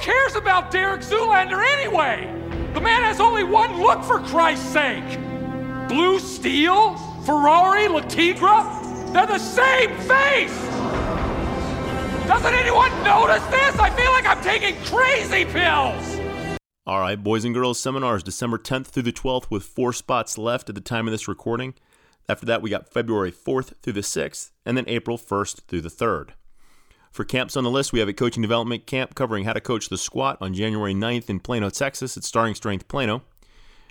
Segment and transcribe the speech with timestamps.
[0.00, 2.26] cares about Derek Zoolander anyway?
[2.72, 5.18] The man has only one look for Christ's sake.
[5.88, 10.56] Blue Steel, Ferrari, Le Tigre, they're the same face.
[12.26, 13.78] Doesn't anyone notice this?
[13.78, 16.18] I feel like I'm taking crazy pills.
[16.86, 20.68] All right, Boys and Girls Seminars, December 10th through the 12th, with four spots left
[20.68, 21.74] at the time of this recording.
[22.28, 25.88] After that, we got February 4th through the 6th, and then April 1st through the
[25.90, 26.30] 3rd.
[27.10, 29.88] For camps on the list, we have a coaching development camp covering how to coach
[29.88, 33.22] the squat on January 9th in Plano, Texas at Starting Strength Plano.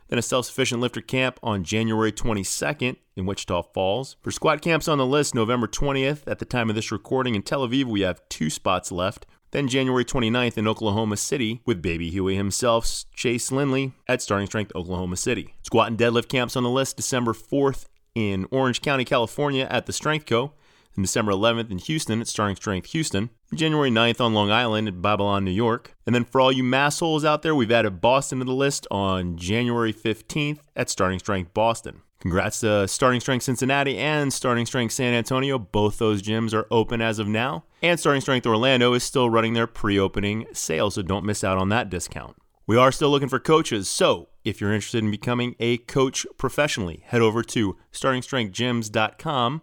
[0.07, 4.15] Then a self sufficient lifter camp on January 22nd in Wichita Falls.
[4.21, 7.41] For squat camps on the list, November 20th at the time of this recording in
[7.41, 9.25] Tel Aviv, we have two spots left.
[9.51, 14.71] Then January 29th in Oklahoma City with Baby Huey himself, Chase Lindley at Starting Strength
[14.75, 15.55] Oklahoma City.
[15.63, 19.93] Squat and deadlift camps on the list December 4th in Orange County, California at the
[19.93, 20.53] Strength Co.
[21.01, 23.29] December 11th in Houston at Starting Strength Houston.
[23.53, 25.95] January 9th on Long Island at Babylon, New York.
[26.05, 29.37] And then for all you massholes out there, we've added Boston to the list on
[29.37, 32.01] January 15th at Starting Strength Boston.
[32.19, 35.57] Congrats to Starting Strength Cincinnati and Starting Strength San Antonio.
[35.57, 37.63] Both those gyms are open as of now.
[37.81, 41.57] And Starting Strength Orlando is still running their pre opening sale, so don't miss out
[41.57, 42.35] on that discount.
[42.67, 47.03] We are still looking for coaches, so if you're interested in becoming a coach professionally,
[47.05, 49.61] head over to startingstrengthgyms.com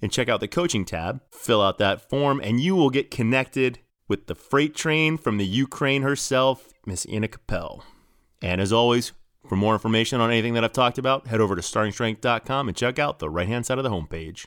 [0.00, 1.20] and check out the coaching tab.
[1.30, 5.46] Fill out that form, and you will get connected with the freight train from the
[5.46, 7.84] Ukraine herself, Miss Ina Capel.
[8.40, 9.12] And as always,
[9.46, 12.98] for more information on anything that I've talked about, head over to startingstrength.com and check
[12.98, 14.46] out the right hand side of the homepage.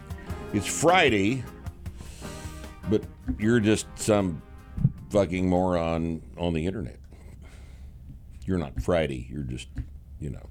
[0.53, 1.45] It's Friday,
[2.89, 3.01] but
[3.39, 4.41] you're just some
[5.09, 6.99] fucking moron on the internet.
[8.45, 9.27] You're not Friday.
[9.31, 9.69] You're just,
[10.19, 10.45] you know,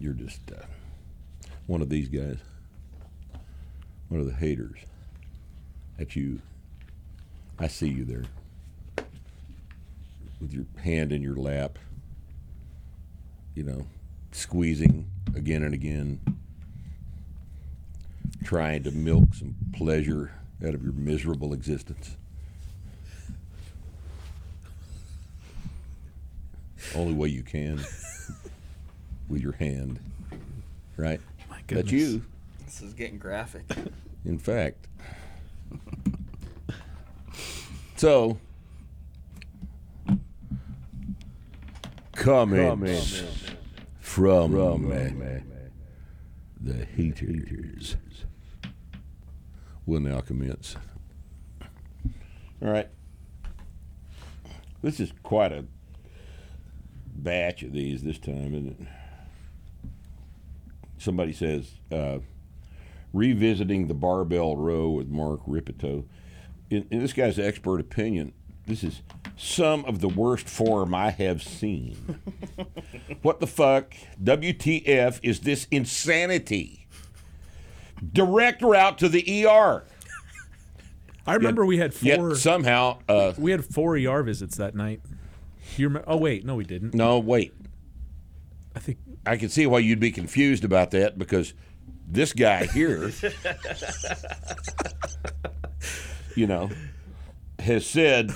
[0.00, 0.64] you're just uh,
[1.68, 2.38] one of these guys,
[4.08, 4.80] one of the haters.
[5.96, 6.40] That's you.
[7.56, 8.24] I see you there
[10.40, 11.78] with your hand in your lap,
[13.54, 13.86] you know,
[14.32, 16.20] squeezing again and again
[18.44, 20.32] trying to milk some pleasure
[20.66, 22.16] out of your miserable existence.
[26.94, 27.76] Only way you can
[29.28, 29.98] with your hand,
[30.96, 31.20] right?
[31.50, 32.22] My That's you,
[32.64, 33.64] This is getting graphic.
[34.24, 34.86] in fact.
[37.96, 38.38] So,
[42.12, 43.22] comments
[44.00, 44.68] from, uh,
[46.68, 47.96] the haters
[49.86, 50.76] will now commence.
[52.60, 52.88] All right.
[54.82, 55.64] This is quite a
[57.06, 58.86] batch of these this time, isn't it?
[60.98, 62.18] Somebody says, uh,
[63.14, 66.04] revisiting the barbell row with Mark Rippetoe.
[66.68, 68.34] In, in this guy's expert opinion,
[68.68, 69.02] this is
[69.36, 72.20] some of the worst form I have seen.
[73.22, 73.94] what the fuck?
[74.22, 76.86] WTF is this insanity?
[78.12, 79.84] Direct route to the ER.
[81.26, 82.34] I remember we had four.
[82.36, 85.00] somehow, uh, we had four ER visits that night.
[85.76, 86.08] You remember?
[86.08, 86.94] Oh wait, no, we didn't.
[86.94, 87.54] no, wait.
[88.74, 91.52] I think I can see why you'd be confused about that because
[92.06, 93.10] this guy here,
[96.34, 96.70] you know,
[97.60, 98.32] has said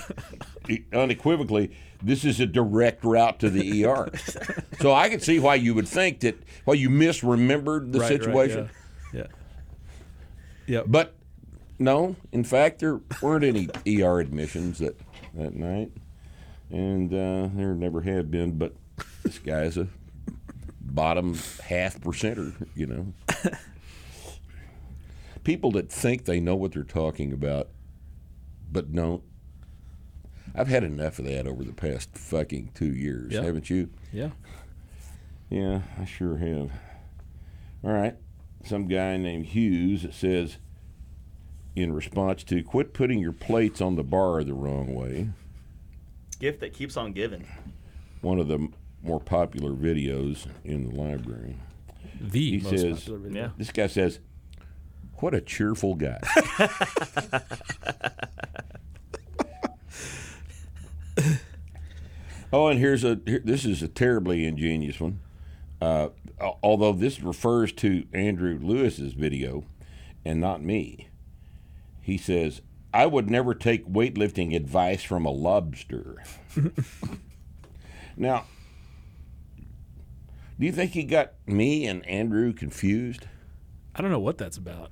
[0.91, 1.71] unequivocally
[2.03, 4.11] this is a direct route to the ER.
[4.81, 8.21] so I can see why you would think that why you misremembered the right, right,
[8.21, 8.69] situation.
[9.13, 9.19] yeah.
[9.19, 9.27] yeah.
[10.65, 11.15] Yeah, But
[11.79, 14.99] no, in fact, there weren't any ER admissions that
[15.33, 15.91] that night,
[16.69, 18.57] and uh, there never have been.
[18.57, 18.73] But
[19.23, 19.87] this guy's a
[20.79, 23.13] bottom half percenter, you know.
[25.43, 27.67] People that think they know what they're talking about,
[28.73, 29.23] but don't.
[30.55, 33.43] I've had enough of that over the past fucking two years, Yeah.
[33.43, 33.89] haven't you?
[34.11, 34.31] yeah.
[35.49, 36.71] Yeah, I sure have.
[37.83, 38.15] All right.
[38.65, 40.57] Some guy named Hughes says,
[41.75, 45.29] in response to, quit putting your plates on the bar the wrong way.
[46.39, 47.45] Gift that keeps on giving.
[48.21, 48.67] One of the
[49.03, 51.57] more popular videos in the library.
[52.21, 53.41] The He most says- popular video.
[53.43, 53.49] Yeah.
[53.57, 54.19] This guy says,
[55.23, 56.19] what a cheerful guy.
[62.51, 65.21] Oh, and here's a here, this is a terribly ingenious one.
[65.81, 66.09] Uh,
[66.61, 69.63] although this refers to Andrew Lewis's video
[70.23, 71.07] and not me.
[71.99, 72.61] He says,
[72.93, 76.21] "I would never take weightlifting advice from a lobster."
[78.15, 78.45] now,
[80.59, 83.25] do you think he got me and Andrew confused?
[83.95, 84.91] I don't know what that's about.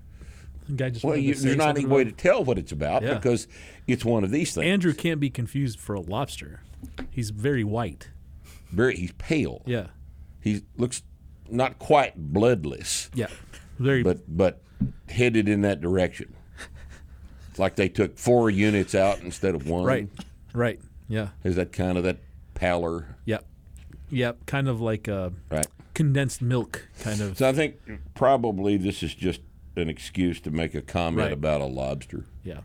[0.72, 3.16] The guy just Well, you, there's not any way to tell what it's about Yeah.
[3.16, 3.48] because
[3.88, 4.66] it's one of these things.
[4.68, 6.62] Andrew can't be confused for a lobster.
[7.10, 8.10] He's very white.
[8.72, 9.62] Very, he's pale.
[9.66, 9.88] Yeah.
[10.40, 11.04] He looks
[11.50, 13.10] not quite bloodless.
[13.14, 13.28] Yeah.
[13.80, 14.02] Very.
[14.04, 14.62] but but
[15.10, 16.34] headed in that direction.
[17.50, 19.84] It's like they took four units out instead of one.
[19.86, 20.08] right.
[20.54, 20.80] Right.
[21.10, 21.30] Yeah.
[21.44, 22.18] Is that kind of that
[22.54, 23.18] pallor?
[23.26, 23.46] Yep.
[24.10, 24.46] Yep.
[24.46, 25.68] Kind of like uh, Right.
[25.94, 27.38] condensed milk, kind of.
[27.38, 27.76] So I think
[28.16, 29.42] probably this is just
[29.82, 31.34] an excuse to make a comment Right.
[31.34, 32.26] about a lobster.
[32.44, 32.62] yeah.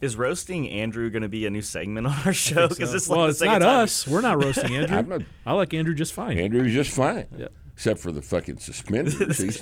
[0.00, 2.68] Is roasting Andrew going to be a new segment on our show?
[2.68, 4.06] Because it's like well, the it's not time- us.
[4.06, 4.96] We're not roasting Andrew.
[4.96, 6.38] I'm not- I like Andrew just fine.
[6.38, 7.26] Andrew's just fine.
[7.36, 7.48] Yeah.
[7.74, 9.38] Except for the fucking suspenders.
[9.38, 9.60] He's-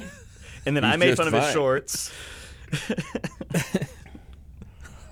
[0.66, 2.12] And then He's I made just fun of his shorts.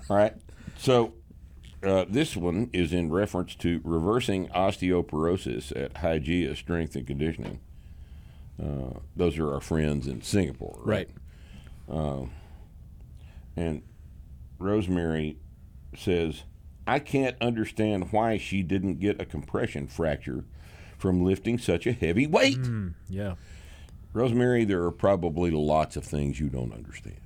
[0.09, 0.33] All right.
[0.77, 1.13] So
[1.83, 7.59] uh, this one is in reference to reversing osteoporosis at Hygeia Strength and Conditioning.
[8.61, 10.79] Uh, those are our friends in Singapore.
[10.85, 11.09] right.
[11.87, 13.81] And
[14.59, 15.37] Rosemary
[15.97, 16.43] says,
[16.87, 20.43] I can't understand why she didn't get a compression fracture
[20.97, 22.59] from lifting such a heavy weight.
[23.09, 23.35] Yeah.
[24.13, 27.17] Rosemary, there are probably lots of things you don't understand.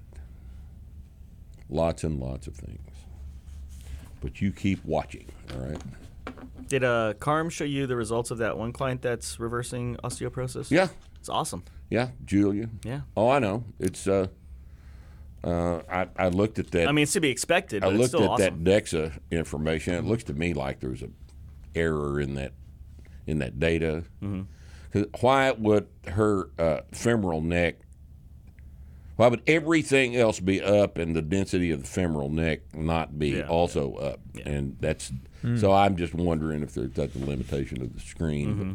[1.70, 2.80] Lots and lots of things.
[4.22, 5.82] But you keep watching, all right?
[6.68, 10.72] Did uh, Carm show you the results of that one client that's reversing osteoporosis?
[10.72, 10.88] Yeah,
[11.20, 11.64] It's awesome.
[11.90, 12.70] yeah, Julia.
[12.84, 13.02] Yeah.
[13.16, 13.64] Oh, I know.
[13.80, 14.28] It's uh,
[15.44, 16.88] uh, I I looked at that.
[16.88, 18.64] I mean, it's to be expected, I but it's looked still at awesome.
[18.64, 19.94] that DEXA information.
[19.96, 21.10] It looks to me like there's a
[21.76, 22.54] error in that
[23.28, 24.04] in that data.
[24.22, 24.42] Mm-hmm.
[24.92, 27.76] 'Cause why would her uh, femoral neck?
[29.18, 33.30] Why would everything else be up and the density of the femoral neck not be
[33.32, 33.48] Yeah.
[33.48, 34.20] also up?
[34.46, 35.12] And that's
[35.58, 35.72] so.
[35.74, 38.48] I'm just wondering if there's that's a limitation of the screen.
[38.56, 38.74] Mm-hmm.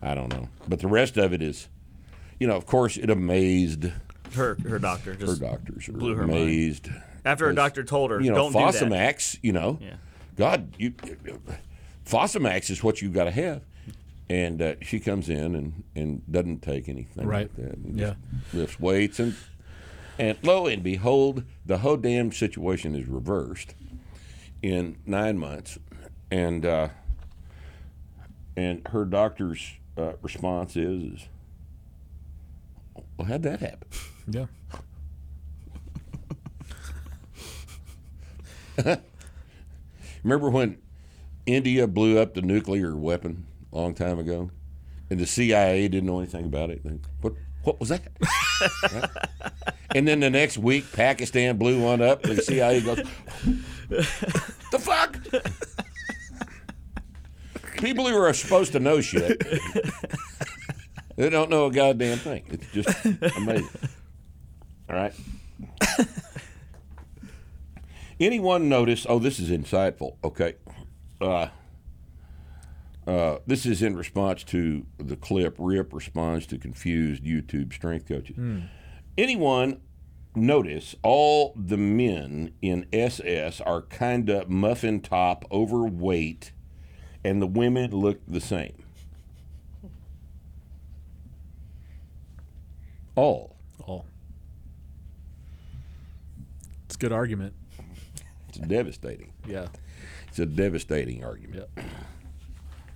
[0.00, 0.48] But I don't know.
[0.68, 1.68] But the rest of it is,
[2.38, 3.86] you know, of course, it amazed
[4.34, 5.88] Her her doctor her just doctors.
[5.88, 6.38] Are blew her mind.
[6.38, 6.88] amazed
[7.24, 8.74] after her because, doctor told her, you know, don't do that.
[8.74, 9.94] Fosamax, you know, Yeah.
[10.36, 10.92] God, you,
[12.04, 13.62] Fosamax is what you've got to have.
[14.28, 17.50] And uh, she comes in and, and doesn't take anything Right.
[17.56, 17.78] like that.
[17.78, 18.14] And Yeah.
[18.42, 19.34] just Lifts weights and
[20.18, 23.74] and lo and behold, the whole damn situation is reversed
[24.62, 25.78] in nine months,
[26.30, 26.88] and uh,
[28.56, 31.28] and her doctor's uh, response is, is,
[33.16, 33.88] well, how'd that happen?
[34.28, 34.46] Yeah.
[40.22, 40.78] Remember when
[41.46, 44.50] India blew up the nuclear weapon a long time ago,
[45.10, 46.82] and the CIA didn't know anything about it?
[47.20, 48.02] What what was that?
[48.82, 49.10] Right?
[49.94, 52.24] And then the next week, Pakistan blew one up.
[52.24, 52.98] and The CIA goes,
[53.90, 55.18] "The fuck."
[57.76, 59.42] People who are supposed to know shit,
[61.16, 62.44] they don't know a goddamn thing.
[62.48, 63.04] It's just
[63.36, 63.68] amazing.
[64.88, 65.14] All right.
[68.18, 69.04] Anyone notice?
[69.08, 70.16] Oh, this is insightful.
[70.24, 70.54] Okay.
[71.20, 71.48] Uh,
[73.06, 78.36] uh, this is in response to the clip Rip responds to confused YouTube strength coaches.
[79.18, 79.80] Anyone
[80.34, 86.52] notice all the men in SS are kind of muffin top, overweight,
[87.22, 88.82] and the women look the same?
[93.16, 93.56] All.
[93.84, 94.04] All.
[96.84, 97.54] It's a good argument.
[98.48, 99.32] It's devastating.
[99.46, 99.66] Yeah.
[100.28, 101.68] It's a devastating argument.
[101.76, 101.82] Yeah.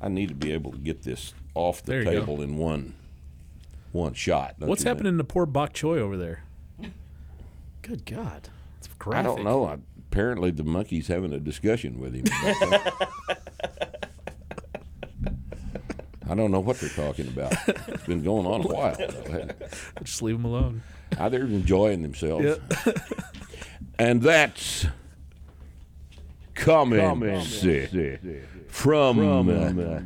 [0.00, 2.20] I need to be able to get this off the There you go.
[2.20, 2.94] table in one
[3.92, 4.54] one shot.
[4.58, 4.98] What's you think?
[4.98, 6.44] happening to poor bok choy over there?
[7.82, 8.48] Good God.
[8.78, 9.64] It's I don't know.
[9.64, 12.24] I, apparently, the monkey's having a discussion with him.
[16.30, 16.32] about that.
[16.32, 17.52] I don't know what they're talking about.
[17.88, 18.96] It's been going on a while.
[20.02, 20.82] Just leave them alone.
[21.18, 22.58] They're enjoying themselves.
[23.98, 24.86] and that's
[26.54, 30.00] comments from, uh,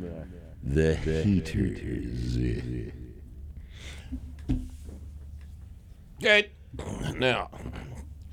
[0.63, 2.91] the heaters.
[6.23, 6.49] Okay.
[7.17, 7.49] Now,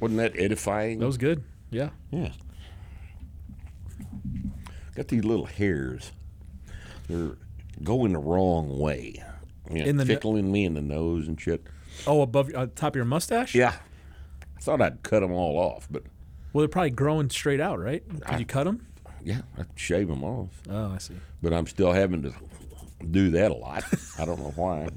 [0.01, 0.99] wasn't that edifying?
[0.99, 1.45] That was good.
[1.71, 1.91] Yeah.
[2.11, 2.33] Yeah.
[4.95, 6.13] Got these little hairs.
[7.09, 7.37] They're
[7.85, 9.23] going the wrong way.
[9.71, 11.65] You know, In the tickling me in the nose and shit.
[12.07, 13.55] Oh, above uh, top of your mustache?
[13.55, 13.75] Yeah.
[14.57, 16.03] I thought I'd cut them all off, but
[16.53, 18.03] Well, they're probably growing straight out, right?
[18.09, 18.87] Could I- you cut them?
[19.25, 21.15] Yeah, I shave them off, Oh, I see.
[21.41, 22.33] but I'm still having to
[23.09, 23.85] do that a lot.
[24.19, 24.89] I don't know why.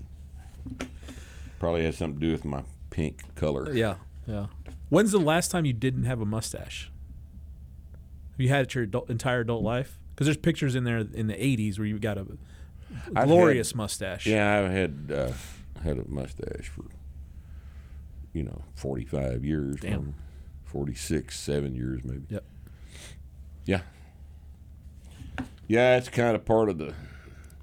[1.59, 3.71] Probably has something to do with my pink color.
[3.71, 3.95] Yeah,
[4.27, 4.47] yeah.
[4.89, 6.91] When's the last time you didn't have a mustache?
[8.31, 9.99] Have you had it your adult, entire adult life?
[10.13, 12.25] Because there's pictures in there in the '80s where you've got a
[13.13, 14.25] glorious had- mustache.
[14.25, 15.31] Yeah, I've had uh,
[15.83, 16.85] had a mustache for
[18.33, 19.77] you know 45 years.
[19.79, 20.15] Damn.
[20.65, 22.25] 46, seven years maybe.
[22.29, 22.43] Yep.
[23.65, 23.81] Yeah.
[25.67, 26.93] Yeah, it's kind of part of the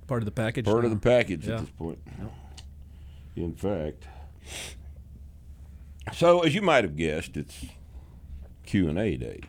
[0.06, 0.64] Part of the package.
[0.64, 1.54] part of the package Yeah.
[1.56, 1.98] at this point.
[3.36, 4.04] In fact,
[6.12, 7.64] so as you might have guessed, it's
[8.66, 9.40] Q and A day.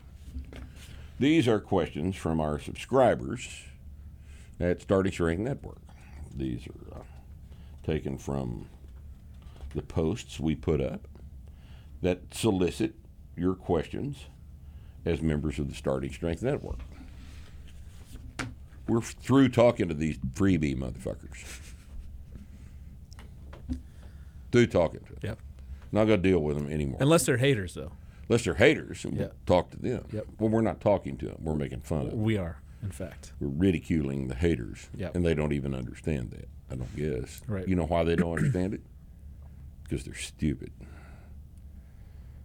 [1.18, 3.62] These are questions from our subscribers
[4.60, 5.78] at Starting Strength Network.
[6.34, 7.02] These are uh,
[7.84, 8.66] taken from
[9.74, 11.06] the posts we put up
[12.02, 12.94] that solicit
[13.36, 14.26] your questions
[15.04, 16.78] as members of the Starting Strength Network.
[18.86, 21.72] We're through talking to these freebie motherfuckers.
[24.52, 25.18] Through talking to them.
[25.22, 25.38] Yep.
[25.92, 26.98] Not going to deal with them anymore.
[27.00, 27.92] Unless they're haters, though.
[28.28, 29.32] Unless they're haters, and we'll Yeah.
[29.46, 30.04] talk to them.
[30.12, 30.26] Yep.
[30.38, 31.38] Well, we're not talking to them.
[31.42, 32.22] We're making fun of them.
[32.22, 33.32] We are, in fact.
[33.40, 34.88] We're ridiculing the haters.
[34.96, 35.14] Yep.
[35.16, 37.40] And they don't even understand that, I don't guess.
[37.48, 37.66] Right.
[37.66, 38.82] You know why they don't understand it?
[39.82, 40.72] Because they're stupid.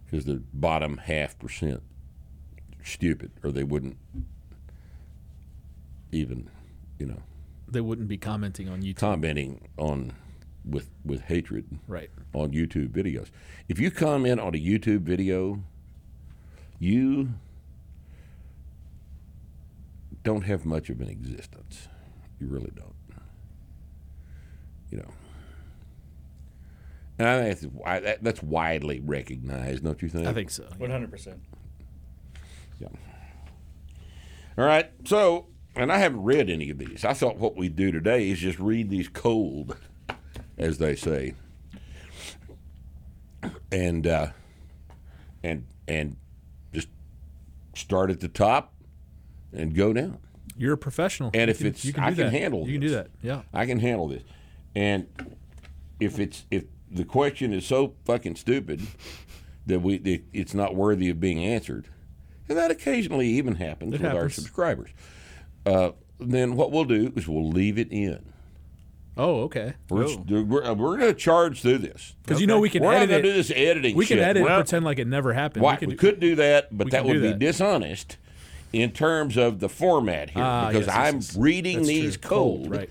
[0.06, 1.82] Because they're bottom half percent
[2.82, 3.96] stupid, or they wouldn't
[6.12, 6.48] even,
[6.98, 7.22] you know,
[7.68, 8.96] They wouldn't be commenting on YouTube.
[8.96, 10.12] commenting on
[10.64, 12.10] with with hatred Right.
[12.34, 13.28] on YouTube videos.
[13.68, 15.62] If you comment on a YouTube video,
[16.78, 17.30] you
[20.22, 21.88] don't have much of an existence.
[22.40, 22.94] You really don't.
[24.90, 25.10] You know.
[27.18, 30.26] And I think that's, wi- that- that's widely recognized, don't you think?
[30.26, 30.66] I think so.
[30.78, 31.40] One hundred percent.
[32.80, 32.88] Yeah.
[34.58, 34.90] All right.
[35.04, 35.46] So,
[35.76, 37.04] and I haven't read any of these.
[37.04, 39.76] I thought what we'd do today is just read these cold,
[40.58, 41.34] as they say,
[43.70, 44.28] and uh,
[45.44, 46.16] and and
[46.72, 46.88] just
[47.74, 48.72] start at the top
[49.52, 50.18] and go down.
[50.56, 51.30] You're a professional.
[51.34, 52.32] And You if can- it's- you can I can that.
[52.32, 53.08] handle You can do that.
[53.22, 53.42] Yeah.
[53.52, 54.22] I can handle this.
[54.74, 55.06] And
[55.98, 58.80] if it's if the question is so fucking stupid
[59.66, 61.86] that we that it's not worthy of being answered,
[62.48, 64.90] and that occasionally even happens It with our subscribers,
[65.66, 68.24] uh, then what we'll do is we'll leave it in.
[69.16, 69.74] Oh, okay.
[69.88, 72.14] We're just- we're, we're going to charge through this.
[72.24, 73.32] Because you know we can we're edit going to it.
[73.32, 73.96] do this editing.
[73.96, 74.24] we can shit.
[74.26, 75.62] edit and pretend like it never happened.
[75.62, 77.38] Why, we, we, could, could do that, but that would do be that.
[77.38, 78.16] dishonest
[78.72, 81.36] in terms of the format here Ah, because yes, I'm yes.
[81.36, 82.28] reading That's these true.
[82.28, 82.90] cold, Cold, right.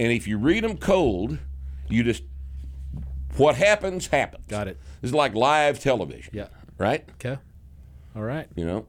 [0.00, 1.38] And if you read them cold,
[1.88, 2.22] you just
[3.36, 4.44] what happens happens.
[4.48, 4.78] Got it.
[5.00, 6.30] This is like live television.
[6.34, 6.48] Yeah.
[6.78, 7.08] Right.
[7.14, 7.38] Okay.
[8.16, 8.48] All right.
[8.56, 8.86] You know,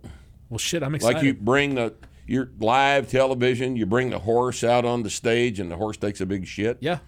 [0.49, 0.81] Well, shit.
[0.83, 1.15] I'm excited.
[1.17, 1.93] like you bring the
[2.27, 6.21] your live television, you bring the horse out on the stage, and the horse takes
[6.21, 6.77] a big shit.
[6.79, 6.99] Yeah.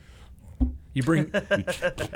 [0.93, 1.31] You bring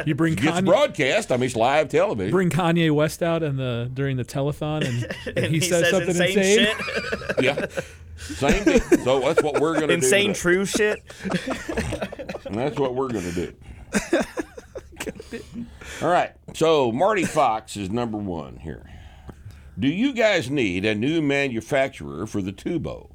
[0.05, 1.31] you bring Gets Kanye, broadcast.
[1.31, 2.31] I mean, it's live television.
[2.31, 6.37] bring Kanye West out in the during the telethon and, and, he, says, something insane,
[6.37, 6.75] insane.
[6.75, 7.65] shit, yeah.
[8.17, 8.81] Same thing.
[9.03, 9.93] So that's what we're going to do.
[9.93, 11.03] insane true shit.
[12.45, 13.53] And that's what we're going to do.
[16.01, 16.33] All right.
[16.53, 18.87] So Marty Fox is number one here.
[19.79, 23.09] Do you guys need a new manufacturer for the Tubo?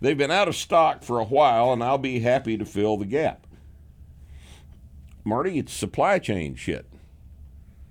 [0.00, 3.06] They've been out of stock for a while, and I'll be happy to fill the
[3.06, 3.45] gap.
[5.26, 6.86] Marty, it's supply chain shit.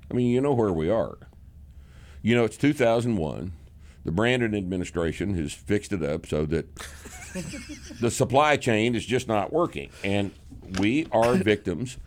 [0.09, 1.17] I mean, you know where we are.
[2.21, 3.51] You know, it's 2001.
[4.05, 6.73] The Brandon administration has fixed it up so that
[7.99, 9.89] the supply chain is just not working.
[10.01, 10.31] And
[10.79, 11.97] we are victims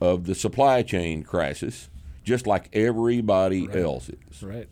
[0.00, 1.88] of the supply chain crisis,
[2.22, 4.42] just like everybody else is.
[4.44, 4.68] Right.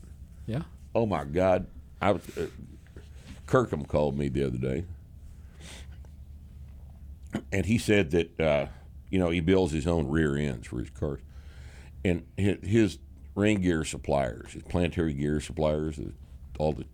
[0.47, 0.63] Yeah.
[0.95, 1.67] Oh my God!
[2.01, 2.47] I was, uh,
[3.47, 4.85] Kirkham called me the other day,
[7.51, 8.67] and he said that uh,
[9.11, 11.21] you know he builds his own rear ends for his cars,
[12.05, 12.99] and his,
[13.35, 16.01] ring gear suppliers, his planetary gear suppliers,
[16.59, 16.87] all the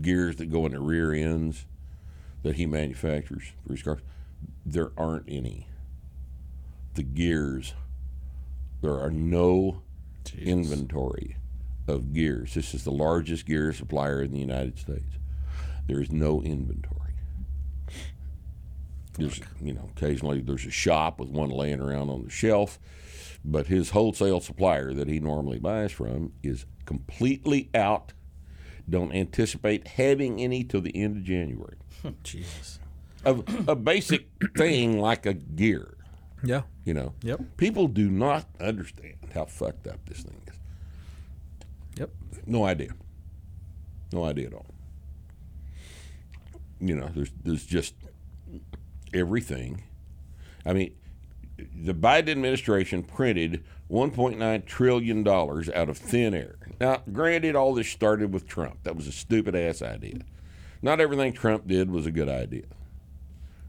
[0.00, 1.66] gears that go in the rear ends
[2.42, 4.00] that he manufactures for his cars,
[4.64, 5.66] there aren't any.
[6.94, 7.74] The gears,
[8.80, 9.82] there are no
[10.38, 11.36] inventory
[11.88, 12.54] of gears.
[12.54, 15.18] This is the largest gear supplier in the United States.
[15.86, 16.99] There is no inventory.
[19.20, 22.78] There's, you know, occasionally there's a shop with one laying around on the shelf,
[23.44, 28.12] but his wholesale supplier that he normally buys from is completely out.
[28.88, 31.76] Don't anticipate having any till the end of January.
[32.02, 32.78] Hmm, Jesus.
[33.24, 35.96] Of a basic thing like a gear,
[36.42, 36.62] Yeah.
[36.84, 37.12] you know.
[37.22, 37.56] Yep.
[37.58, 40.54] People do not understand how fucked up this thing is.
[41.98, 42.10] Yep.
[42.46, 42.88] No idea.
[44.12, 44.66] No idea at all.
[46.80, 47.94] you know, there's there's just
[49.14, 49.82] everything.
[50.64, 50.94] I mean,
[51.56, 56.56] the Biden administration printed 1.9 trillion dollars out of thin air.
[56.80, 58.78] Now, granted, all this started with Trump.
[58.84, 60.20] That was a stupid ass idea.
[60.82, 62.64] Not everything Trump did was a good idea,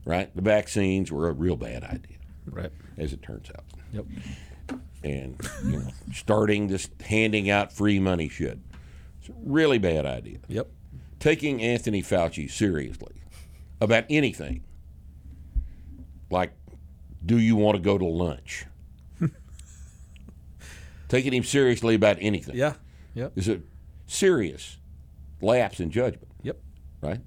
[0.06, 0.34] right?
[0.36, 2.72] The vaccines were a real bad idea, Right.
[2.98, 3.66] as it turns out.
[3.92, 4.06] Yep.
[5.04, 8.60] And you know, starting this handing out free money shit,
[9.20, 10.38] it's a really bad idea.
[10.48, 10.70] Yep.
[11.20, 13.16] Taking Anthony Fauci seriously
[13.82, 14.64] about anything,
[16.32, 16.54] like,
[17.26, 18.66] do you want to go to lunch?
[21.10, 22.56] Taking him seriously about anything.
[22.56, 22.74] Yeah.
[23.14, 23.34] Yep.
[23.38, 23.60] is a
[24.08, 24.78] serious
[25.42, 26.58] lapse in judgment, Yep.
[27.02, 27.20] right?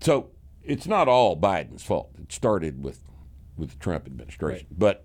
[0.00, 0.30] So
[0.62, 2.10] it's not all Biden's fault.
[2.20, 3.00] It started with
[3.56, 4.68] with the Trump administration.
[4.76, 5.04] But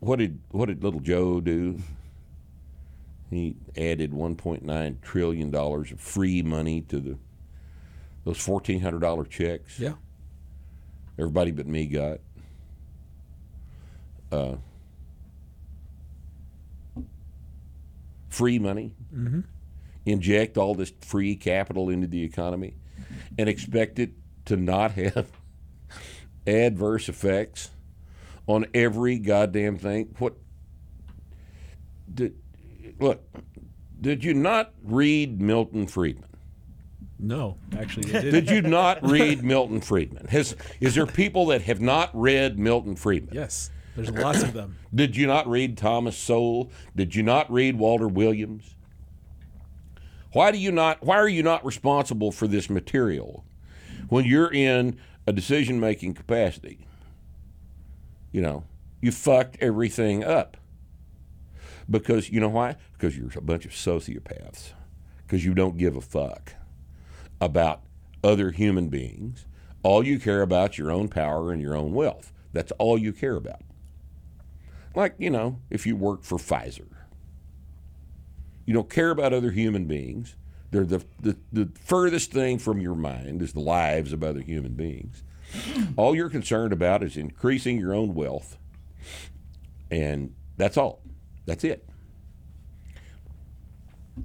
[0.00, 1.78] what did what did little Joe do?
[3.30, 7.18] He added 1.9 trillion dollars of free money to the
[8.24, 9.78] those $1,400 checks.
[9.78, 9.94] Yeah.
[11.18, 12.18] Everybody but me got.
[14.30, 14.56] Uh,
[18.28, 18.92] free money.
[20.06, 22.74] Inject all this free capital into the economy
[23.38, 24.12] and expect it
[24.46, 25.30] to not have
[26.46, 27.70] adverse effects
[28.46, 30.14] on every goddamn thing.
[30.18, 30.34] What
[32.12, 32.36] did
[32.98, 33.22] look?
[34.00, 36.28] Did you not read Milton Friedman?
[37.22, 38.50] No, actually, Did did.
[38.50, 40.26] you not read Milton Friedman?
[40.26, 43.34] Has, is there people that have not read Milton Friedman?
[43.34, 43.70] yes.
[43.94, 44.76] There's lots of them.
[44.94, 46.70] Did you not read Thomas Sowell?
[46.96, 48.74] Did you not read Walter Williams?
[50.32, 53.44] Why do you not why are you not responsible for this material
[54.08, 56.86] when you're in a decision making capacity?
[58.32, 58.64] You know,
[59.02, 60.56] you fucked everything up.
[61.90, 62.76] Because you know why?
[62.94, 64.72] Because you're a bunch of sociopaths.
[65.26, 66.54] Because you don't give a fuck
[67.42, 67.82] about
[68.22, 69.46] other human beings.
[69.82, 72.32] All you care about is your own power and your own wealth.
[72.52, 73.62] That's all you care about.
[74.94, 76.86] Like, you know, if you work for Pfizer,
[78.64, 80.36] you don't care about other human beings.
[80.70, 84.74] They're the, the, the furthest thing from your mind is the lives of other human
[84.74, 85.24] beings.
[85.96, 88.56] All you're concerned about is increasing your own wealth.
[89.90, 91.02] And that's all.
[91.44, 91.88] That's it.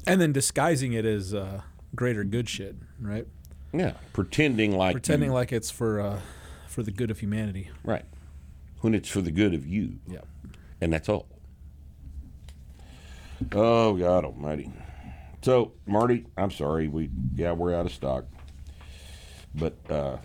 [0.05, 1.61] And then disguising it as uh,
[1.95, 3.27] greater good shit, right?
[3.73, 3.93] Yeah.
[4.13, 6.19] Pretending like Pretending you- like it's for uh,
[6.67, 7.69] for the good of humanity.
[7.83, 8.05] right.
[8.81, 9.95] When it's for the good of you.
[10.07, 10.19] Yeah.
[10.79, 11.27] and that's all.
[13.51, 14.71] Oh God Almighty!
[15.43, 18.25] So Marty, I'm sorry, we yeah we're out of stock,
[19.53, 20.17] but uh,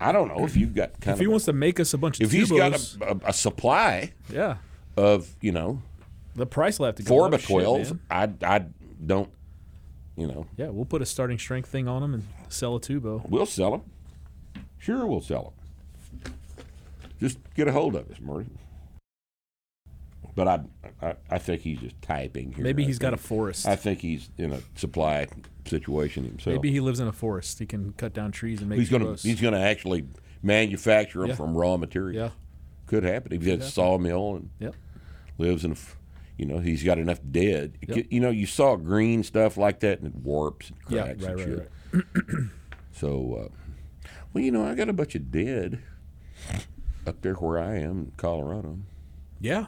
[0.00, 1.98] I don't know if you've got kind If he a- wants to make us a
[1.98, 4.56] bunch of if he's got a, a, a supply yeah,
[4.96, 5.82] of you know
[6.34, 7.32] the price have to go four up.
[7.32, 8.00] by Shit, twelves, man.
[8.10, 8.64] I I
[9.04, 9.28] don't
[10.16, 13.28] you know Yeah, we'll put a starting strength thing on him and sell a tubo.
[13.28, 13.82] we'll sell them.
[14.78, 15.52] Sure, we'll sell
[16.22, 16.32] them.
[17.20, 18.50] Just get a hold of us, Marty.
[20.34, 20.60] But I,
[21.00, 22.62] I, I think he's just typing here.
[22.62, 23.66] Maybe he's got a forest.
[23.66, 25.28] I think he's in a supply
[25.64, 26.54] situation himself.
[26.56, 27.58] Maybe he lives in a forest.
[27.58, 29.22] He can cut down trees and make he's gonna tubos.
[29.22, 30.04] he's gonna actually
[30.42, 31.34] manufacture them Yeah.
[31.36, 32.24] from raw material.
[32.26, 32.30] yeah.
[32.86, 33.40] Could happen.
[33.40, 34.74] He has a sawmill and Yep.
[35.38, 35.76] lives in a,
[36.36, 37.78] you know, he's got enough dead.
[37.88, 38.06] Yep.
[38.10, 41.02] You know, you saw green stuff like that and it warps and Yeah.
[41.14, 41.38] cracks Right.
[41.40, 41.58] and Right.
[41.92, 42.04] shit.
[42.28, 42.48] Right.
[42.92, 45.80] So, uh, well, you know, I got a bunch of dead
[47.06, 48.78] up there where I am in Colorado.
[49.40, 49.66] Yeah.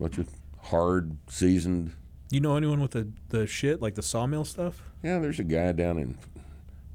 [0.00, 0.28] bunch of
[0.62, 1.92] hard seasoned.
[2.30, 4.82] You know anyone with the the shit like the sawmill stuff?
[5.02, 6.16] Yeah, there's a guy down in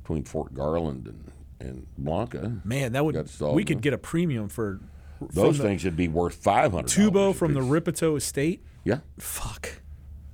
[0.01, 2.61] between Fort Garland and and Blanca.
[2.65, 3.15] Man, that would
[3.53, 4.79] we could get a premium for
[5.21, 6.87] Those things would be worth five hundred.
[6.89, 8.63] tubo from the Rippetoe estate.
[8.83, 8.99] Yeah.
[9.19, 9.81] Fuck.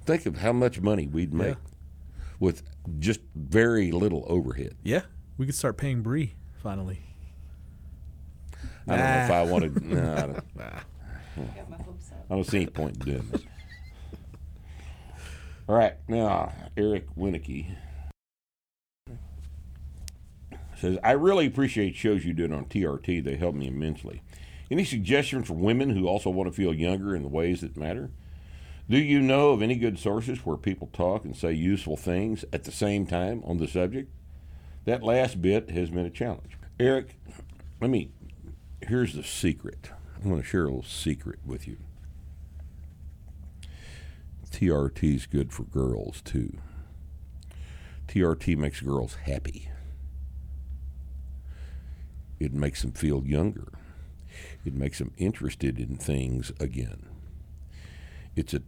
[0.05, 1.58] Think of how much money we'd make
[2.39, 2.63] with
[2.99, 4.75] just very little overhead.
[4.84, 5.01] Yeah,
[5.38, 7.01] we could start paying Bree finally.
[8.88, 9.84] I don't know if I wanted.
[9.86, 10.55] no, I don't,
[11.55, 12.25] Got my hopes up.
[12.29, 13.41] I don't see any point in doing this.
[15.67, 17.75] All right, now Eric Winnicky
[20.77, 23.23] says, "I really appreciate shows you did on TRT.
[23.23, 24.21] They helped me immensely.
[24.69, 28.12] Any suggestions for women who also want to feel younger in the ways that matter?
[28.88, 32.65] Do you know of any good sources where people talk and say useful things at
[32.65, 34.12] the same time on the subject?
[34.86, 36.58] That last bit has been a challenge.
[36.80, 37.17] Eric,
[37.82, 38.12] let me.
[38.88, 39.89] Here's the secret.
[40.17, 41.78] I'm going to share a little secret with you.
[44.52, 46.58] TRT is good for girls too.
[48.08, 49.69] TRT makes girls happy.
[52.39, 53.74] It makes them feel younger.
[54.63, 57.08] It makes them interested in things again.
[58.36, 58.62] It's a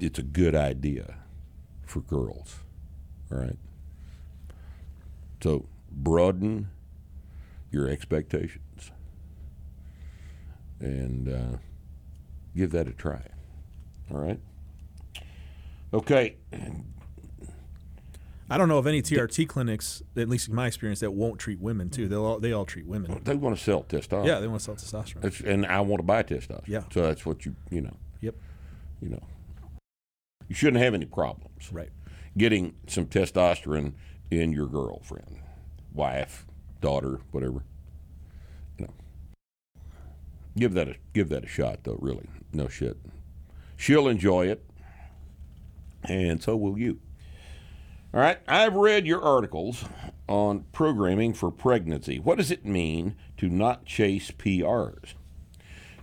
[0.00, 1.16] it's a good idea
[1.86, 2.60] for girls.
[3.32, 3.56] All right.
[5.42, 6.68] So broaden
[7.70, 8.90] your expectations
[10.80, 11.58] and uh,
[12.56, 13.22] give that a try.
[14.10, 14.40] All right.
[15.92, 16.36] Okay.
[18.50, 21.60] I don't know of any TRT clinics, at least in my experience, that won't treat
[21.60, 22.08] women too.
[22.08, 23.20] They'll all, they all treat women.
[23.24, 24.26] They want to sell testosterone.
[24.26, 25.20] Yeah, they want to sell testosterone.
[25.20, 26.66] That's, and I want to buy testosterone.
[26.66, 26.84] Yeah.
[26.92, 28.34] So that's what you you know Yep.
[29.02, 29.22] you know.
[30.48, 31.90] You shouldn't have any problems Right.
[32.36, 33.92] getting some testosterone
[34.30, 35.38] in your girlfriend,
[35.92, 36.46] wife,
[36.80, 37.64] daughter, whatever.
[38.78, 38.94] You know.
[40.56, 42.28] Give that a give that a shot though, really.
[42.52, 42.96] No shit.
[43.76, 44.64] She'll enjoy it.
[46.04, 47.00] And so will you.
[48.14, 49.84] All right, I've read your articles
[50.28, 52.18] on programming for pregnancy.
[52.18, 55.14] What does it mean to not chase PRs?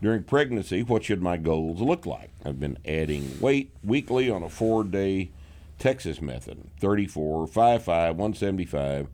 [0.01, 2.31] During pregnancy, what should my goals look like?
[2.43, 5.31] I've been adding weight weekly on a four day
[5.79, 9.07] Texas method 34, 55, 175.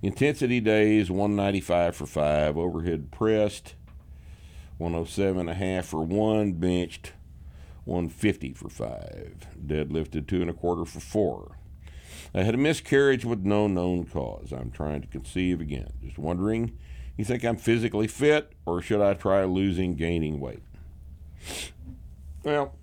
[0.00, 2.56] Intensity days 195 for five.
[2.56, 3.74] Overhead pressed
[4.78, 6.52] 107 and a for one.
[6.52, 7.12] Benched
[7.84, 9.46] 150 for five.
[9.64, 11.56] Deadlifted two and a quarter for four.
[12.34, 14.52] I had a miscarriage with no known cause.
[14.52, 15.92] I'm trying to conceive again.
[16.02, 16.78] Just wondering,
[17.16, 20.62] you think I'm physically fit, or should I try losing, gaining weight?
[22.42, 22.74] Well,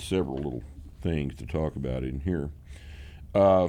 [0.00, 0.62] several little
[1.02, 2.50] things to talk about in here.
[3.34, 3.68] Uh,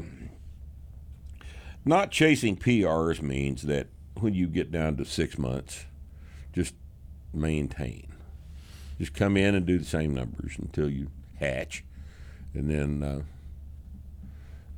[1.86, 3.88] not chasing PRs means that
[4.19, 5.86] when you get down to six months,
[6.54, 6.73] just
[7.34, 8.08] maintain.
[8.99, 11.84] Just come in and do the same numbers until you hatch,
[12.54, 13.04] and then.
[13.04, 13.21] Uh,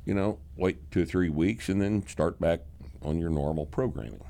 [0.04, 2.60] you know, wait two or three weeks and then start back
[3.02, 4.20] on your normal programming.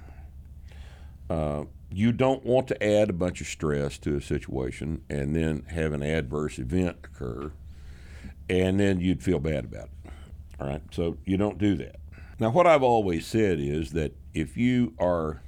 [1.34, 5.64] Uh, you don't want to add a bunch of stress to a situation and then
[5.68, 7.50] have an adverse event occur,
[8.48, 10.10] and then you'd feel bad about it.
[10.60, 11.96] All right, so you don't do that.
[12.38, 15.42] Now, what I've always said is that if you are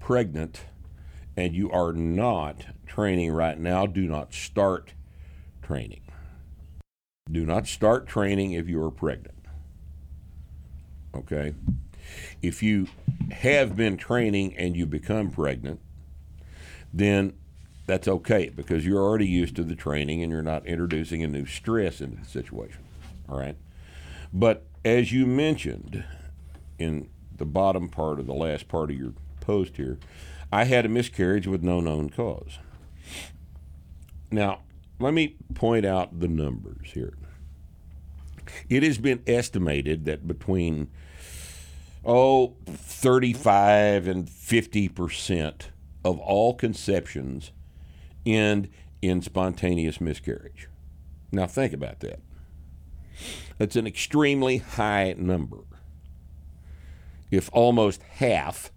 [0.00, 0.66] pregnant
[1.34, 4.92] and you are not training right now, do not start
[5.62, 6.02] training.
[7.30, 9.46] Do not start training if you are pregnant.
[11.14, 11.54] Okay?
[12.42, 12.88] If you
[13.30, 15.80] have been training and you become pregnant,
[16.92, 17.34] then
[17.86, 21.46] that's okay because you're already used to the training and you're not introducing a new
[21.46, 22.82] stress into the situation.
[23.28, 23.56] All right?
[24.32, 26.04] But as you mentioned
[26.78, 29.98] in the bottom part of the last part of your post here,
[30.52, 32.58] I had a miscarriage with no known cause.
[34.30, 34.60] Now,
[34.98, 37.14] let me point out the numbers here.
[38.68, 40.88] It has been estimated that between
[42.04, 45.70] oh 35 and 50 percent
[46.04, 47.52] of all conceptions
[48.26, 48.68] end
[49.02, 50.68] in spontaneous miscarriage.
[51.32, 52.20] Now think about that.
[53.58, 55.58] That's an extremely high number.
[57.30, 58.70] If almost half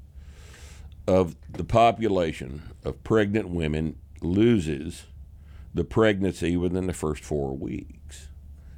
[1.07, 5.05] of the population of pregnant women loses
[5.73, 8.29] the pregnancy within the first four weeks.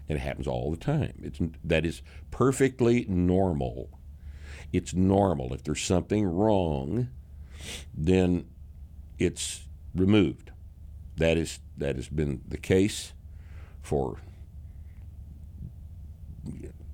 [0.07, 1.13] It happens all the time.
[1.23, 3.98] It's, that is perfectly normal.
[4.71, 5.53] It's normal.
[5.53, 7.09] If there's something wrong,
[7.93, 8.45] then
[9.17, 10.51] it's removed.
[11.17, 13.13] That is that has been the case
[13.81, 14.17] for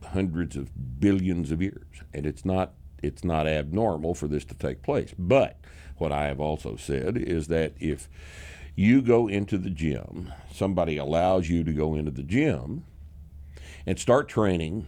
[0.04, 4.82] hundreds of billions of years, and it's not it's not abnormal for this to take
[4.82, 5.14] place.
[5.18, 5.60] But
[5.98, 8.10] what I have also said is that if
[8.76, 12.84] you go into the gym, somebody allows you to go into the gym
[13.86, 14.88] and start training.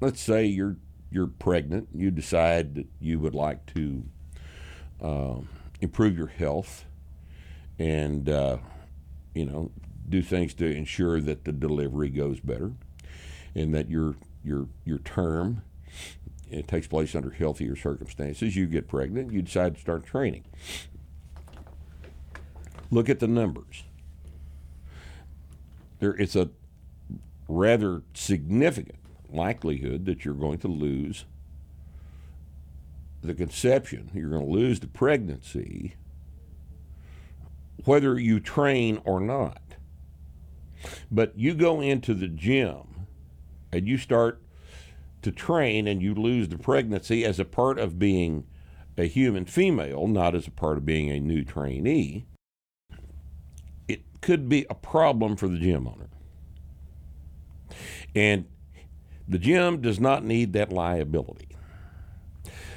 [0.00, 0.76] Let's say you're
[1.14, 4.02] you're pregnant, you decide that you would like to
[5.00, 5.36] uh,
[5.80, 6.86] improve your health
[7.78, 8.58] and uh,
[9.32, 9.70] you know
[10.08, 12.72] do things to ensure that the delivery goes better
[13.54, 15.62] and that your your your term
[16.50, 18.56] it takes place under healthier circumstances.
[18.56, 20.44] You get pregnant, you decide to start training.
[22.90, 23.84] Look at the numbers.
[26.00, 26.50] There, it's a
[27.48, 28.98] rather significant
[29.34, 31.24] likelihood that you're going to lose
[33.22, 35.94] the conception, you're going to lose the pregnancy,
[37.84, 39.62] whether you train or not.
[41.10, 43.06] But you go into the gym
[43.72, 44.42] and you start
[45.22, 48.46] to train and you lose the pregnancy as a part of being
[48.96, 52.26] a human female, not as a part of being a new trainee,
[53.88, 56.10] it could be a problem for the gym owner.
[58.14, 58.44] And
[59.28, 61.48] the gym does not need that liability.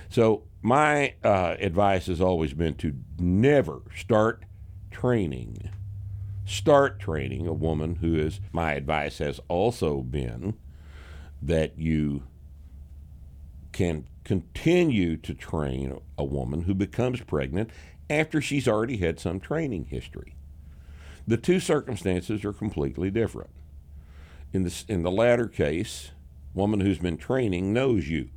[0.09, 4.43] So, my uh, advice has always been to never start
[4.89, 5.69] training.
[6.45, 10.57] Start training a woman who is, my advice has also been
[11.41, 12.23] that you
[13.71, 17.69] can continue to train a woman who becomes pregnant
[18.09, 20.33] after she's already had some training history.
[21.27, 23.51] The two circumstances are completely different.
[24.53, 26.11] In the, in the latter case,
[26.57, 28.29] woman who's been training knows you.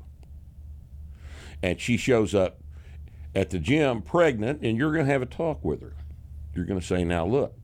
[1.62, 2.60] And she shows up
[3.34, 5.94] at the gym pregnant, and you're going to have a talk with her.
[6.54, 7.54] You're going to say, "Now look,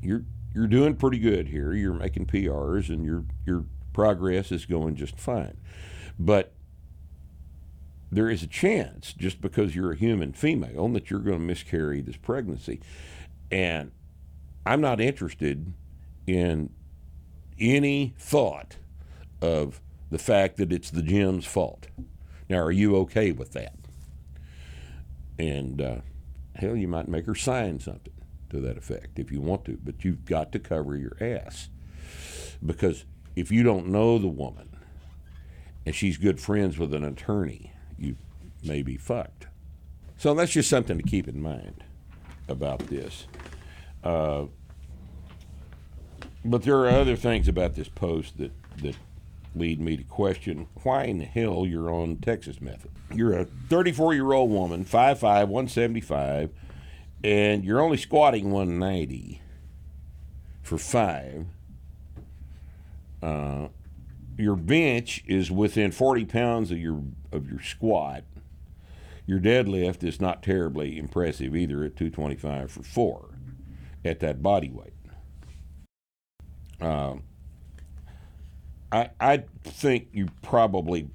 [0.00, 1.72] you're you're doing pretty good here.
[1.72, 5.58] You're making PRs, and your your progress is going just fine.
[6.18, 6.52] But
[8.10, 12.00] there is a chance, just because you're a human female, that you're going to miscarry
[12.02, 12.80] this pregnancy.
[13.50, 13.90] And
[14.66, 15.72] I'm not interested
[16.26, 16.70] in
[17.58, 18.76] any thought
[19.42, 21.88] of the fact that it's the gym's fault.
[22.48, 23.74] Now, are you okay with that?
[25.38, 25.96] And uh,
[26.54, 28.12] hell, you might make her sign something
[28.50, 31.68] to that effect if you want to, but you've got to cover your ass.
[32.64, 34.76] Because if you don't know the woman
[35.84, 38.16] and she's good friends with an attorney, you
[38.62, 39.46] may be fucked.
[40.18, 41.82] So that's just something to keep in mind
[42.46, 43.26] about this.
[44.04, 44.44] Uh,
[46.44, 48.52] but there are other things about this post that,
[48.82, 48.96] that
[49.54, 52.90] lead me to question why in the hell you're on Texas method.
[53.14, 56.50] You're a 34 year old woman, 5'5, 175,
[57.24, 59.42] and you're only squatting 190
[60.62, 61.46] for five.
[63.22, 63.68] Uh,
[64.38, 68.24] your bench is within 40 pounds of your of your squat.
[69.26, 73.28] Your deadlift is not terribly impressive either at 225 for four
[74.04, 74.92] at that body weight.
[76.80, 77.16] Uh,
[78.92, 81.08] I I think you probably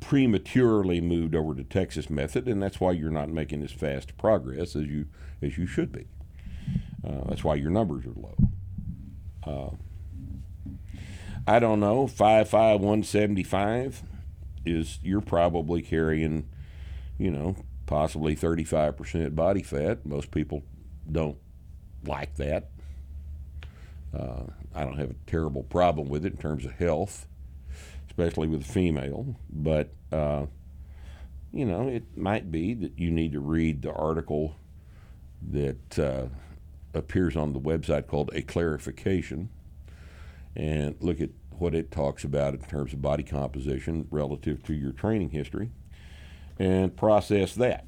[0.00, 4.76] prematurely moved over to Texas method, and that's why you're not making as fast progress
[4.76, 5.06] as you
[5.42, 6.06] as you should be.
[7.06, 8.36] Uh, that's why your numbers are low.
[9.46, 9.76] Uh,
[11.46, 14.02] I don't know, five five one seventy five
[14.66, 16.46] is you're probably carrying,
[17.18, 20.04] you know, possibly thirty five percent body fat.
[20.04, 20.62] Most people
[21.10, 21.38] don't
[22.04, 22.70] like that.
[24.14, 24.44] Uh,
[24.74, 27.26] I don't have a terrible problem with it in terms of health,
[28.08, 29.36] especially with a female.
[29.50, 30.46] But uh,
[31.52, 34.56] you know, it might be that you need to read the article
[35.50, 36.26] that uh,
[36.94, 39.50] appears on the website called "A Clarification."
[40.56, 44.92] and look at what it talks about in terms of body composition relative to your
[44.92, 45.70] training history
[46.58, 47.84] and process that.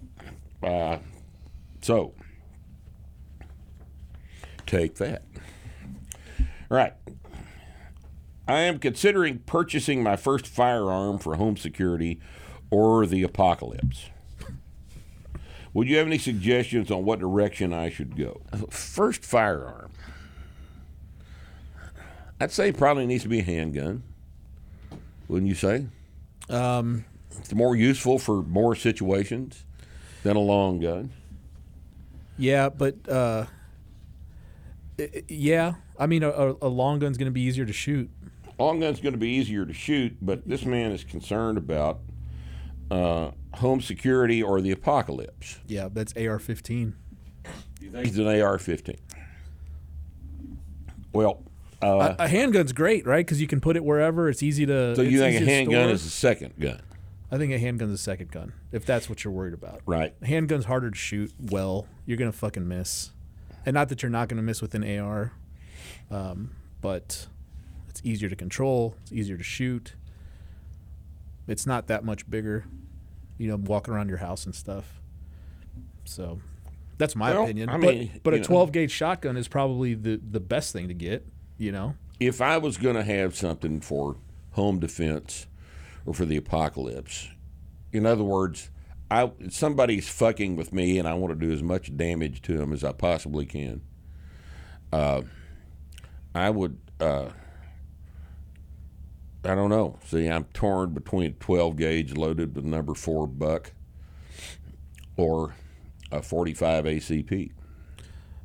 [0.63, 0.99] Uh,
[1.81, 2.15] so,
[4.67, 5.23] take that.
[6.71, 6.95] Right.
[8.49, 12.21] I am considering purchasing my first firearm for home security
[12.71, 14.07] or the apocalypse.
[15.75, 18.41] Would you have any suggestions on what direction I should go?
[18.71, 19.91] First firearm.
[22.41, 24.03] I'd say probably needs to be a handgun.
[25.29, 25.87] Wouldn't you say?
[26.49, 27.05] Um,
[27.39, 29.65] It's more useful for more situations
[30.25, 31.11] than a long gun.
[32.37, 33.47] yeah, but uh,
[35.29, 38.11] yeah, I mean, a, a a long gun's going to be easier to shoot.
[38.59, 42.01] Long gun's going to be easier to shoot, but this man is concerned about
[42.91, 45.61] uh, home security or the apocalypse.
[45.67, 46.95] Yeah, that's AR-15.
[47.81, 48.99] He's an AR-15.
[51.13, 51.43] Well,
[51.83, 53.25] uh, a, a handgun's great, right?
[53.25, 54.29] Because you can put it wherever.
[54.29, 54.95] It's easy to.
[54.95, 56.81] so it's you think a handgun is a second gun,
[57.31, 59.81] I think a handgun's a second gun, if that's what you're worried about.
[59.87, 60.15] right?
[60.23, 61.87] A handgun's harder to shoot well.
[62.07, 63.11] You're gonna fucking miss,
[63.65, 65.33] and not that you're not gonna miss with an AR,
[66.11, 67.27] um, but
[67.89, 68.95] it's easier to control.
[69.03, 69.95] It's easier to shoot.
[71.47, 72.65] It's not that much bigger,
[73.39, 75.01] you know, walking around your house and stuff.
[76.05, 76.41] So,
[76.99, 77.69] that's my Well, opinion.
[77.69, 78.43] I but mean, but a know.
[78.45, 81.27] 12 gauge shotgun is probably the the best thing to get.
[81.59, 81.95] You know.
[82.19, 84.17] if I was going to have something for
[84.53, 85.47] home defense
[86.07, 87.29] or for the apocalypse,
[87.93, 88.71] in other words,
[89.11, 92.73] I somebody's fucking with me and I want to do as much damage to them
[92.73, 93.83] as I possibly can.
[94.93, 95.23] Uh,
[96.35, 96.79] I would.
[96.99, 97.31] Uh,
[99.45, 99.99] I don't know.
[100.05, 103.73] See, I'm torn between 12 gauge loaded with number four buck
[105.17, 105.55] or
[106.13, 107.53] a 45 ACP.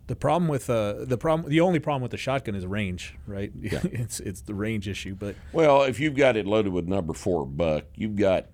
[0.07, 3.51] The problem with uh the problem the only problem with the shotgun is range, right?
[3.59, 3.79] Yeah.
[3.83, 7.45] it's it's the range issue, but Well, if you've got it loaded with number four
[7.45, 8.45] buck, you've got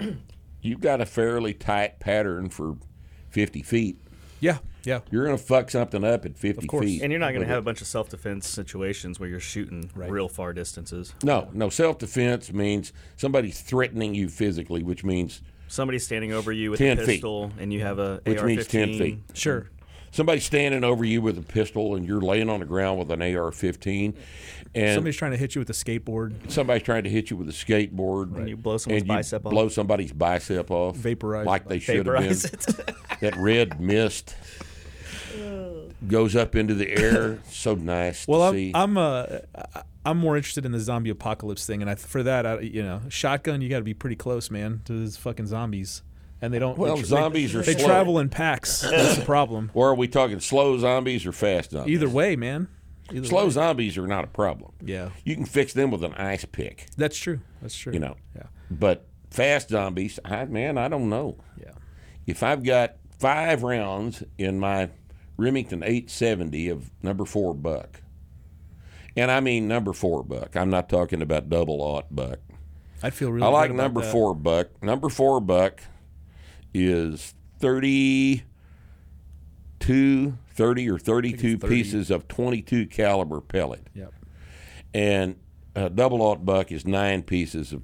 [0.60, 2.76] you've got a fairly tight pattern for
[3.30, 3.98] fifty feet.
[4.40, 5.00] Yeah, yeah.
[5.10, 6.84] You're going to fuck something up at fifty course.
[6.86, 9.28] feet, And you're not going to with have a bunch of self defense situations where
[9.28, 10.10] you're shooting Right.
[10.10, 11.12] real far distances.
[11.22, 11.68] No, no.
[11.68, 16.98] Self defense means somebody's threatening you physically, which means Somebody's standing over you with 10
[16.98, 17.06] a feet.
[17.16, 18.46] pistol, and you have a which AR-15.
[18.46, 19.18] means ten feet.
[19.34, 19.68] Sure.
[20.10, 23.20] Somebody's standing over you with a pistol, and you're laying on the ground with an
[23.22, 24.14] AR-15,
[24.74, 26.50] and Somebody's trying to hit you with a skateboard.
[26.50, 29.46] somebody's trying to hit you with a skateboard, And you blow someone's and you bicep
[29.46, 29.50] off.
[29.50, 32.94] blow somebody's bicep off, Vaporize like they should have been.
[33.20, 34.36] That red mist
[36.06, 37.38] goes up into the air.
[37.50, 38.72] So nice Well, to I'm see.
[38.74, 39.26] I'm uh,
[40.04, 43.00] I'm more interested in the zombie apocalypse thing, and I, for that, I, you know,
[43.08, 46.02] shotgun, you got to be pretty close, man, to these fucking zombies,
[46.40, 46.78] and they don't.
[46.78, 47.86] Well, they, zombies they, are They slow.
[47.86, 48.80] travel in packs.
[48.90, 49.70] That's the problem.
[49.74, 51.94] or are we talking slow zombies or fast zombies?
[51.94, 52.68] Either way, man.
[53.12, 53.50] Either Slow way.
[53.50, 54.72] zombies are not a problem.
[54.84, 57.40] Yeah, You can fix them with an ice pick, that's true.
[57.62, 57.94] That's true.
[57.94, 58.16] you know.
[58.36, 58.42] Yeah.
[58.70, 61.38] But fast zombies, I, man, I don't know.
[61.58, 61.70] Yeah.
[62.26, 64.90] If I've got five rounds in my
[65.38, 68.02] Remington 870 of number four buck,
[69.16, 72.40] and I mean number four buck, I'm not talking about double aught buck.
[73.02, 73.46] I'd feel really.
[73.46, 74.12] I like number that.
[74.12, 74.82] four buck.
[74.82, 75.80] Number four buck
[76.74, 78.42] is 32,
[80.54, 81.74] 30 or 32 30.
[81.74, 83.86] pieces of 22 caliber pellet.
[83.94, 84.12] Yep.
[84.94, 85.36] And
[85.76, 87.82] uh, double aught buck is nine pieces of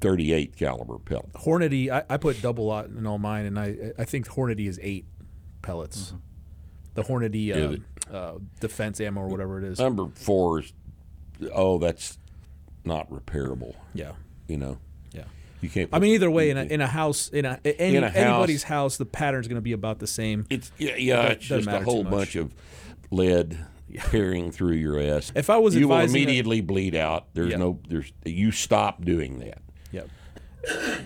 [0.00, 1.32] 38 caliber pellet.
[1.34, 4.78] Hornady, I, I put double aught in all mine, and I I think Hornady is
[4.82, 5.06] eight
[5.62, 6.14] pellets.
[6.94, 9.78] The Hornady Yeah, um, uh, defense ammo or whatever it is.
[9.78, 10.72] Number four is,
[11.54, 12.18] oh, that's
[12.84, 13.74] not repairable.
[13.94, 14.12] yeah.
[14.48, 14.76] You know, Yeah.
[15.62, 15.88] You can't.
[15.92, 18.16] I mean, either way, in a, in a house, in a, any, In a house-
[18.16, 20.44] anybody's house, the pattern's going to be about the same.
[20.50, 22.52] it's yeah, yeah That it's just a whole bunch of
[23.10, 23.58] lead
[24.10, 25.32] tearing through your ass.
[25.34, 27.26] If I was you will advising a- immediately bleed out.
[27.34, 27.56] There's Yeah.
[27.58, 29.62] no, there's you stop doing that.
[29.92, 30.08] Yep.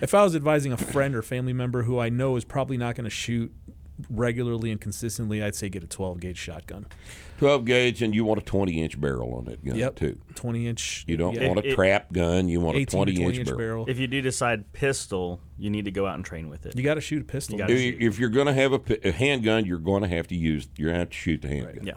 [0.01, 2.95] If I was advising a friend or family member who I know is probably not
[2.95, 3.51] going to shoot
[4.09, 6.85] regularly and consistently, I'd say get a 12 gauge shotgun.
[7.37, 9.95] 12 gauge, and you want a 20 inch barrel on that gun Yep.
[9.95, 10.17] too.
[10.35, 11.03] 20 inch.
[11.07, 12.47] You don't yeah, want a It- trap gun.
[12.49, 13.57] You want a 18 to 20 20 inch inch barrel.
[13.57, 13.85] barrel.
[13.87, 16.75] if you do decide pistol, you need to go out and train with it.
[16.75, 17.57] You got to shoot a pistol.
[17.59, 20.07] You If, you- if you're going to have a, pi- a handgun, you're going to
[20.09, 20.67] have to use.
[20.77, 21.85] You're going to have to shoot the handgun.
[21.85, 21.93] yeah,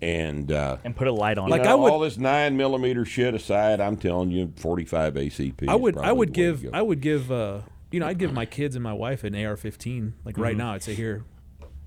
[0.00, 1.64] And uh, and put a light on Like it.
[1.64, 5.68] you I would- all this nine millimeter shit aside, I'm telling you, 45 ACP.
[5.68, 6.74] I would I would the way to give.
[6.74, 10.12] I would give uh you know I'd give my kids and my wife an AR-15
[10.24, 11.24] like right now I'd say here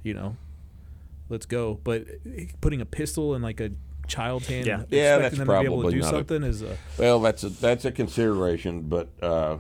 [0.02, 0.38] you know
[1.30, 2.06] let's go but
[2.62, 3.72] putting a pistol in like a
[4.08, 4.80] child's hand Yeah.
[4.82, 6.76] and Yeah, that's them to be able to probably do not a- something is uh,
[6.98, 9.58] Well, that's a that's a consideration, but uh,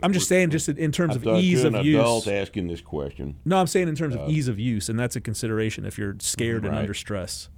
[0.00, 2.68] I'm just saying just in terms I'm of ease to of an use adult asking
[2.68, 3.34] this question.
[3.44, 5.98] no I'm saying in terms Uh, of ease of use and that's a consideration if
[5.98, 7.48] you're scared and under stress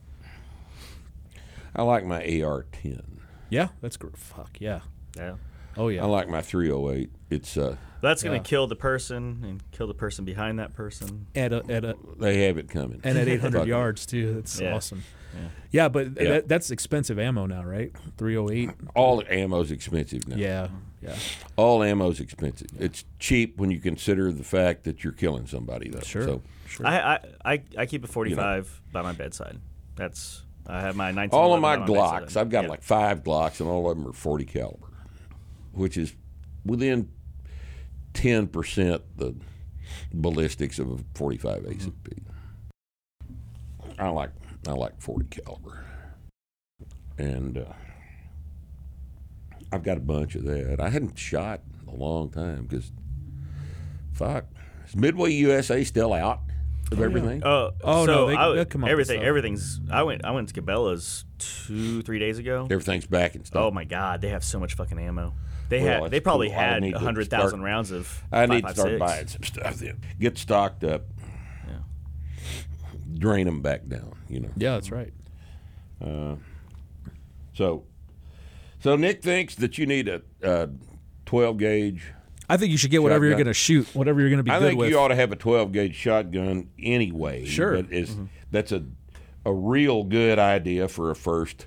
[1.76, 3.02] I like my AR-10.
[3.50, 4.80] yeah that's great fuck yeah
[5.16, 5.34] yeah.
[5.76, 6.02] oh yeah.
[6.02, 7.10] I like my 308.
[7.30, 8.42] It's uh, That's gonna Yeah.
[8.42, 11.26] kill the person and kill the person behind that person.
[11.34, 13.00] at a, at a they have it coming.
[13.04, 14.74] and at 800 yards too that's Yeah.
[14.74, 15.02] awesome
[15.70, 16.28] yeah, but Yeah.
[16.30, 20.36] That, that's expensive ammo now right 308 All ammo's expensive now.
[20.36, 20.68] yeah
[21.02, 21.14] yeah
[21.56, 22.68] All ammo's expensive.
[22.78, 26.00] It's cheap when you consider the fact that you're killing somebody, though.
[26.00, 26.22] Sure.
[26.24, 26.98] So sure I,
[27.44, 29.58] I I I keep a 45 by my bedside.
[29.96, 31.38] That's I have my 19.
[31.38, 32.22] all of my by bedside.
[32.24, 32.70] Glocks, I've got Yeah.
[32.70, 34.88] like five Glocks, and all of them are 40 caliber,
[35.72, 36.14] which is
[36.66, 37.08] within
[38.14, 39.34] 10 percent the
[40.12, 42.18] ballistics of a 45 ACP.
[43.98, 44.30] I like
[44.68, 45.84] I like 40 caliber,
[47.18, 47.64] and uh,
[49.72, 50.80] I've got a bunch of that.
[50.80, 52.92] I hadn't shot in a long time because,
[54.12, 54.46] fuck,
[54.86, 56.40] is Midway USA still out
[56.92, 57.42] of everything?
[57.44, 59.22] Oh, Oh, so no, they- I- come up with everything.
[59.22, 59.80] Everything's.
[59.90, 60.24] I went.
[60.24, 62.66] I went to Cabela's two, three days ago.
[62.70, 63.62] Everything's back in stock.
[63.62, 65.34] Oh my god, they have so much fucking ammo.
[65.70, 66.11] They Well, had.
[66.11, 66.59] They probably cool.
[66.59, 68.22] Had need to hundred thousand rounds of.
[68.30, 68.74] I need to 5.56.
[68.74, 70.00] start buying some stuff then.
[70.18, 71.04] Get stocked up.
[73.18, 74.50] Drain them back down, you know.
[74.56, 75.12] yeah that's right
[76.02, 76.37] uh,
[77.54, 77.85] So,
[78.78, 80.70] so Nick thinks that you need a, a
[81.26, 82.12] 12 gauge.
[82.48, 84.50] I think you should get whatever you're going to shoot, whatever you're going to be
[84.50, 84.90] I good think with.
[84.90, 87.44] you ought to have a 12 gauge shotgun anyway.
[87.44, 87.83] Sure.
[87.83, 88.26] But it's, mm-hmm.
[88.50, 88.85] that's a,
[89.44, 91.66] a real good idea for a first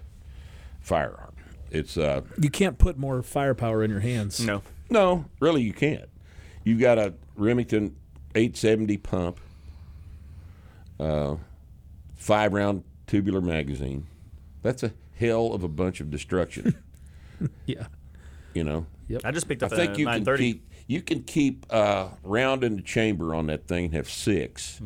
[0.79, 1.32] firearm.
[1.73, 4.39] It's, uh, You can't put more firepower in your hands.
[4.39, 4.61] No.
[4.89, 6.07] no, really, you can't.
[6.63, 7.95] You've got a Remington
[8.35, 9.39] 870 pump,
[10.99, 11.35] uh,
[12.15, 14.05] five round tubular magazine.
[14.61, 16.75] That's a hell of a bunch of destruction,
[17.65, 17.87] Yeah.
[18.53, 18.85] you know.
[19.09, 19.21] Yep.
[19.25, 22.75] I just picked up a think you can keep you can keep uh, round in
[22.77, 24.81] the chamber on that thing and have 6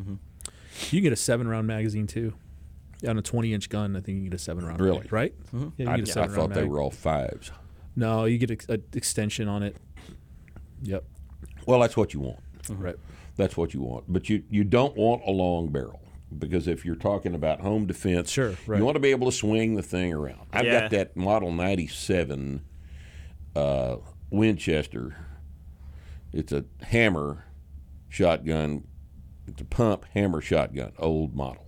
[0.90, 2.34] You get a seven round magazine too.
[3.06, 4.80] On a 20 inch gun, I think you can get a seven round.
[4.80, 4.98] Really?
[5.00, 5.34] mag, right?
[5.52, 6.70] Yeah, you I, get a I seven thought round they mag.
[6.70, 7.52] were all fives.
[7.94, 9.76] No, you get an extension on it.
[10.82, 11.04] Yep.
[11.66, 12.40] Well, that's what you want.
[12.70, 12.96] Right.
[13.36, 14.04] That's what you want.
[14.12, 16.00] But you you don't want a long barrel
[16.36, 18.78] because if you're talking about home defense, Sure, right.
[18.78, 20.46] you want to be able to swing the thing around.
[20.52, 20.80] I've Yeah.
[20.80, 22.62] got that Model 97
[23.56, 23.96] uh,
[24.30, 25.16] Winchester.
[26.32, 27.44] It's a hammer
[28.08, 28.84] shotgun
[29.46, 31.64] It's a pump hammer shotgun, old model.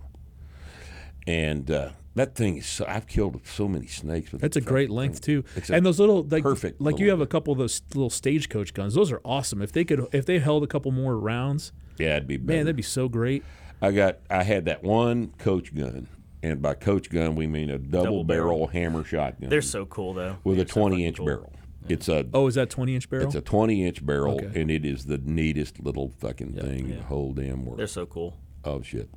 [1.27, 4.89] And uh, that thing is so, I've killed so many snakes with That's a great
[4.89, 5.43] length thing.
[5.43, 5.49] too.
[5.55, 8.73] It's And those little like perfect like you have a couple of those little stagecoach
[8.73, 8.93] guns.
[8.95, 9.61] Those are awesome.
[9.61, 12.57] If they could if they held a couple more rounds, Yeah, it'd be better.
[12.57, 13.43] man, that'd be so great.
[13.81, 16.07] I got I had that one coach gun,
[16.43, 18.67] and by coach gun we mean a double, Double barrel, barrel.
[18.67, 19.49] hammer shotgun.
[19.49, 20.37] They're so cool though.
[20.43, 21.25] with a They're so twenty fucking inch cool.
[21.27, 21.53] barrel.
[21.89, 23.25] It's a Oh, is that 20 inch barrel?
[23.25, 24.61] it's a twenty inch barrel, Okay.
[24.61, 26.95] and it is the neatest little fucking thing in yeah.
[26.97, 27.79] the whole damn world.
[27.79, 28.37] They're so cool.
[28.63, 29.09] oh shit!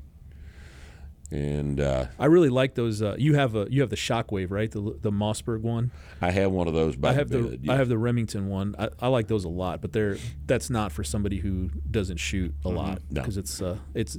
[1.31, 3.03] And uh, I really like those.
[3.03, 4.71] Uh, you have a you have the Shockwave, right?
[4.71, 5.91] The the Mossberg one.
[6.21, 7.71] I have one of those by I have the the bed.
[7.73, 8.77] I have the Remington one.
[8.79, 12.55] I, I like those a lot, but they're that's not for somebody who doesn't shoot
[12.65, 13.15] a lot Mm-hmm.
[13.15, 13.21] No.
[13.23, 14.19] because it's uh it's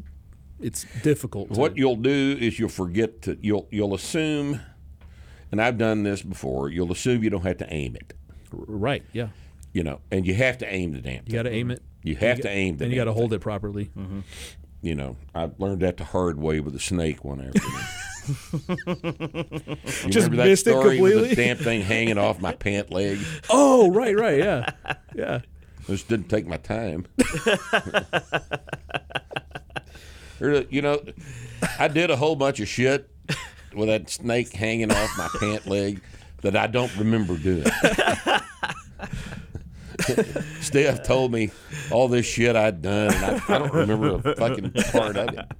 [0.59, 1.53] it's difficult.
[1.53, 4.59] To, What you'll do is you'll forget to you'll you'll assume,
[5.51, 6.69] and I've done this before.
[6.69, 8.13] You'll assume you don't have to aim it,
[8.51, 9.03] right?
[9.13, 9.27] Yeah,
[9.73, 11.23] you know, and you have to aim the damn.
[11.27, 11.81] you got to aim it.
[12.03, 13.89] You have You to got- aim the and you got to hold it properly.
[14.81, 17.81] You know, I learned that the hard way with a snake one afternoon.
[18.87, 19.75] you
[20.09, 21.29] Just remember that missed it story with completely?
[21.29, 23.19] the damn thing hanging off my pant leg?
[23.49, 24.71] Oh, right, right, yeah,
[25.15, 25.41] yeah.
[25.87, 27.05] Just didn't take my time.
[30.41, 31.01] You know,
[31.79, 33.09] I did a whole bunch of shit
[33.73, 36.01] with that snake hanging off my pant leg
[36.41, 37.65] that I don't remember doing.
[40.61, 41.51] Steph told me
[41.91, 45.51] all this shit I'd done, and I, I don't remember a fucking part of it.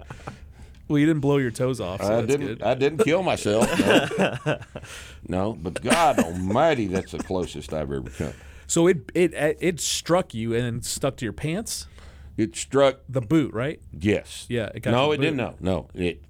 [0.88, 2.46] Well, you didn't blow your toes off, so I didn't.
[2.46, 2.62] good.
[2.62, 3.68] I didn't kill myself.
[3.80, 4.60] No.
[5.28, 8.34] no, but God Almighty, that's the closest I've ever come.
[8.68, 11.88] So it it it struck you and stuck to your pants,
[12.38, 13.00] It struck.
[13.10, 13.80] the boot, right?
[13.92, 14.46] Yes.
[14.50, 15.38] Yeah, it got no, it the didn't.
[15.38, 15.88] No, no.
[15.96, 16.24] It.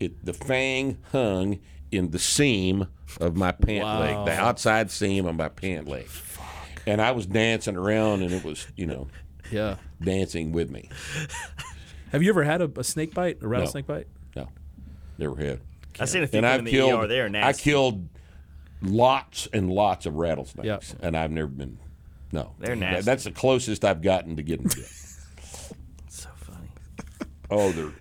[0.00, 0.24] It.
[0.24, 1.60] The fang hung
[1.92, 2.88] in the seam
[3.20, 6.06] of my pant leg, the outside seam of my pant leg.
[6.86, 9.08] And I was dancing around, and it was, you know,
[9.50, 9.76] Yeah.
[10.02, 10.88] dancing with me.
[12.10, 14.06] Have you ever had a, a snake bite, a rattlesnake bite?
[14.36, 14.48] No,
[15.18, 15.60] never had.
[16.00, 17.04] I've seen a few And I've in the killed.
[17.04, 17.06] ER.
[17.06, 17.44] They are nasty.
[17.44, 17.62] I nasty.
[17.70, 18.08] killed
[18.82, 21.06] lots and lots of rattlesnakes, Yeah.
[21.06, 21.78] and I've never been.
[22.32, 23.02] No, They're That- nasty.
[23.04, 24.76] That's the closest I've gotten to getting bit.
[26.08, 26.68] so funny.
[27.50, 27.92] oh, they're.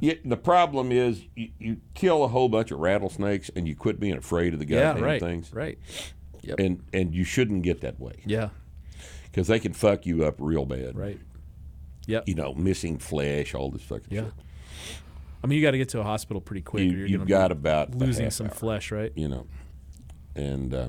[0.00, 3.98] Yeah, the problem is you, you kill a whole bunch of rattlesnakes and you quit
[3.98, 5.20] being afraid of the Yeah, right.
[5.20, 5.52] things.
[5.54, 5.78] Right.
[6.58, 8.50] And and you shouldn't get that way Yeah.
[9.24, 10.96] because they can fuck you up real bad.
[10.96, 11.18] Right.
[12.06, 12.28] Yep.
[12.28, 14.24] You know, missing flesh, all this fucking Yeah.
[14.24, 14.32] shit.
[15.42, 16.84] I mean, you got to get to a hospital pretty quick.
[16.84, 19.12] You, or you're you've gonna got be about losing some hour, flesh, right?
[19.14, 19.46] You know,
[20.34, 20.88] and uh,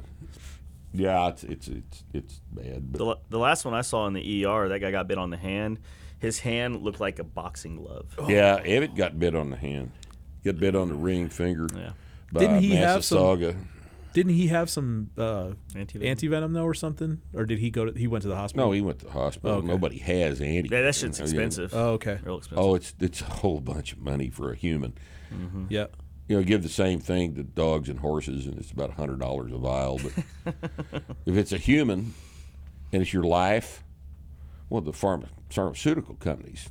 [0.94, 2.92] yeah, it's it's it's it's bad.
[2.92, 5.30] But The, the last one I saw in the ER, that guy got bit on
[5.30, 5.80] the hand.
[6.20, 8.08] His hand looked like a boxing glove.
[8.28, 9.92] Yeah, Evitt got bit on the hand.
[10.44, 11.68] Got bit on the ring finger.
[11.76, 11.92] Yeah.
[12.32, 13.56] By Didn't he have some- Massasauga.
[14.18, 16.08] Didn't he have some uh, Anti-venom.
[16.10, 17.22] anti venom though, or something?
[17.36, 17.92] Or did he go to?
[18.00, 18.66] He went to the hospital.
[18.66, 19.58] No, he went to the hospital.
[19.58, 19.68] Okay.
[19.68, 20.70] Nobody has anti.
[20.70, 21.72] Yeah, that shit's expensive.
[21.72, 22.18] Oh, okay.
[22.24, 22.66] Real expensive.
[22.66, 24.96] Oh, it's it's a whole bunch of money for a human.
[25.70, 25.86] Yeah.
[26.28, 29.52] You know, give the same thing to dogs and horses, and it's about hundred dollars
[29.52, 30.00] a vial.
[30.02, 30.56] But
[31.28, 32.16] if it's a human,
[32.92, 33.84] and it's your life,
[34.72, 36.70] well, the pharma, pharmaceutical companies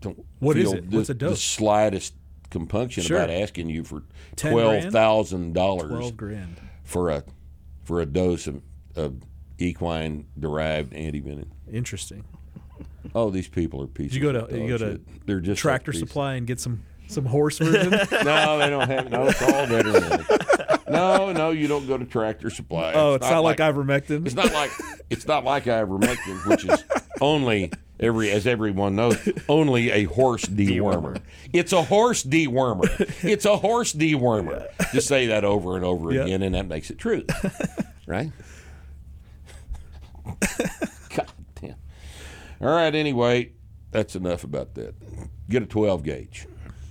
[0.00, 0.24] don't.
[0.38, 0.88] What is feel it?
[0.90, 1.30] the- What's a dose?
[1.30, 2.14] The slightest
[2.52, 3.16] compunction Sure.
[3.16, 4.04] about asking you for
[4.36, 6.12] 10 twelve thousand dollars
[6.84, 7.24] for a
[7.82, 8.62] for a dose of,
[8.94, 9.16] of
[9.58, 11.46] equine derived antivenom.
[11.72, 12.24] Interesting.
[13.14, 14.14] Oh, these people are pieces.
[14.16, 15.26] you go to- of you go to shit.
[15.26, 15.92] They're just Tractor.
[15.92, 17.90] Supply and get some some horse version.
[18.24, 19.10] No, they don't have.
[19.10, 20.24] No, it's all veterinary.
[20.88, 22.92] No, no, you don't go to Tractor Supply.
[22.94, 24.24] oh, it's not, like, ivermectin.
[24.26, 24.70] It's not like
[25.10, 26.84] it's not like ivermectin, which is
[27.20, 27.72] only
[28.02, 29.16] every as everyone knows
[29.48, 31.20] only a horse dewormer.
[31.52, 32.88] It's a horse dewormer.
[33.24, 34.66] It's a horse dewormer.
[34.92, 36.22] Just say that over and over Yeah.
[36.24, 37.24] again, and that makes it true,
[38.06, 38.30] right?
[41.14, 41.28] God
[41.60, 41.74] damn.
[42.60, 42.94] All right.
[42.94, 43.52] Anyway,
[43.90, 44.94] that's enough about that.
[45.48, 46.46] Get a 12 gauge.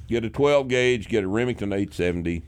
[0.08, 1.08] Get a 12 gauge.
[1.08, 2.44] Get a Remington 870,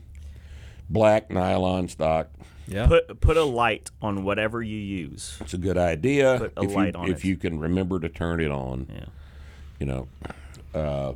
[0.90, 2.28] black nylon stock.
[2.66, 2.86] Yeah.
[2.86, 5.36] Put put a light on whatever you use.
[5.40, 7.28] It's a good idea Put a if light you on if it.
[7.28, 8.86] you can remember to turn it on.
[8.92, 9.04] Yeah.
[9.80, 10.08] You know,
[10.74, 11.12] uh,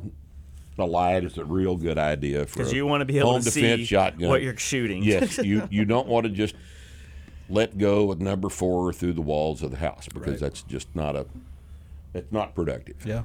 [0.77, 3.41] a light is a real good idea for Because you want to be able home
[3.41, 4.29] to defense see shotgun.
[4.29, 5.03] what you're shooting.
[5.03, 6.55] yes, you you don't want to just
[7.49, 10.39] let go with number four through the walls of the house because Right.
[10.39, 11.25] that's just not a
[12.13, 12.97] it's not productive.
[13.05, 13.23] yeah.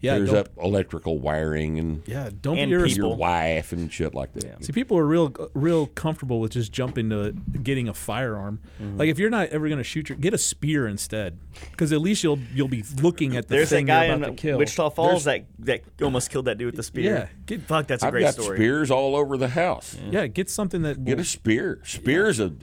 [0.00, 0.18] Yeah.
[0.18, 2.30] There's don't, up electrical wiring and yeah.
[2.40, 3.08] Don't And be people.
[3.10, 4.64] your wife and shit like that.
[4.64, 7.32] See, people are real, real comfortable with just jumping to
[7.62, 8.60] getting a firearm.
[8.80, 8.98] Mm-hmm.
[8.98, 11.38] Like, if you're not ever going to shoot your, get a spear instead,
[11.72, 14.22] because at least you'll you'll be looking at the There's that thing guy you're in
[14.22, 14.58] about to kill.
[14.58, 17.12] Wichita Falls that, that almost killed that dude with the spear.
[17.12, 18.56] Yeah, get- Fuck, that's a I've great got story.
[18.56, 19.96] spears all over the house.
[20.10, 21.80] yeah, get something that Get will- a spear.
[21.84, 22.54] Spears a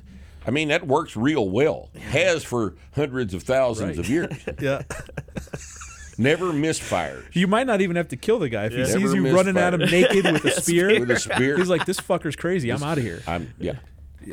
[0.48, 1.90] I mean that works real well.
[2.12, 4.00] Has for hundreds of thousands Right.
[4.00, 4.34] of years.
[4.62, 4.84] yeah.
[6.18, 7.24] Never misfires.
[7.34, 8.86] You might not even have to kill the guy if he Yeah.
[8.86, 11.00] sees Never you running at him naked with a spear.
[11.00, 11.58] With a spear.
[11.58, 12.70] He's like, "This fucker's crazy.
[12.72, 13.74] I'm out of here." I'm yeah.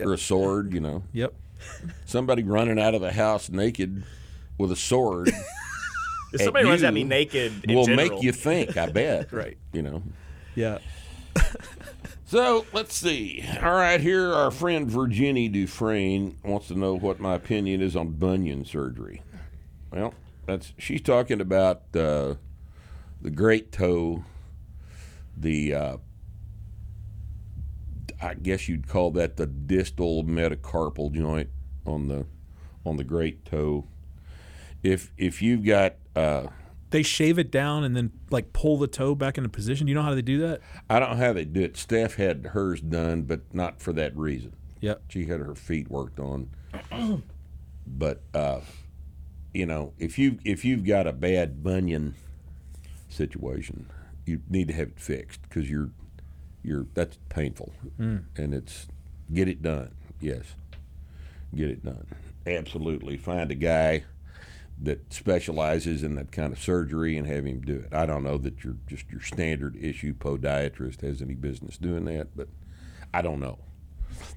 [0.02, 1.02] Or a sword, you know.
[1.12, 1.34] Yep.
[2.06, 4.04] Somebody running out of the house naked
[4.58, 5.30] with a sword
[6.32, 9.32] If somebody runs at me you naked, in will general, make you think, I bet.
[9.32, 9.58] Right.
[9.72, 10.02] You know.
[10.54, 10.78] Yeah.
[12.24, 13.44] So let's see.
[13.62, 18.12] All right, here our friend Virginie Dufresne wants to know what my opinion is on
[18.12, 19.22] bunion surgery.
[19.92, 20.14] Well,
[20.46, 22.34] that's she's talking about uh,
[23.20, 24.24] the great toe,
[25.36, 25.96] the uh,
[28.20, 31.50] I guess you'd call that the distal metacarpal joint
[31.86, 32.26] on the
[32.84, 33.86] on the great toe.
[34.82, 36.48] If if you've got uh,
[36.90, 39.86] They shave it down and then like pull the toe back into position.
[39.86, 40.60] Do you know how they do that?
[40.90, 41.76] I don't know how they do it.
[41.76, 44.54] Steph had hers done, but not for that reason.
[44.80, 45.02] Yep.
[45.08, 46.50] She had her feet worked on.
[47.86, 48.60] but uh,
[49.52, 52.14] you know, if you if you've got a bad bunion
[53.08, 53.86] situation,
[54.24, 55.90] you need to have it fixed because you're
[56.62, 58.18] you're that's painful, hmm.
[58.36, 58.86] and it's
[59.32, 59.92] get it done.
[60.20, 60.54] Yes,
[61.54, 62.06] get it done.
[62.46, 64.04] Absolutely, find a guy
[64.80, 67.94] that specializes in that kind of surgery and have him do it.
[67.94, 72.28] I don't know that your just your standard issue podiatrist has any business doing that,
[72.36, 72.48] but
[73.12, 73.58] I don't know.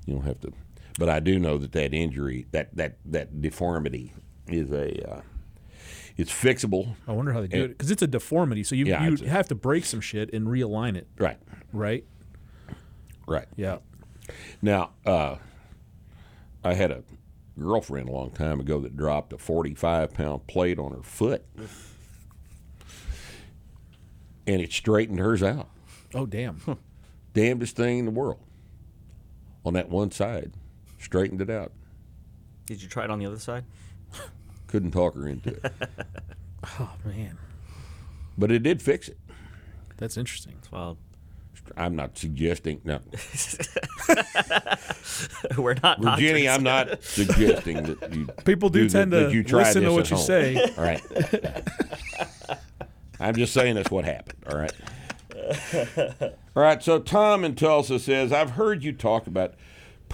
[0.06, 0.52] You don't have to,
[1.00, 4.14] but I do know that that injury, that that that deformity,
[4.48, 5.22] is a uh,
[6.18, 6.96] it's fixable.
[7.08, 8.64] I wonder how they do And- it because it's a deformity.
[8.64, 11.38] So you Yeah, you a- have to break some shit and realign it, Right,
[11.74, 12.06] right?
[13.28, 13.48] right.
[13.56, 13.78] Yeah.
[14.62, 15.36] Now, uh,
[16.64, 17.04] I had a
[17.60, 21.44] girlfriend a long time ago that dropped a 45 pound plate on her foot.
[24.48, 25.70] And it straightened hers out.
[26.14, 26.62] Oh damn.
[27.34, 28.40] Damnedest thing in the world.
[29.66, 30.52] On that one side,
[31.00, 31.72] straightened it out.
[32.68, 33.64] Did you try it on the other side?
[34.68, 35.66] Couldn't talk her into it.
[36.80, 37.38] oh man,
[38.38, 39.18] But it did fix it.
[39.98, 40.54] that's interesting.
[40.60, 40.98] It's wild.
[41.78, 42.82] I'm not suggesting.
[42.84, 43.00] No,
[45.58, 46.58] We're not Virginia, doctors.
[46.58, 48.28] I'm not suggesting that you.
[48.46, 50.26] People do, do tend that- to that you try listen to what you home.
[50.26, 50.74] say.
[50.78, 51.02] All right.
[53.20, 54.40] I'm just saying that's what happened.
[54.50, 54.74] All right.
[56.56, 56.82] All right.
[56.84, 59.54] So Tom in Tulsa says, I've heard you talk about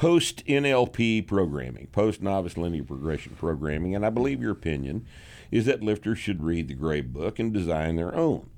[0.02, 5.06] post NLP programming, post novice linear progression programming, and I believe your opinion
[5.52, 8.49] is that lifters should read the Gray Book and design their own.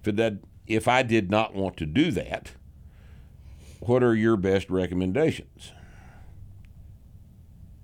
[0.00, 2.52] If it did, if I did not want to do that,
[3.80, 5.72] what are your best recommendations?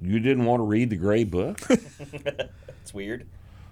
[0.01, 1.61] You didn't want to read the Gray Book?
[2.83, 3.27] It's weird.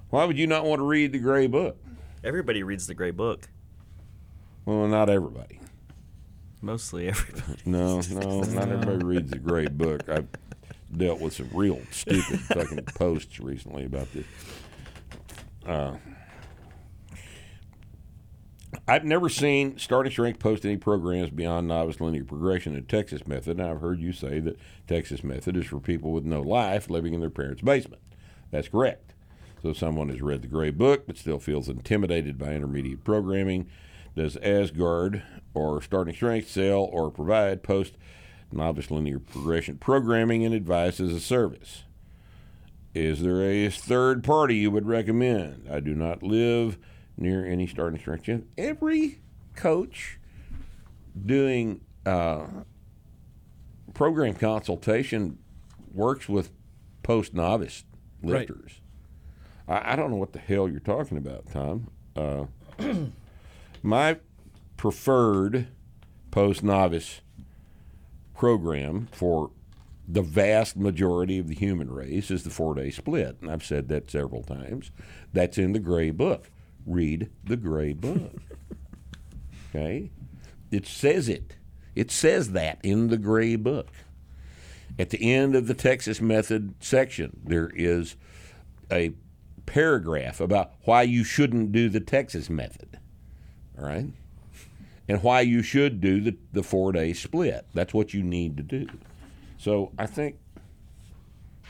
[0.08, 1.76] Why would you not want to read the Gray Book?
[2.24, 3.50] Everybody reads the Gray Book.
[4.64, 5.60] Well, not everybody.
[6.62, 7.62] Mostly everybody.
[7.66, 10.08] No, no, not everybody reads the Gray Book.
[10.08, 10.28] I've
[10.96, 14.26] dealt with some real stupid fucking posts recently about this.
[15.66, 15.96] Uh,
[18.88, 23.58] I've never seen Starting Strength post any programs beyond novice linear progression and Texas Method,
[23.58, 27.14] and I've heard you say that Texas Method is for people with no life living
[27.14, 28.02] in their parents' basement.
[28.50, 29.14] That's correct.
[29.62, 33.68] So someone has read the Gray Book but still feels intimidated by intermediate programming,
[34.16, 35.22] does Aasgaard
[35.54, 37.94] or Starting Strength sell or provide post
[38.50, 41.84] novice linear progression programming and advice as a service?
[42.94, 45.66] Is there a third party you would recommend?
[45.70, 46.76] I do not live
[47.16, 48.48] near any starting strength gym.
[48.58, 49.20] Every
[49.56, 50.18] coach
[51.26, 52.46] doing uh,
[53.94, 55.38] program consultation
[55.92, 56.50] works with
[57.02, 57.84] post novice
[58.24, 58.48] Right.
[58.48, 58.80] lifters.
[59.66, 61.88] I, I don't know what the hell you're talking about, Tom.
[62.14, 62.44] Uh,
[63.82, 64.18] my
[64.76, 65.68] preferred
[66.30, 67.20] post novice
[68.34, 69.50] program for
[70.08, 73.36] the vast majority of the human race is the four day split.
[73.40, 74.90] And I've said that several times.
[75.32, 76.50] That's in the gray book.
[76.84, 78.34] Read the gray book.
[79.74, 80.10] okay?
[80.70, 81.56] It says it.
[81.94, 83.88] It says that in the gray book.
[84.98, 88.16] At the end of the Texas Method section, there is
[88.90, 89.12] a
[89.64, 92.98] paragraph about why you shouldn't do the Texas Method.
[93.78, 94.06] All right?
[95.08, 97.66] And why you should do the, the four day split.
[97.74, 98.86] That's what you need to do.
[99.58, 100.36] So I think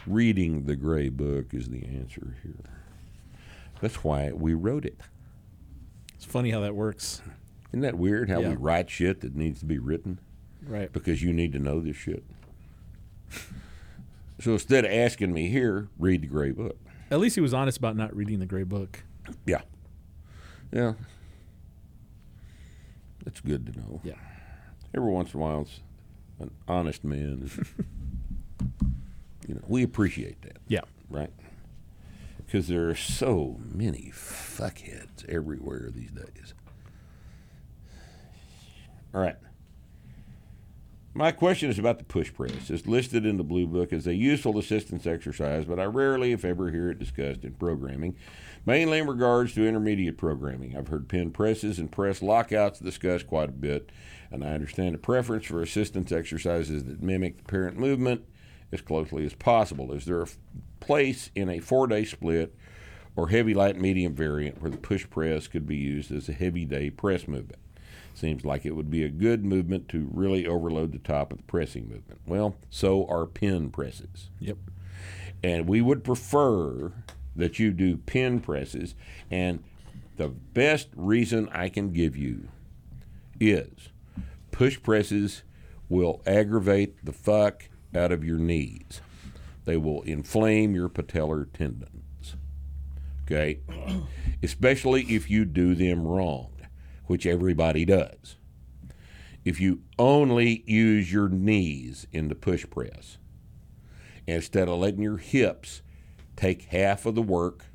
[0.06, 2.54] reading the gray book is the answer here.
[3.80, 5.00] That's why we wrote it.
[6.14, 7.20] It's funny how that works.
[7.70, 10.18] Isn't that weird how we write shit that needs to be written
[10.64, 10.92] Right.
[10.92, 12.22] because you need to know this shit?
[14.40, 16.76] so instead of asking me here, read the gray book.
[17.10, 19.02] At least he was honest about not reading the gray book.
[19.46, 19.62] Yeah.
[20.72, 20.92] Yeah.
[23.24, 24.00] That's good to know.
[24.02, 24.14] Yeah.
[24.94, 25.80] Every once in a while, it's
[26.40, 27.42] an honest man.
[27.44, 27.56] is-
[29.48, 30.58] you know, we appreciate that.
[30.68, 30.80] Yeah.
[31.10, 31.30] right?
[32.52, 36.52] because there are so many fuckheads everywhere these days.
[39.14, 39.36] All right.
[41.14, 42.68] My question is about the push press.
[42.68, 46.44] It's listed in the Blue Book as a useful assistance exercise, but I rarely, if
[46.44, 48.16] ever, hear it discussed in programming,
[48.64, 50.76] mainly in regards to intermediate programming.
[50.76, 53.90] I've heard pin presses and press lockouts discussed quite a bit,
[54.30, 58.24] and I understand a preference for assistance exercises that mimic the parent movement
[58.70, 59.92] as closely as possible.
[59.92, 60.28] Is there a
[60.80, 62.54] place in a four day split
[63.14, 66.64] or heavy, light, medium variant where the push press could be used as a heavy
[66.64, 67.60] day press movement?
[68.14, 71.44] Seems like it would be a good movement to really overload the top of the
[71.44, 72.20] pressing movement.
[72.26, 74.30] Well, so are pin presses.
[74.38, 74.58] Yep.
[75.42, 76.92] And we would prefer
[77.36, 78.94] that you do pin presses.
[79.30, 79.62] And
[80.16, 82.48] the best reason I can give you
[83.40, 83.88] is
[84.50, 85.42] push presses
[85.88, 89.00] will aggravate the fuck out of your knees.
[89.64, 92.36] They will inflame your patellar tendons.
[93.24, 93.60] Okay?
[94.42, 96.52] Especially if you do them wrong,
[97.06, 98.36] which everybody does.
[99.44, 103.18] If you only use your knees in the push press,
[104.26, 105.82] instead of letting your hips
[106.42, 107.66] take half of the work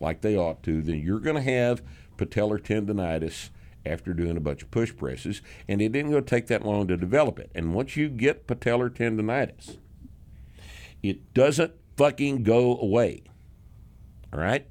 [0.00, 1.80] like they ought to, then you're going to have
[2.18, 3.50] patellar tendonitis
[3.84, 6.96] after doing a bunch of push presses, and it didn't to take that long to
[6.96, 7.50] develop it.
[7.54, 9.76] And once you get patellar tendonitis,
[11.04, 13.22] it doesn't fucking go away.
[14.32, 14.66] All right?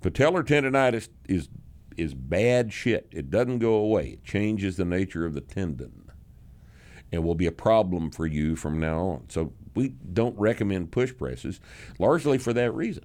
[0.00, 1.48] Patellar tendonitis is
[1.96, 3.08] is bad shit.
[3.10, 4.08] It doesn't go away.
[4.08, 6.05] It changes the nature of the tendon
[7.12, 9.24] and will be a problem for you from now on.
[9.28, 11.60] So we don't recommend push presses
[11.98, 13.04] largely for that reason.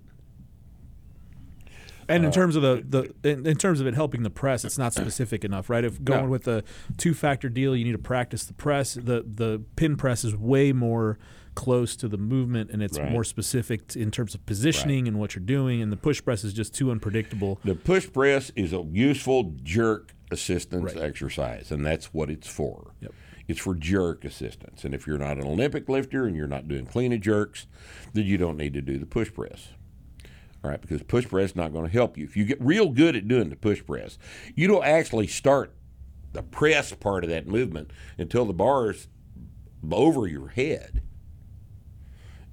[2.10, 2.84] And Uh, in terms of the,
[3.24, 5.84] the in, in terms of it helping the press, it's not specific enough, right?
[5.86, 6.30] If going No.
[6.30, 6.64] with the
[6.98, 8.96] two factor deal, you need to practice the press.
[8.96, 11.20] The the pin press is way more
[11.54, 13.12] close to the movement, and it's Right.
[13.12, 15.82] more specific t- in terms of positioning and what you're doing.
[15.82, 17.60] And the push press is just too unpredictable.
[17.64, 21.04] The push press is a useful jerk assistance Right.
[21.04, 22.92] exercise, and that's what it's for.
[23.02, 23.14] Yep.
[23.52, 24.86] It's for jerk assistance.
[24.86, 27.68] And if you're not an Olympic lifter and you're not doing clean and jerks,
[28.14, 29.74] then you don't need to do the push press.
[30.64, 32.24] All right, because push press is not going to help you.
[32.24, 34.18] If you get real good at doing the push press,
[34.56, 35.76] you don't actually start
[36.32, 39.10] the press part of that movement until the bar is
[39.92, 41.02] over your head.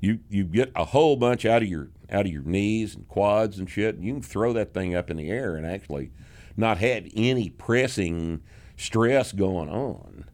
[0.00, 3.60] You you get a whole bunch out of your out of your knees and quads
[3.60, 3.94] and shit.
[3.94, 6.10] And you can throw that thing up in the air and actually
[6.56, 8.42] not have any pressing
[8.76, 10.27] stress going on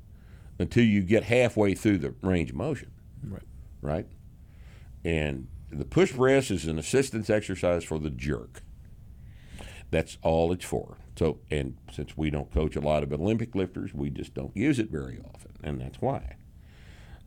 [0.65, 2.91] until you get halfway through the range of motion
[3.23, 3.43] Right.
[3.83, 4.07] right?
[5.05, 8.63] And the push press is an assistance exercise for the jerk.
[9.91, 10.97] That's all it's for.
[11.17, 14.79] So, and since we don't coach a lot of Olympic lifters, we just don't use
[14.79, 16.37] it very often, and that's why.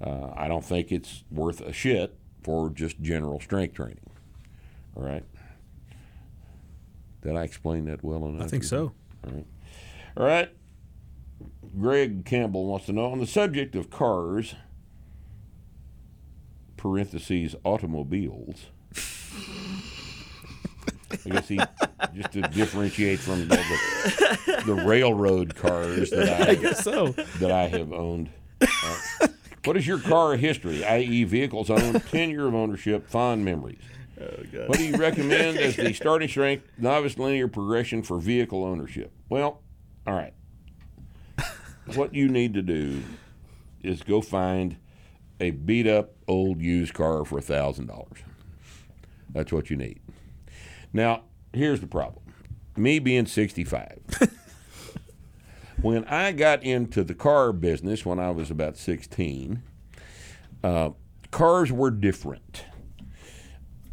[0.01, 4.09] Uh, I don't think it's worth a shit for just general strength training.
[4.95, 5.23] All right.
[7.21, 8.43] Did I explain that well enough?
[8.45, 8.93] I think so.
[10.17, 10.49] All right.
[11.80, 14.55] Greg Campbell wants to know on the subject of cars,
[16.76, 18.68] parentheses, automobiles.
[21.26, 21.59] I guess he
[22.15, 23.55] just to differentiate from the,
[24.45, 27.07] the, the railroad cars that I guess So
[27.39, 28.30] that I have owned.
[28.61, 29.28] Uh,
[29.65, 33.82] what is your car history, i.e., vehicles owned, tenure of ownership, fond memories?
[34.68, 39.11] What do you recommend as the starting strength novice linear progression for vehicle ownership?
[39.30, 39.61] Well,
[40.07, 40.34] all right.
[41.95, 43.01] What you need to do
[43.81, 44.77] is go find
[45.39, 48.19] a beat up old used car for a thousand dollars.
[49.29, 49.99] That's what you need.
[50.93, 51.23] Now,
[51.53, 52.23] here's the problem.
[52.75, 53.99] Me being 65.
[55.81, 59.61] when I got into the car business when I was about 16,
[60.63, 60.89] uh,
[61.31, 62.65] cars were different.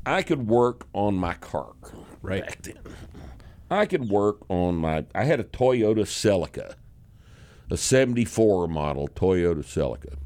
[0.06, 1.72] I could work on my car
[2.22, 2.44] Right.
[2.44, 2.78] back then.
[3.70, 5.06] I could work on my.
[5.14, 6.74] I had a Toyota Celica,
[7.70, 10.16] a '74 model Toyota Celica,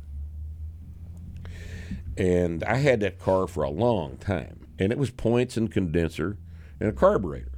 [2.16, 4.66] and I had that car for a long time.
[4.80, 6.36] And it was points and condenser
[6.80, 7.50] and a carburetor.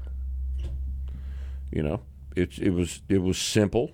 [1.70, 2.02] You know,
[2.36, 3.92] it's it was it was simple.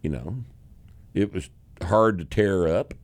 [0.00, 0.44] You know,
[1.14, 1.50] it was
[1.82, 2.94] hard to tear up.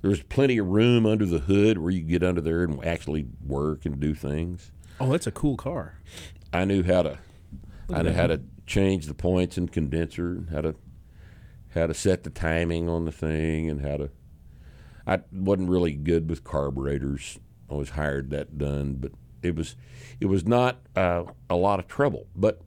[0.00, 3.26] There was plenty of room under the hood where you get under there and actually
[3.46, 4.72] work and do things.
[4.98, 5.98] Oh, that's a cool car.
[6.52, 7.18] I knew how to
[7.92, 8.40] I knew how to
[8.70, 10.76] change the points and condenser how to
[11.74, 14.10] how to set the timing on the thing and how to
[15.06, 17.40] I wasn't really good with carburetors.
[17.68, 19.10] I was hired that done, but
[19.42, 19.74] it was
[20.20, 22.28] it was not uh, a lot of trouble.
[22.36, 22.60] But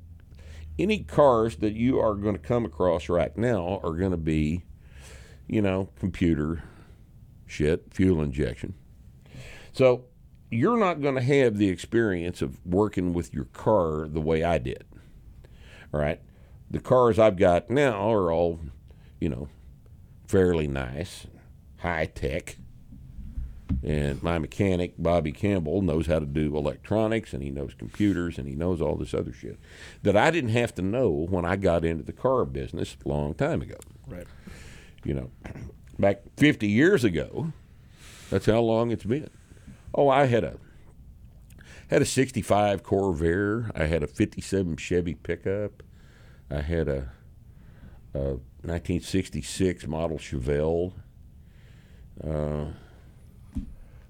[0.78, 4.64] any cars that you are going to come across right now are going to be,
[5.48, 6.64] you know, computer
[7.46, 8.74] shit, fuel injection.
[9.72, 10.06] So
[10.52, 14.58] you're not going to have the experience of working with your car the way I
[14.58, 14.84] did.
[15.94, 16.20] All right.
[16.72, 18.60] The cars I've got now are all,
[19.20, 19.48] you know,
[20.28, 21.28] fairly nice,
[21.80, 22.58] high tech.
[23.84, 28.48] And my mechanic, Bobby Campbell, knows how to do electronics and he knows computers and
[28.48, 29.60] he knows all this other shit
[30.04, 33.34] that I didn't have to know when I got into the car business a long
[33.34, 33.76] time ago.
[34.08, 34.28] Right.
[35.04, 35.32] You know,
[36.00, 37.52] back 50 years ago,
[38.30, 39.30] that's how long it's been.
[39.94, 40.58] Oh, I had a
[41.90, 43.72] had a 65 Corvair.
[43.76, 45.84] I had a 57 Chevy pickup.
[46.50, 47.12] I had a,
[48.14, 50.94] a 1966 model Chevelle.
[52.24, 52.66] Uh,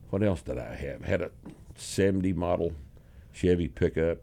[0.10, 1.04] what else did I have?
[1.04, 1.32] Had a
[1.76, 2.74] 70 model
[3.32, 4.20] Chevy pickup.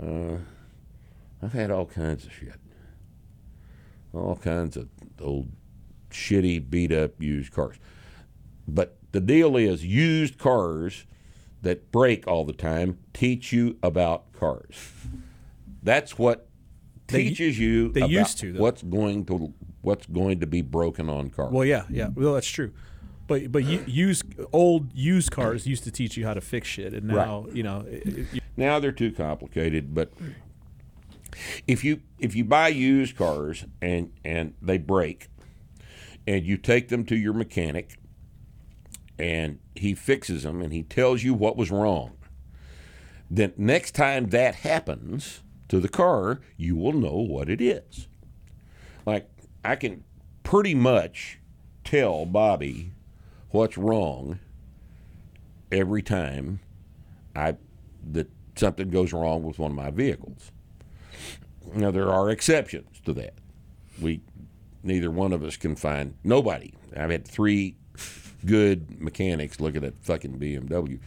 [0.00, 0.36] Uh,
[1.42, 2.60] I've had all kinds of shit.
[4.12, 4.88] All kinds of
[5.20, 5.48] old
[6.10, 7.76] shitty, beat up used cars.
[8.66, 11.06] But the deal is used cars
[11.62, 14.76] that break all the time teach you about cars.
[15.82, 16.48] That's what
[17.08, 18.60] They- teaches you they about used to, though.
[18.60, 21.52] what's going to what's going to be broken on cars.
[21.52, 22.08] Well, yeah, yeah.
[22.14, 22.72] Well, that's true.
[23.26, 26.94] But but you, used old used cars used to teach you how to fix shit,
[26.94, 27.84] and now you know.
[27.86, 30.10] It, it, Now they're too complicated, but
[31.66, 35.28] if you if you buy used cars and and they break,
[36.26, 37.98] and you take them to your mechanic,
[39.18, 42.12] and he fixes them and he tells you what was wrong,
[43.30, 48.08] then next time that happens to the car, you will know what it is.
[49.06, 49.28] Like
[49.64, 50.04] I can
[50.42, 51.38] pretty much
[51.84, 52.92] tell Bobby
[53.50, 54.38] what's wrong
[55.70, 56.60] every time
[57.36, 57.56] I
[58.12, 60.52] that something goes wrong with one of my vehicles.
[61.74, 63.34] Now there are exceptions to that.
[64.00, 64.22] We
[64.82, 66.72] neither one of us can find nobody.
[66.96, 67.76] I've had three
[68.44, 71.00] good mechanics looking at that fucking BMW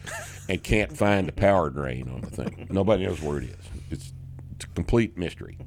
[0.49, 2.67] and can't find the power drain on the thing.
[2.69, 3.55] Nobody knows where it is.
[3.89, 4.13] It's,
[4.55, 5.57] it's a complete mystery.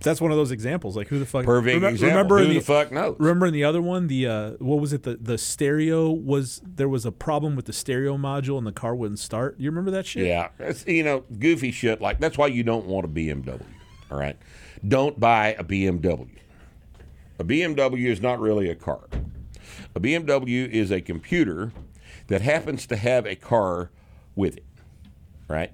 [0.00, 0.96] that's one of those examples.
[0.96, 1.44] Like who the fuck?
[1.44, 2.08] Perfect remem- example.
[2.08, 3.16] Remember Who in the fuck knows?
[3.18, 5.02] Remember in the other one, the uh, what was it?
[5.02, 8.94] The the stereo was there was a problem with the stereo module and the car
[8.94, 9.56] wouldn't start.
[9.58, 10.26] You remember that shit?
[10.26, 13.62] Yeah, that's, you know, goofy shit like that's why you don't want a BMW.
[14.10, 14.36] All right,
[14.86, 16.28] don't buy a BMW.
[17.40, 19.04] A BMW is not really a car.
[19.98, 21.72] A BMW is a computer
[22.28, 23.90] that happens to have a car
[24.36, 24.64] with it,
[25.48, 25.72] right?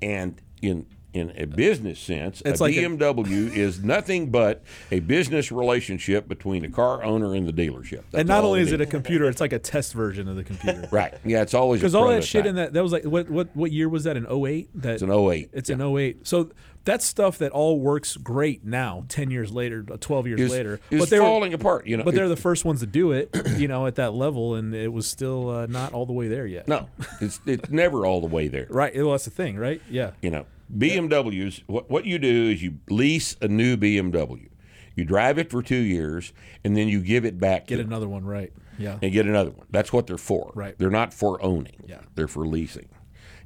[0.00, 0.86] And in
[1.16, 6.28] in a business sense, It's a like a- BMW is nothing but a business relationship
[6.28, 8.02] between the car owner and the dealership.
[8.10, 10.44] That's And not only is it a computer, it's like a test version of the
[10.44, 10.88] computer.
[10.92, 13.48] right, yeah, it's always Because all that shit in that that was like what what
[13.54, 14.68] what year was that in 08?
[14.82, 15.50] That It's an 08.
[15.52, 16.26] It's an 08.
[16.26, 16.50] So
[16.84, 20.80] that's stuff that all works great now, 10 years later, uh, 12 years is, later.
[20.90, 21.86] is but they're falling apart.
[21.86, 24.54] You know, but they're the first ones to do it, you know, at that level,
[24.54, 26.68] and it was still uh, not all the way there yet.
[26.68, 26.88] No,
[27.20, 28.66] it's it's never all the way there.
[28.70, 28.94] Right.
[28.94, 29.82] Well, that's the thing, right?
[29.90, 30.12] Yeah.
[30.22, 31.62] You know, BMWs.
[31.66, 34.48] What what you do is you lease a new BMW,
[34.94, 36.32] you drive it for two years,
[36.64, 38.52] and then you give it back Get to them another one right.
[38.78, 38.98] Yeah.
[39.00, 39.66] and get another one.
[39.70, 40.52] That's what they're for.
[40.54, 40.76] Right.
[40.78, 41.82] They're not for owning.
[41.86, 42.00] Yeah.
[42.14, 42.88] They're for leasing,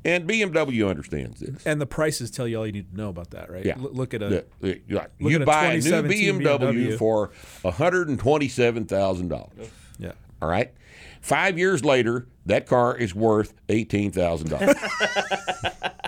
[0.05, 1.65] and BMW understands this.
[1.67, 3.65] And the prices tell you all you need to know about that, right?
[3.65, 3.77] Yeah.
[3.79, 4.99] L- look at a The- the- you
[5.37, 6.99] at a buy a new BMW, BMW.
[6.99, 7.31] for
[7.65, 9.69] hundred and twenty-seven thousand dollars.
[9.99, 10.13] yeah.
[10.43, 10.73] All right.
[11.21, 14.75] Five years later, that car is worth eighteen thousand dollars.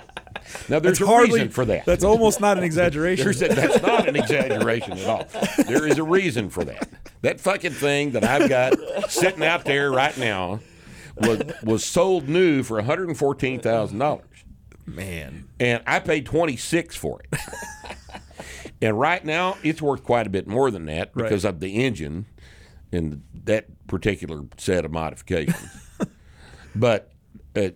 [0.68, 1.84] now, there's That's a hardly reason for that.
[1.84, 3.28] That's almost not an exaggeration.
[3.28, 5.26] A- that's not an exaggeration at all.
[5.66, 6.88] There is a reason for that.
[7.22, 8.74] That fucking thing that I've got
[9.11, 10.61] sitting out there right now
[11.16, 14.44] was was sold new for one hundred and fourteen thousand dollars,
[14.86, 15.48] Man.
[15.61, 17.40] and I paid twenty six for it.
[18.80, 22.26] and right now, it's worth quite a bit more than that because of the engine
[22.92, 25.70] and that particular set of modifications.
[26.74, 27.11] but
[27.57, 27.68] uh,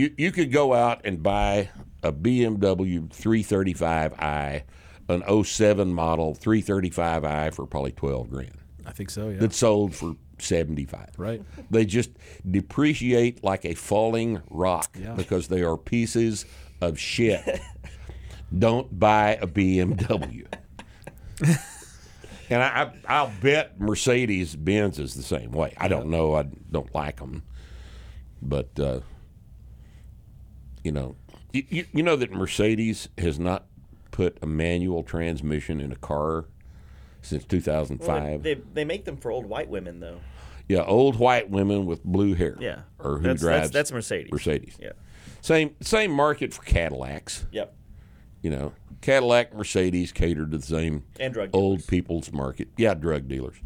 [0.00, 1.70] you you could go out and buy
[2.02, 4.62] a BMW 335i,
[5.08, 8.52] an 07 model 335i for probably 12 grand.
[8.86, 9.38] I think so, yeah.
[9.38, 11.10] That sold for 75.
[11.18, 11.42] Right.
[11.70, 12.10] They just
[12.50, 15.14] depreciate like a falling rock Yeah.
[15.14, 16.46] because they are pieces
[16.80, 17.60] of shit.
[18.58, 20.46] Don't buy a BMW.
[22.50, 25.74] and I, I, I'll bet Mercedes Benz is the same way.
[25.76, 26.34] I don't know.
[26.34, 27.42] I don't like them,
[28.42, 29.00] but uh,
[30.84, 31.16] you know,
[31.52, 33.66] you, you, know that Mercedes has not
[34.10, 36.46] put a manual transmission in a car
[37.22, 38.08] since 2005.
[38.08, 40.20] Well, they, they make them for old white women though.
[40.68, 42.56] Yeah, old white women with blue hair.
[42.60, 42.82] Yeah.
[42.98, 44.30] or who that's, drives that's that's Mercedes.
[44.30, 44.76] Mercedes.
[44.80, 44.92] Yeah.
[45.40, 47.46] Same same market for Cadillacs.
[47.50, 47.74] Yep.
[48.42, 51.86] You know, Cadillac, Mercedes cater to the same And drug old dealers.
[51.86, 52.68] people's market.
[52.76, 53.56] Yeah, drug dealers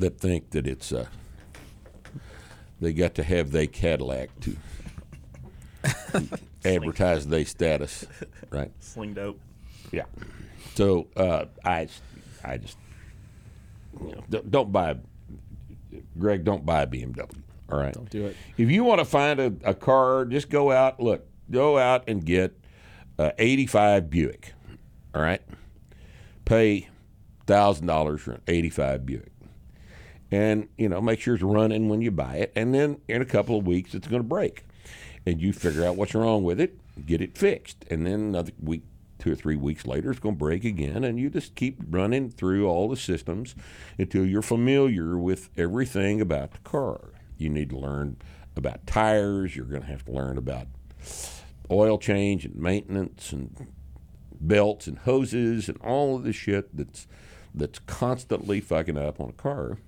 [0.00, 1.06] that think that it's uh,
[2.80, 4.56] they got to have they Cadillac to
[6.64, 8.06] advertise their status,
[8.50, 8.70] right?
[8.80, 9.40] Sling dope.
[9.92, 10.04] Yeah.
[10.74, 11.88] So uh, I,
[12.44, 12.76] I just,
[14.00, 14.96] you know, don't, don't buy,
[16.18, 17.28] Greg, don't buy a BMW.
[17.70, 17.94] All right.
[17.94, 18.36] Don't do it.
[18.56, 21.00] If you want to find a, a car, just go out.
[21.00, 22.58] Look, go out and get
[23.18, 24.52] a 85 Buick.
[25.14, 25.42] All right.
[26.44, 26.88] Pay
[27.46, 29.32] thousand dollars for an 85 Buick,
[30.30, 32.52] and you know make sure it's running when you buy it.
[32.54, 34.64] And then in a couple of weeks, it's going to break,
[35.26, 38.82] and you figure out what's wrong with it, get it fixed, and then another week.
[39.18, 42.30] Two or three weeks later, it's going to break again, and you just keep running
[42.30, 43.54] through all the systems
[43.98, 47.10] until you're familiar with everything about the car.
[47.36, 48.16] You need to learn
[48.56, 49.54] about tires.
[49.54, 50.68] You're going to have to learn about
[51.70, 53.68] oil change and maintenance and
[54.40, 57.06] belts and hoses and all of the shit that's
[57.54, 59.78] that's constantly fucking up on a car.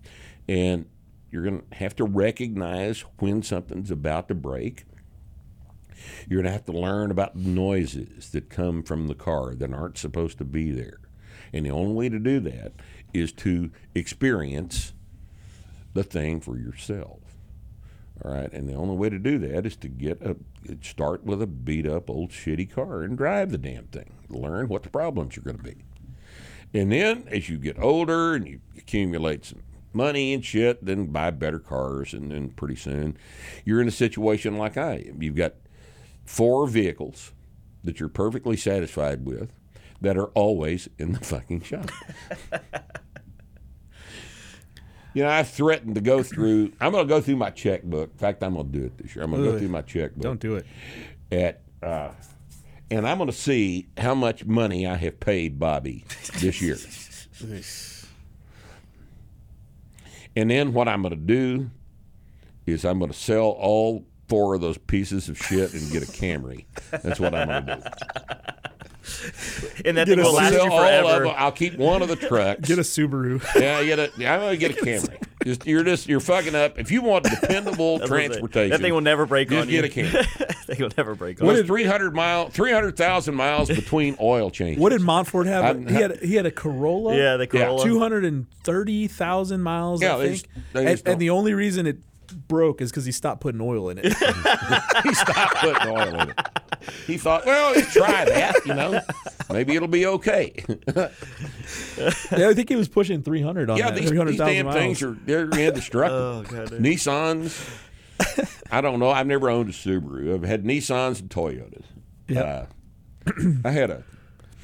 [0.48, 0.86] And
[1.30, 4.84] you're going to have to recognize when something's about to break.
[6.28, 9.72] You're going to have to learn about the noises that come from the car that
[9.72, 11.00] aren't supposed to be there.
[11.52, 12.72] And the only way to do that
[13.12, 14.92] is to experience
[15.94, 17.20] the thing for yourself.
[18.24, 20.36] All right, and the only way to do that is to get a
[20.80, 24.14] start with a beat up old shitty car and drive the damn thing.
[24.28, 25.76] Learn what the problems are going to be,
[26.72, 31.32] and then as you get older and you accumulate some money and shit, then buy
[31.32, 33.16] better cars, and then pretty soon
[33.64, 35.20] you're in a situation like I am.
[35.20, 35.54] You've got
[36.24, 37.32] four vehicles
[37.84, 39.52] that you're perfectly satisfied with
[40.00, 41.90] that are always in the fucking shop.
[45.14, 46.72] You know, I threatened to go through.
[46.80, 48.12] I'm going to go through my checkbook.
[48.12, 49.24] In fact, I'm going to do it this year.
[49.24, 50.22] I'm going to go through my checkbook.
[50.22, 50.66] Don't do it.
[51.30, 52.12] At, uh,
[52.90, 56.06] and I'm going to see how much money I have paid Bobby
[56.40, 56.78] this year.
[60.36, 61.70] and then what I'm going to do
[62.64, 66.06] is I'm going to sell all four of those pieces of shit and get a
[66.06, 66.64] Camry.
[66.90, 67.90] That's what I'm going to do.
[69.84, 71.24] And that Get thing will last you all of forever.
[71.24, 71.34] them.
[71.36, 72.66] I'll keep one of the trucks.
[72.68, 73.42] Get a Subaru.
[73.60, 75.20] Yeah, I get a, I'm gonna get a Camry.
[75.44, 76.78] Just you're just you're fucking up.
[76.78, 78.28] If you want dependable That's what I'm saying.
[78.30, 80.02] transportation, That thing will never break just on get you.
[80.02, 80.38] Get a Camry.
[80.38, 81.62] that thing will never break on What you.
[81.62, 84.80] is 300 mile, 300,000 miles between oil changes?
[84.80, 85.64] What did Montfort have?
[85.64, 87.16] I'm- he had he had a Corolla.
[87.16, 87.84] Yeah, the Corolla.
[87.84, 90.00] Two hundred and thirty thousand miles.
[90.00, 90.42] Yeah, I they think.
[90.42, 91.98] just- they and, just don't- and the only reason it
[92.32, 94.04] broke is because he stopped putting oil in it.
[95.04, 96.40] he stopped putting oil in it?
[97.06, 98.54] He thought, well, let's try that.
[98.66, 99.00] You know,
[99.50, 100.64] maybe it'll be okay.
[100.96, 103.98] yeah, I think he was pushing three hundred on yeah, that.
[104.00, 104.76] these, Three hundred these damn miles.
[104.76, 106.44] things are they're indestructible.
[106.52, 107.78] Oh Nissans.
[108.70, 109.10] I don't know.
[109.10, 110.34] I've never owned a Subaru.
[110.34, 111.84] I've had Nissans and Toyotas.
[112.28, 112.68] Yep.
[113.26, 114.02] Uh, I had a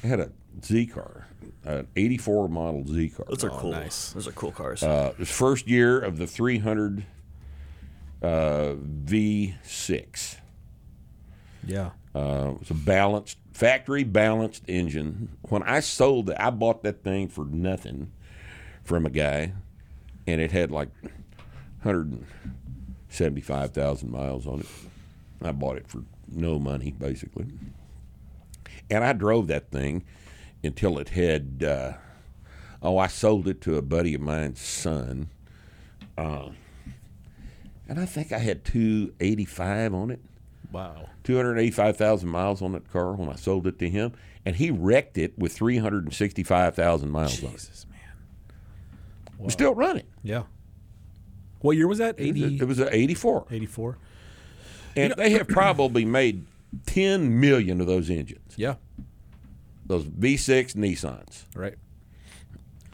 [0.03, 0.31] I had a
[0.63, 1.27] Z car,
[1.63, 3.25] an '84 model Z car.
[3.29, 3.71] Those are Oh, cool.
[3.71, 4.11] nice.
[4.11, 4.83] Those are cool cars.
[4.83, 7.05] Uh, it was first year of the 300
[8.21, 10.37] uh, V6.
[11.65, 11.91] Yeah.
[12.15, 15.29] Uh, it was a balanced, factory balanced engine.
[15.43, 18.11] When I sold it, I bought that thing for nothing
[18.83, 19.53] from a guy,
[20.25, 20.89] and it had like
[21.83, 24.67] 175,000 miles on it.
[25.41, 27.47] I bought it for no money, basically.
[28.89, 30.03] And I drove that thing
[30.63, 31.93] until it had, uh,
[32.81, 35.29] oh, I sold it to a buddy of mine's son.
[36.17, 36.49] Uh,
[37.89, 40.19] and I think I had 285 on it.
[40.71, 41.09] Wow.
[41.23, 44.13] 285,000 miles on that car when I sold it to him,
[44.45, 47.53] and he wrecked it with 365,000 miles on it.
[47.53, 47.99] Jesus, man.
[49.45, 50.05] It's still running.
[50.23, 50.43] Yeah.
[51.61, 52.15] What year was that?
[52.17, 53.47] 80 It was an 84.
[53.49, 53.97] 84?
[54.95, 56.45] And they have probably made
[56.85, 58.75] 10 million of those engines, Yeah.
[59.85, 61.45] those V6 Nissans.
[61.55, 61.75] Right.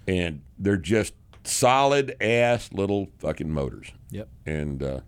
[0.08, 1.14] And they're just
[1.48, 3.92] solid ass little fucking motors.
[4.12, 4.30] Yep.
[4.46, 5.00] And uh,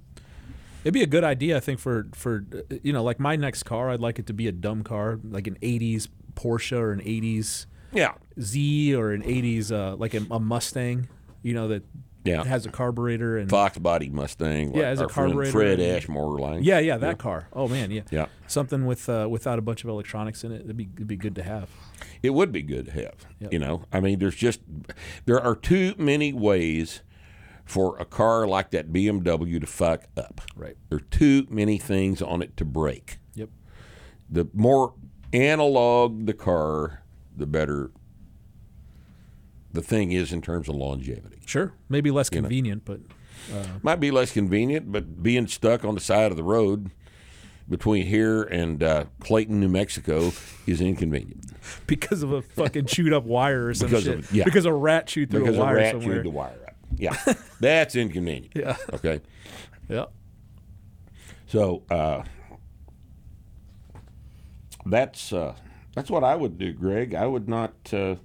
[0.83, 2.45] It'd be a good idea, I think, for for
[2.83, 3.89] you know, like my next car.
[3.89, 7.65] I'd like it to be a dumb car, like an '80s Porsche or an '80s
[7.91, 11.09] yeah, Z or an '80s uh, like a, a Mustang.
[11.43, 11.83] You know that
[12.23, 12.43] Yeah.
[12.45, 14.69] has a carburetor and Fox body Mustang.
[14.73, 16.63] Yeah, like as a carburetor Fred Ashmore line.
[16.63, 17.47] yeah, yeah, that car.
[17.51, 18.27] Oh man, yeah, Yeah.
[18.47, 20.61] something with uh, without a bunch of electronics in it.
[20.63, 21.69] It'd be it'd be good to have.
[22.23, 23.25] It would be good to have.
[23.39, 23.53] Yep.
[23.53, 24.59] You know, I mean, there's just
[25.25, 27.01] there are too many ways
[27.65, 30.41] for a car like that BMW to fuck up.
[30.55, 30.77] Right.
[30.89, 33.19] There are too many things on it to break.
[33.35, 33.49] Yep.
[34.29, 34.93] The more
[35.33, 37.03] analog the car,
[37.35, 37.91] the better
[39.73, 41.39] the thing is in terms of longevity.
[41.45, 43.01] Sure, maybe less convenient, but
[43.53, 46.91] uh, Might be less convenient, but being stuck on the side of the road
[47.69, 50.31] between here and uh, Clayton, New Mexico,
[50.65, 51.51] is inconvenient.
[51.87, 54.19] because of a fucking chewed up wire or some Because shit.
[54.19, 54.43] of- yeah.
[54.45, 56.15] Because a rat chewed through because a a wire rat somewhere.
[56.17, 56.75] chewed the wire up.
[56.95, 57.15] Yeah,
[57.59, 58.53] that's inconvenient.
[58.55, 58.77] Yeah.
[58.93, 59.21] Okay.
[59.89, 60.11] Yep.
[61.47, 62.23] So uh,
[64.85, 65.55] that's uh,
[65.95, 67.13] that's what I would do, Greg.
[67.15, 67.73] I would not.
[67.93, 68.15] Uh,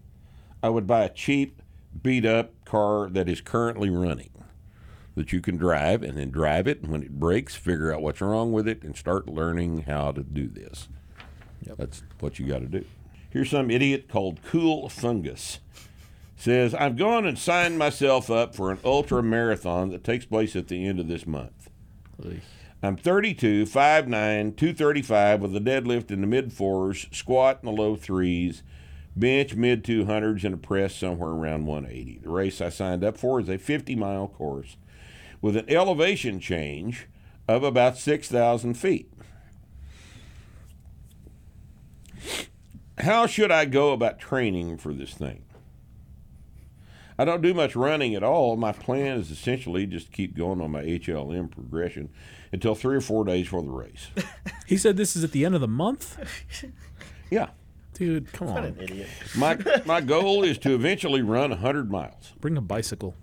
[0.63, 1.61] I would buy a cheap,
[2.03, 4.31] beat up car that is currently running
[5.15, 6.83] that you can drive, and then drive it.
[6.83, 10.23] And when it breaks, figure out what's wrong with it, and start learning how to
[10.23, 10.89] do this.
[11.77, 12.85] That's what you got to do.
[13.31, 15.61] Here's some idiot called Cool Fungus.
[16.37, 20.69] Says, I've gone and signed myself up for an ultra marathon that takes place at
[20.69, 21.71] the end of this month.
[22.83, 27.95] I'm 32, 5'9, 235 with a deadlift in the mid fours, squat in the low
[27.95, 28.65] threes,
[29.15, 32.19] bench mid 200s, and a press somewhere around 180.
[32.25, 34.77] The race I signed up for is a 50 mile course
[35.43, 37.07] with an elevation change
[37.47, 39.13] of about 6,000 feet.
[42.99, 45.45] How should I go about training for this thing?
[47.19, 48.57] I don't do much running at all.
[48.57, 52.09] My plan is essentially just to keep going on my HLM progression
[52.53, 54.09] until three or four days for the race.
[54.67, 56.17] He said this is at the end of the month.
[57.31, 57.49] Yeah.
[57.95, 58.65] Dude, come What on.
[58.65, 59.09] an idiot.
[59.37, 62.33] My, my goal is to eventually run 100 miles.
[62.41, 63.15] Bring a bicycle.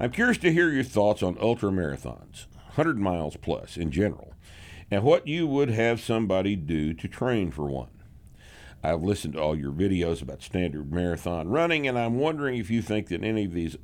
[0.00, 4.34] I'm curious to hear your thoughts on ultra marathons, 100 miles plus in general,
[4.90, 7.90] and what you would have somebody do to train for one.
[8.82, 12.82] I've listened to all your videos about standard marathon running, and I'm wondering if you
[12.82, 13.76] think that any of these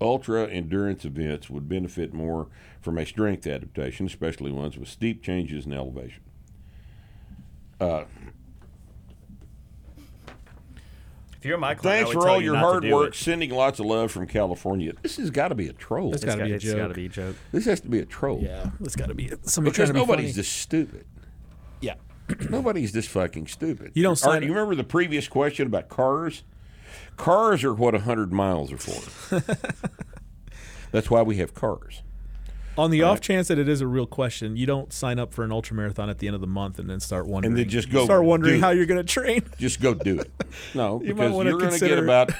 [0.00, 2.48] ultra endurance events would benefit more
[2.80, 6.22] from a strength adaptation, especially ones with steep changes in elevation.
[7.80, 8.04] Uh,
[11.40, 13.08] If you're my client, I Thanks would for tell all you your hard work.
[13.14, 13.14] it.
[13.18, 14.92] Sending lots of love from California.
[15.02, 16.12] This has got to be a troll.
[16.12, 16.94] It's It's gotta be a it's gotta joke.
[16.96, 17.36] be a joke.
[17.50, 18.40] This has to be a troll.
[18.42, 21.06] Yeah, it's got to be somebody Because trying to be nobody's this stupid.
[21.80, 21.94] Yeah.
[22.50, 23.92] Nobody's this fucking stupid.
[23.94, 26.44] You don't All sign- right, you remember the previous question about cars?
[27.16, 29.42] Cars are what 100 miles are for.
[30.92, 32.02] That's why we have cars.
[32.78, 35.44] On the off chance that it is a real question, you don't sign up for
[35.44, 37.52] an ultra marathon at the end of the month and then start wondering.
[37.52, 39.42] And then just go start wondering how you're going to train.
[39.58, 40.30] Just go do it.
[40.74, 42.30] No, You because you're going to get about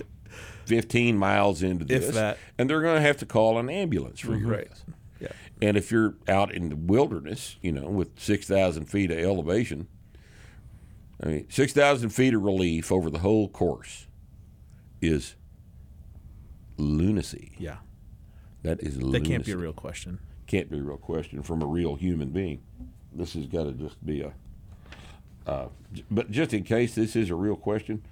[0.66, 2.38] 15 miles into If this, that.
[2.58, 4.40] and they're going to have to call an ambulance for you.
[4.46, 4.50] Mm-hmm.
[4.50, 4.68] Right.
[5.20, 5.28] Yeah.
[5.60, 9.88] And if you're out in the wilderness, you know, with 6,000 feet of elevation,
[11.22, 14.06] I mean, 6,000 feet of relief over the whole course
[15.02, 15.36] is
[16.76, 17.54] lunacy.
[17.58, 17.76] Yeah.
[18.64, 19.30] That is That lunacy.
[19.30, 20.18] can't be a real question.
[20.46, 22.60] Can't be a real question from a real human being.
[23.12, 24.32] This has got to just be a.
[25.46, 25.68] Uh,
[26.10, 28.02] but just in case this is a real question,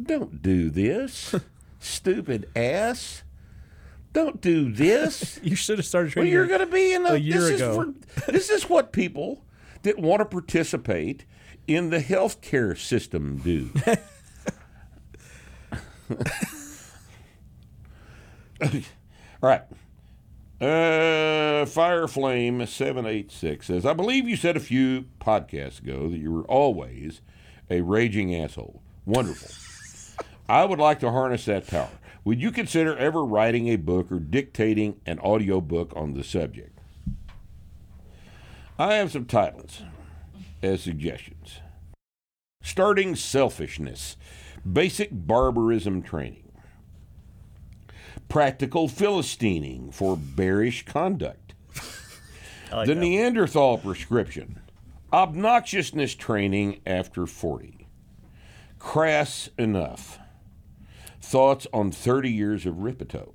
[0.00, 1.34] don't do this,
[1.80, 3.22] stupid ass.
[4.12, 5.38] Don't do this.
[5.44, 7.70] You should have started Well, you're going to be in a, a year this ago.
[7.70, 9.44] Is for, this is what people
[9.82, 11.24] that want to participate
[11.66, 13.70] in the healthcare system do.
[19.42, 19.62] All right.
[20.60, 26.18] Uh, Fireflame seven eight six says, "I believe you said a few podcasts ago that
[26.18, 27.22] you were always
[27.70, 28.82] a raging asshole.
[29.06, 29.50] Wonderful.
[30.48, 31.88] I would like to harness that power.
[32.24, 36.78] Would you consider ever writing a book or dictating an audio book on the subject?
[38.78, 39.82] I have some titles
[40.62, 41.60] as suggestions.
[42.62, 44.16] Starting selfishness,
[44.70, 46.49] basic barbarism training,
[48.30, 51.52] practical philistining for bearish conduct,
[52.72, 53.00] like the that.
[53.00, 54.60] Neanderthal prescription,
[55.12, 57.86] obnoxiousness training after 40,
[58.78, 60.18] crass enough,
[61.20, 63.34] thoughts on 30 years of Rippetoe.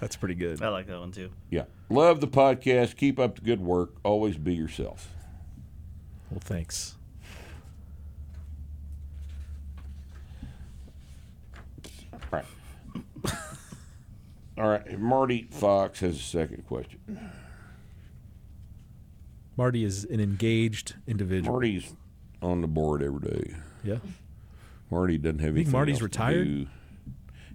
[0.00, 0.62] That's pretty good.
[0.62, 1.30] I like that one too.
[1.50, 1.64] Yeah.
[1.90, 2.96] Love the podcast.
[2.96, 3.96] Keep up the good work.
[4.04, 5.12] Always be yourself.
[6.30, 6.94] Well, thanks.
[14.58, 14.98] All right.
[14.98, 17.00] Marty Fox has a second question.
[19.56, 21.52] Marty is an engaged individual.
[21.52, 21.92] Marty's
[22.42, 23.54] on the board every day.
[23.82, 23.96] Yeah.
[24.90, 25.72] Marty doesn't have anything.
[25.72, 26.44] Marty's else to retired?
[26.44, 26.66] do.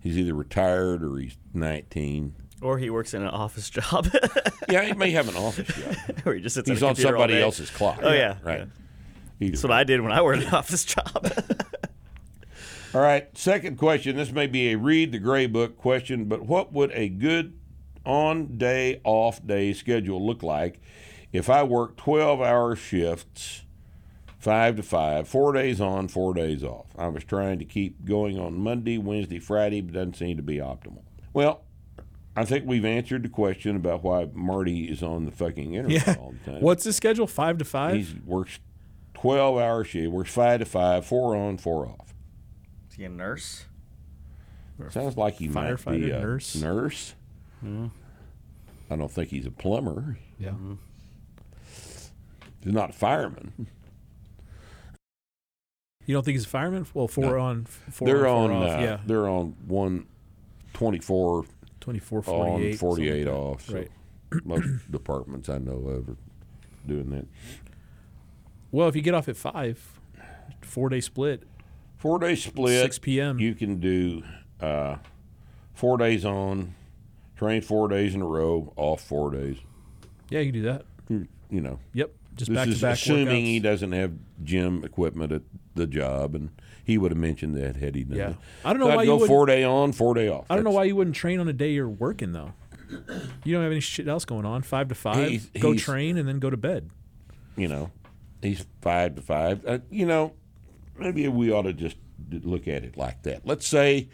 [0.02, 2.36] He's either retired or he's 19.
[2.62, 4.08] Or he works in an office job,
[4.70, 5.68] Yeah, he may have an office
[6.08, 6.18] job.
[6.26, 6.70] or he just sits.
[6.70, 7.42] He's at a on computer all somebody day.
[7.42, 8.00] else's clock.
[8.02, 8.60] Oh yeah, Right.
[8.60, 8.66] yeah.
[9.42, 11.28] Either That's what I did when I worked an office job.
[12.94, 14.16] All right, second question.
[14.18, 17.58] This may be a read the gray book question, but what would a good
[18.06, 20.80] on day, off day schedule look like
[21.32, 23.64] if I work 12 hour shifts,
[24.38, 26.86] five to five, four days on, four days off?
[26.96, 30.58] I was trying to keep going on Monday, Wednesday, Friday, but doesn't seem to be
[30.58, 31.02] optimal.
[31.34, 31.64] Well,
[32.36, 36.16] I think we've answered the question about why Marty is on the fucking internet Yeah.
[36.20, 36.62] all the time.
[36.62, 37.26] What's his schedule?
[37.26, 37.96] Five to five?
[37.96, 38.60] He works
[39.16, 42.13] 12 hour shift, works five to five, four on, four off.
[42.94, 43.66] Is he a nurse?
[44.92, 46.56] Sounds like he might be a nurse?
[46.56, 47.16] nurse.
[47.66, 50.20] I don't think he's a plumber.
[50.38, 50.52] Yeah.
[52.64, 53.66] He's not a fireman.
[56.06, 56.86] You don't think he's a fireman?
[56.94, 58.62] Well, four on, four they're on, on.
[58.62, 58.78] four off.
[58.80, 59.00] uh, yeah.
[59.08, 60.06] They're on one
[60.74, 61.46] twenty-four
[61.80, 62.76] 24, on, 48.
[62.78, 63.66] forty-eight like off.
[63.66, 63.92] So Right.
[64.46, 66.18] most departments I know of are
[66.86, 67.26] doing that.
[68.72, 69.82] Well, if you get off at five,
[70.62, 71.42] four day split,
[72.04, 72.82] Four day split.
[72.82, 73.40] 6 p.m.
[73.40, 74.24] You can do
[74.60, 74.98] uh,
[75.74, 76.76] four days on,
[77.38, 79.56] train four days in a row, off four days.
[80.30, 80.86] yeah, you can do that.
[81.08, 82.12] You, you know, Yep.
[82.36, 83.46] Just this back is to back assuming workouts.
[83.46, 84.12] he doesn't have
[84.44, 85.44] gym equipment at
[85.76, 86.50] the job, and
[86.84, 88.34] he would have mentioned that had he done Yeah.
[88.66, 90.46] I don't know So I'd why you go wouldn't- four day on, four day off.
[90.50, 92.52] I don't know why you wouldn't train on a day you're working though.
[93.46, 94.62] You don't have any shit else going on.
[94.62, 96.90] Five to five, He's- go he's- train and then go to bed.
[97.56, 97.92] you know,
[98.42, 99.66] he's five to five.
[99.66, 100.34] Uh, you know,
[100.98, 101.98] maybe we ought to just
[102.30, 103.46] look at it like that.
[103.46, 104.10] Let's say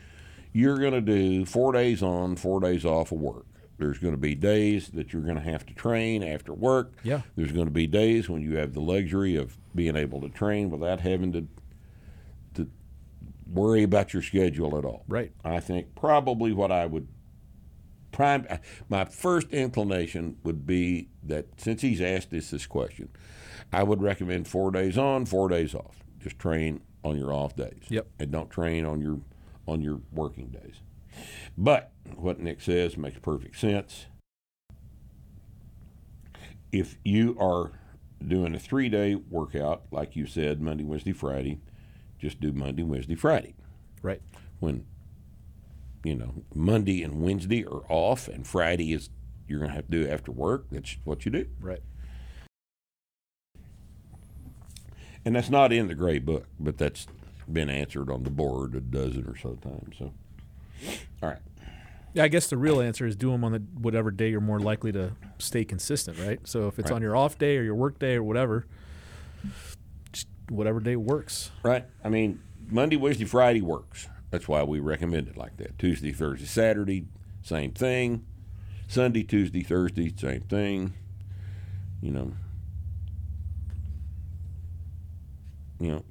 [0.53, 3.45] you're going to do four days on, four days off of work.
[3.77, 6.91] There's going to be days that you're going to have to train after work.
[7.03, 7.21] Yeah.
[7.35, 10.69] There's going to be days when you have the luxury of being able to train
[10.69, 11.47] without having to
[12.55, 12.69] to
[13.47, 15.05] worry about your schedule at all.
[15.07, 15.31] Right.
[15.45, 17.07] I think probably what I would
[18.11, 18.57] prime uh,
[18.89, 23.07] my first inclination would be that since he's asked us this question,
[23.71, 25.98] I would recommend four days on, four days off.
[26.19, 27.83] Just train on your off days.
[27.89, 28.07] Yep.
[28.19, 29.19] And don't train on your
[29.67, 30.81] on your working days.
[31.57, 34.05] But what Nick says makes perfect sense.
[36.71, 37.71] If you are
[38.25, 41.59] doing a three day workout, like you said, Monday, Wednesday, Friday,
[42.19, 43.55] just do Monday, Wednesday, Friday
[44.01, 44.21] Right.
[44.59, 44.85] when
[46.03, 49.09] you know Monday and Wednesday are off and Friday is
[49.47, 50.65] you're going to have to do after work.
[50.71, 51.79] That's what you do, Right.
[55.25, 57.07] And that's not in the gray book, but that's
[57.51, 59.95] been answered on the board a dozen or so times.
[59.97, 60.11] So,
[61.23, 61.39] all right,
[62.13, 64.59] Yeah, I guess the real answer is do them on the whatever day you're more
[64.59, 66.39] likely to stay consistent, right?
[66.47, 66.95] So if it's Right.
[66.97, 68.65] on your off day or your work day or whatever,
[70.11, 71.51] just whatever day works.
[71.63, 71.85] right.
[72.03, 72.39] I mean,
[72.69, 74.07] Monday, Wednesday, Friday works.
[74.31, 75.77] That's why we recommend it like that.
[75.79, 77.05] Tuesday, Thursday, Saturday,
[77.41, 78.25] same thing.
[78.87, 80.93] Sunday, Tuesday, Thursday, same thing.
[82.01, 82.31] You know,
[85.79, 86.05] you know,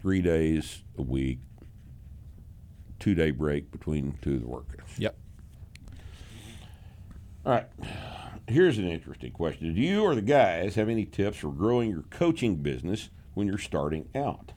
[0.00, 1.38] three days a week,
[2.98, 4.98] two day break between two of the workouts.
[4.98, 5.16] Yep.
[7.44, 7.66] All right.
[8.48, 9.74] Here's an interesting question.
[9.74, 13.58] Do you or the guys have any tips for growing your coaching business when you're
[13.58, 14.52] starting out?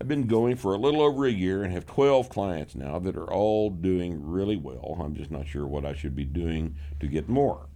[0.00, 3.16] I've been going for a little over a year and have 12 clients now that
[3.16, 4.98] are all doing really well.
[5.02, 7.69] I'm just not sure what I should be doing to get more.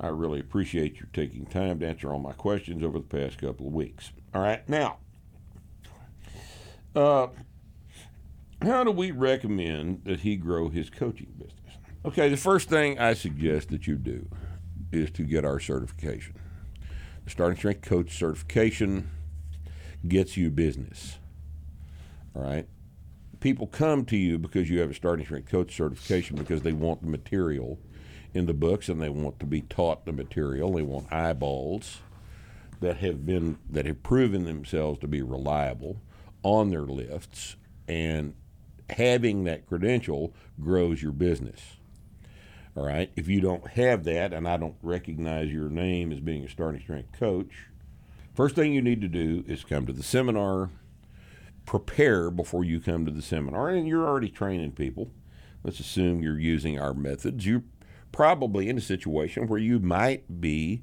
[0.00, 3.66] I really appreciate you taking time to answer all my questions over the past couple
[3.66, 4.12] of weeks.
[4.34, 4.96] All right, now,
[6.96, 7.28] uh,
[8.62, 11.76] how do we recommend that he grow his coaching business?
[12.06, 14.26] Okay, the first thing I suggest that you do
[14.90, 16.34] is to get our certification.
[17.24, 19.10] The Starting Strength Coach certification
[20.08, 21.18] gets you business.
[22.34, 22.66] All right?
[23.40, 27.02] People come to you because you have a Starting Strength Coach certification because they want
[27.02, 27.78] the material
[28.34, 30.72] in the books and they want to be taught the material.
[30.72, 31.98] They want eyeballs
[32.80, 36.00] that have been that have proven themselves to be reliable
[36.42, 37.56] on their lifts
[37.86, 38.34] and
[38.88, 41.76] having that credential grows your business.
[42.76, 43.10] All right.
[43.16, 46.80] If you don't have that, and I don't recognize your name as being a starting
[46.80, 47.66] strength coach,
[48.34, 50.70] first thing you need to do is come to the seminar,
[51.66, 55.10] prepare before you come to the seminar, and you're already training people.
[55.64, 57.44] Let's assume you're using our methods.
[57.44, 57.64] You're
[58.12, 60.82] probably in a situation where you might be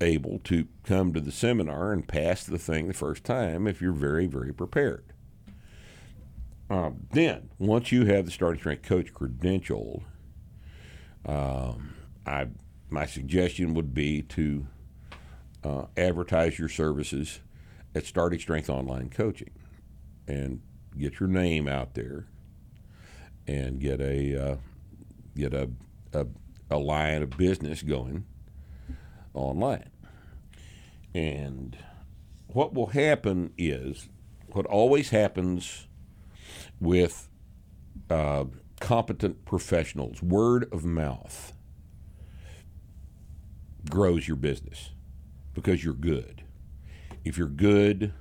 [0.00, 3.92] able to come to the seminar and pass the thing the first time if you're
[3.92, 5.04] very, very prepared.
[6.70, 10.02] Um, then, once you have the starting strength coach credentialed,
[11.26, 11.94] um,
[12.26, 12.48] I
[12.90, 14.66] my suggestion would be to
[15.62, 17.40] uh, advertise your services
[17.94, 19.50] at Starting Strength Online Coaching
[20.26, 20.60] and
[20.96, 22.26] get your name out there
[23.46, 24.56] and get a uh,
[25.36, 25.70] get a,
[26.12, 26.26] a
[26.70, 28.24] a line of business going
[29.34, 29.90] online.
[31.14, 31.76] And
[32.48, 34.08] what will happen is
[34.48, 35.86] what always happens
[36.80, 37.28] with
[38.10, 38.44] uh,
[38.80, 41.52] competent professionals, word of mouth
[43.90, 44.90] grows your business
[45.54, 46.42] because you're good.
[47.24, 48.12] If you're good,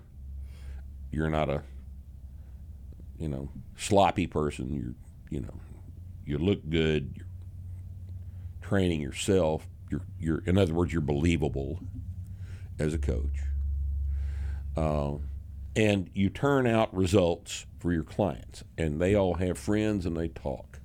[1.12, 1.64] you're not a
[3.18, 4.74] you know sloppy person.
[4.74, 4.96] You're
[5.30, 5.60] you know
[6.26, 7.23] you look good.
[8.74, 9.68] Training yourself.
[9.92, 11.80] You're you're in other words, you're believable
[12.80, 13.42] as a coach.
[14.76, 15.18] Uh,
[15.76, 20.28] and you turn out results for your clients, and they all have friends and they
[20.28, 20.80] talk,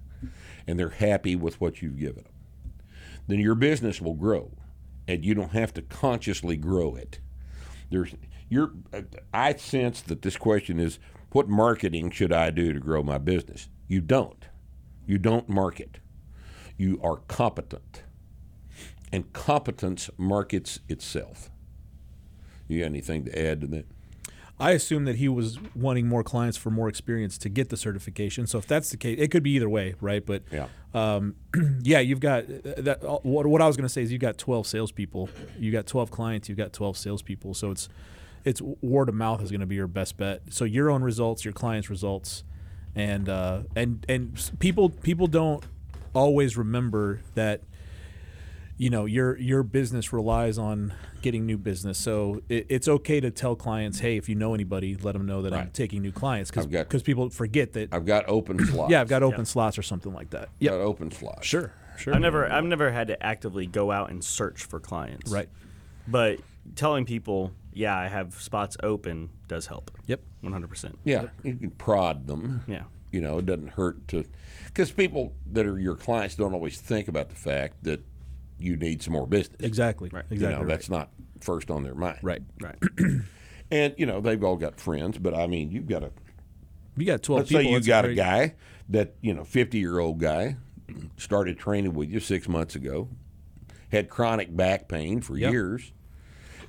[0.67, 2.33] and they're happy with what you've given them.
[3.27, 4.51] then your business will grow,
[5.07, 7.21] and you don't have to consciously grow it.
[7.91, 8.15] There's
[8.51, 8.73] you're.
[9.33, 10.99] I sense that this question is,
[11.33, 13.71] what marketing should I do to grow my business?
[13.87, 14.45] You don't.
[15.07, 16.01] You don't market.
[16.79, 18.03] You are competent,
[19.13, 21.51] and competence markets itself.
[22.69, 23.87] You got anything to add to that?
[24.61, 28.47] I assume that he was wanting more clients for more experience to get the certification.
[28.49, 30.25] So if that's the case, it could be either way, right?
[30.25, 30.67] But Yeah.
[30.95, 31.37] um,
[31.83, 33.05] yeah, you've got that.
[33.05, 35.87] uh, What, what I was going to say is you've got 12 salespeople, you've got
[35.87, 37.55] 12 clients, you've got 12 salespeople.
[37.55, 37.89] So it's
[38.45, 40.43] it's word of mouth is going to be your best bet.
[40.51, 42.43] So your own results, your clients' results,
[42.97, 45.65] and uh, and and people people don't
[46.19, 47.63] always remember that
[48.77, 50.93] you know your your business relies on
[51.23, 54.97] getting new business so it, it's okay to tell clients hey if you know anybody
[54.97, 58.29] let them know that i'm taking new clients I've because people forget that I've got
[58.29, 58.91] open slots.
[58.93, 61.47] yeah i've got open slots or something like that yeah got open slots.
[61.47, 65.33] sure sure I've never I've never had to actively go out and search for clients.
[65.33, 65.49] right
[66.07, 66.39] But
[66.77, 69.91] telling people, yeah, I have spots open does help.
[70.07, 70.95] yep 100%.
[71.05, 72.63] Yeah, you can prod them.
[72.69, 72.85] Yeah.
[73.11, 74.25] You know, it doesn't hurt to,
[74.67, 78.05] because people that are your clients don't always think about the fact that
[78.59, 79.57] you need some more business.
[79.61, 80.25] exactly Right.
[80.31, 80.37] Exactly.
[80.37, 80.77] You exactly know, right.
[80.77, 81.11] that's not
[81.41, 82.19] first on their mind.
[82.23, 82.77] right Right.
[83.71, 86.11] And you know, they've all got friends, but I mean, you've got a.
[86.97, 88.55] you got 12 Let's people say you that's got a guy
[88.89, 90.57] that you know, fifty-year-old guy,
[91.19, 93.11] started training with you six months ago,
[93.93, 95.53] had chronic back pain for Yep.
[95.53, 95.93] years,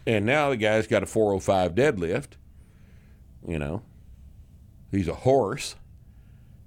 [0.06, 2.34] and now the guy's got a four hundred five deadlift.
[3.48, 3.82] You know,
[4.91, 5.78] he's a horse.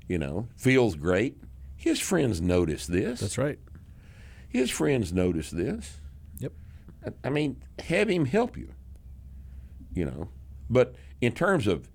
[0.09, 1.37] You know, feels great.
[1.77, 3.21] His friends notice this.
[3.21, 3.59] that's right
[4.49, 6.01] His friends notice this.
[6.39, 6.53] yep
[7.25, 8.73] I- mean, have him help you.
[9.95, 10.29] You know,
[10.71, 11.89] but in terms of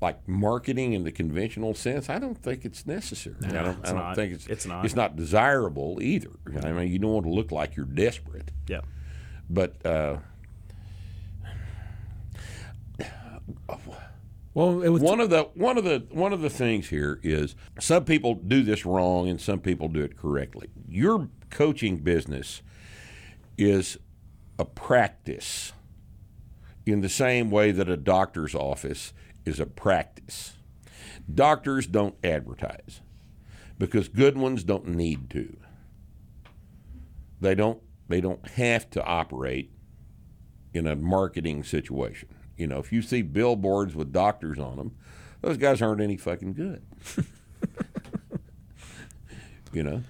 [0.00, 3.36] like marketing in the conventional sense, I don't think it's necessary.
[3.44, 4.14] I don't, it's I don't not.
[4.16, 4.84] think it's It's not.
[4.84, 6.30] It's not desirable either.
[6.62, 8.80] I mean, you don't want to look like you're desperate, Yeah.
[9.48, 10.18] but uh,
[14.56, 18.06] well was one of the one of the one of the things here is some
[18.06, 20.68] people do this wrong and some people do it correctly.
[20.88, 22.62] Your coaching business
[23.58, 23.98] is
[24.58, 25.74] a practice
[26.86, 29.12] in the same way that a doctor's office
[29.44, 30.54] is a practice.
[31.32, 33.02] Doctors don't advertise
[33.78, 35.54] because good ones don't need to.
[37.42, 39.70] They don't they don't have to operate
[40.72, 42.30] in a marketing situation.
[42.56, 44.96] You know, if you see billboards with doctors on them,
[45.42, 46.82] those guys aren't any fucking good.
[49.72, 50.02] you know,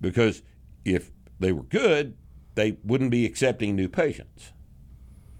[0.00, 0.42] because
[0.84, 1.10] if
[1.40, 2.16] they were good,
[2.54, 4.52] they wouldn't be accepting new patients.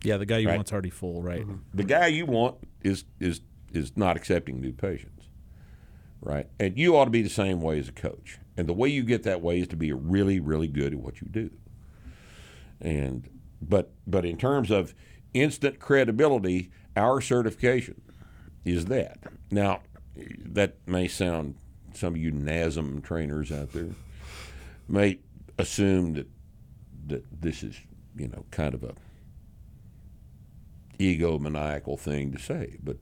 [0.05, 0.57] yeah the guy you Right.
[0.57, 1.57] want's already full right mm-hmm.
[1.75, 3.41] The guy you want is is
[3.73, 5.15] is not accepting new patients.
[6.21, 6.49] Right?
[6.59, 8.39] And you ought to be the same way as a coach.
[8.57, 11.21] And the way you get that way is to be really really good at what
[11.21, 11.51] you do.
[12.81, 13.29] And
[13.61, 14.95] but but in terms of
[15.35, 18.01] instant credibility, our certification
[18.65, 19.19] is that.
[19.51, 19.81] Now,
[20.45, 21.57] that may sound
[21.95, 23.91] some of you NASM trainers out there
[24.89, 25.19] may
[25.59, 26.27] assume that
[27.07, 27.75] that this is,
[28.17, 28.95] you know, kind of a
[30.99, 32.97] egomaniacal thing to say, but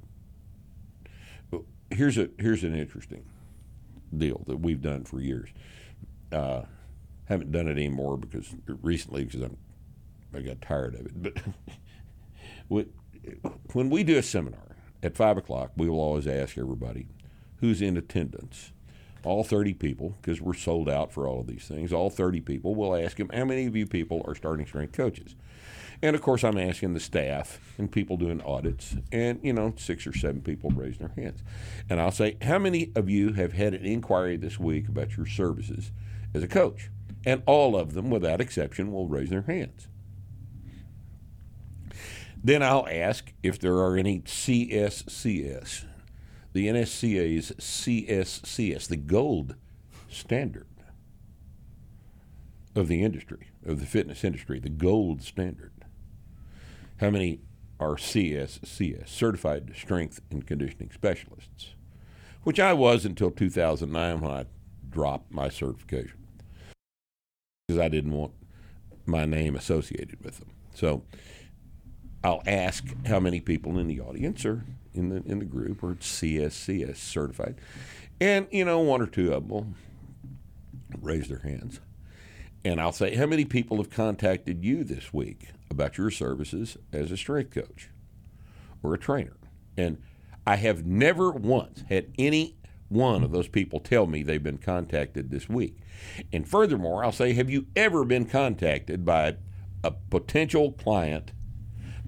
[1.51, 3.24] but here's a here's an interesting
[4.16, 5.48] deal that we've done for years.
[6.31, 6.62] Uh,
[7.27, 9.57] haven't done it anymore because recently because I'm
[10.35, 11.23] I got tired of it.
[11.23, 11.35] But
[12.69, 12.91] when-
[13.73, 17.09] when we do a seminar at five o'clock, we will always ask everybody
[17.61, 18.73] who's in attendance.
[19.25, 22.75] All 30 people, because we're sold out for all of these things, all 30 people,
[22.75, 25.35] we'll ask them, how many of you people are starting strength coaches?
[26.03, 30.07] And of course, I'm asking the staff and people doing audits, and you know, six
[30.07, 31.43] or seven people raise their hands.
[31.89, 35.27] And I'll say, How many of you have had an inquiry this week about your
[35.27, 35.93] services
[36.35, 36.91] as a coach?
[37.25, 39.89] And all of them, without exception, will raise their hands.
[42.43, 45.85] Then I'll ask if there are any CSCS,
[46.53, 49.57] the NSCA's CSCS, the gold
[50.09, 50.67] standard
[52.75, 55.73] of the industry, of the fitness industry, the gold standard.
[56.99, 57.41] How many
[57.81, 61.75] are CSCS, Certified Strength and Conditioning Specialists?
[62.43, 64.45] Which I was until 2009 when I
[64.89, 66.27] dropped my certification
[67.67, 68.33] because I didn't want
[69.05, 70.51] my name associated with them.
[70.75, 71.03] So
[72.27, 75.94] I'll ask how many people in the audience are in the in the group are
[75.94, 77.55] CSCS certified,
[78.20, 79.66] and you know one or two of them will
[81.01, 81.78] raise their hands,
[82.65, 87.12] and I'll say how many people have contacted you this week about your services as
[87.12, 87.90] a strength coach
[88.82, 89.36] or a trainer,
[89.77, 90.03] and
[90.44, 92.57] I have never once had any
[92.89, 95.77] one of those people tell me they've been contacted this week.
[96.32, 99.36] And furthermore, I'll say, have you ever been contacted by
[99.85, 101.31] a potential client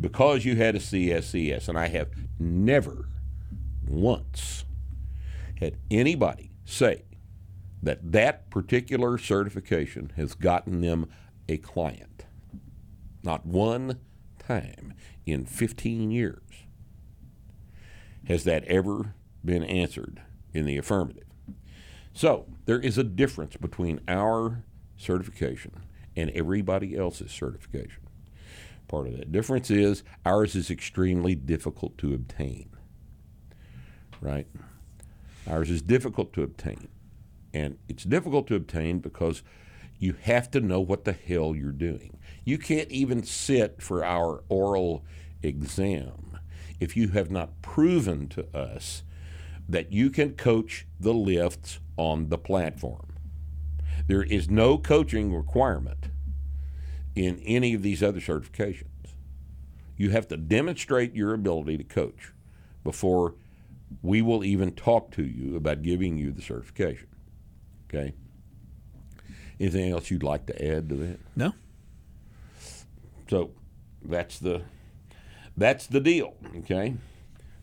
[0.01, 1.69] because you had a CSCS?
[1.69, 2.09] And I have
[2.39, 3.09] never
[3.87, 4.65] once
[5.61, 7.05] had anybody say
[7.83, 11.09] that that particular certification has gotten them
[11.49, 12.27] a client.
[13.23, 13.99] Not one
[14.39, 14.95] time
[15.27, 16.43] in 15 years
[18.27, 19.15] has that ever
[19.45, 20.21] been answered
[20.53, 21.25] in the affirmative.
[22.13, 24.65] So there is a difference between our
[24.97, 25.85] certification
[26.17, 28.08] and everybody else's certification.
[28.89, 32.71] Part of that difference is ours is extremely difficult to obtain.
[34.21, 34.47] Right?
[35.47, 36.89] Ours is difficult to obtain.
[37.55, 39.43] And it's difficult to obtain because
[39.99, 42.19] you have to know what the hell you're doing.
[42.45, 45.05] You can't even sit for our oral
[45.43, 46.39] exam
[46.81, 49.03] if you have not proven to us
[49.69, 53.15] that you can coach the lifts on the platform.
[54.07, 56.08] There is no coaching requirement
[57.19, 58.85] in any of these other certifications.
[59.97, 62.33] You have to demonstrate your ability to coach
[62.85, 63.35] before
[64.03, 67.09] we will even talk to you about giving you the certification.
[67.89, 68.15] Okay?
[69.59, 71.19] Anything else you'd like to add to that?
[71.35, 71.55] No.
[73.29, 73.51] So
[74.03, 74.63] that's the
[75.57, 76.35] that's the deal.
[76.59, 76.95] Okay,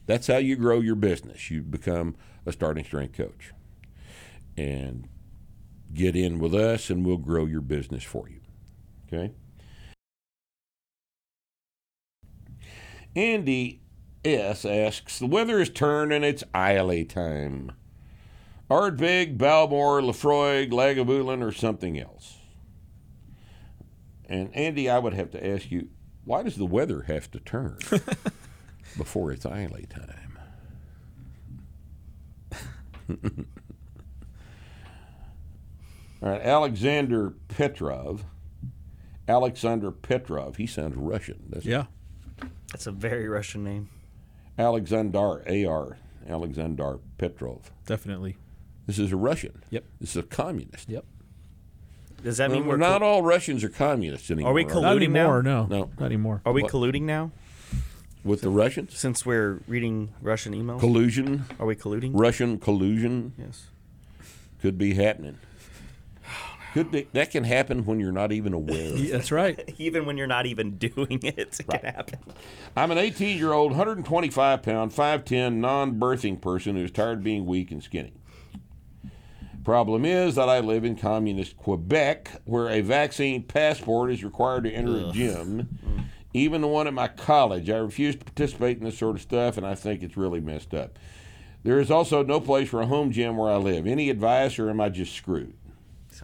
[0.05, 1.49] that's how you grow your business.
[1.49, 2.15] You become
[2.45, 3.53] a starting strength coach,
[4.57, 5.07] and
[5.93, 8.41] get in with us, and we'll grow your business for you.
[9.07, 9.33] Okay.
[13.15, 13.81] Andy
[14.23, 17.71] S asks, the weather has turned and it's Islay time.
[18.69, 22.37] Ardbeg, Bowmore, Laphroaig, Lagavulin, or something else.
[24.27, 25.89] And Andy, I would have to ask you,
[26.23, 27.77] why does the weather have to turn
[28.97, 30.39] before it's Islay time?
[36.23, 38.25] All right, Alexander Petrov.
[39.27, 40.55] Alexander Petrov.
[40.55, 41.43] He sounds Russian.
[41.49, 41.69] doesn't he?
[41.69, 41.85] Yeah.
[42.71, 43.89] That's a very Russian name.
[44.57, 45.97] Alexander A.R.
[46.27, 47.71] Alexander Petrov.
[47.85, 48.37] Definitely.
[48.87, 49.61] This is a Russian.
[49.69, 49.83] Yep.
[49.99, 50.89] This is a communist.
[50.89, 51.05] Yep.
[52.23, 54.51] Does that Well, mean we're not col- all Russians are communists anymore.
[54.51, 54.71] Are we they?
[54.71, 55.19] collu- Not Colluding now?
[55.37, 55.43] anymore.
[55.43, 55.65] No.
[55.67, 55.89] No.
[55.99, 56.41] Not anymore.
[56.45, 57.31] are we what- colluding now?
[58.23, 58.97] with the Russians?
[58.97, 62.11] Since we're reading Russian emails, Collusion, are we colluding?
[62.15, 63.67] Russian collusion Yes.
[64.61, 65.37] could be happening.
[66.75, 68.91] Could be, that can happen when you're not even aware.
[68.91, 68.99] of it.
[68.99, 69.73] Yeah, That's right.
[69.77, 72.19] Even when you're not even doing it, it can happen.
[72.75, 77.45] I'm an 18 year old, 125 pound, 5'10 non birthing person who's tired of being
[77.45, 78.11] weak and skinny.
[79.63, 84.71] Problem is that I live in communist Quebec, where a vaccine passport is required to
[84.71, 85.61] enter a gym.
[85.61, 85.99] Hmm.
[86.33, 89.55] Even the one at my college, I refuse to participate in this sort of stuff,
[89.55, 90.99] and I think it's really messed up.
[91.63, 93.87] There is also no place for a home gym where I live.
[93.87, 95.53] Any advice, or am I just screwed?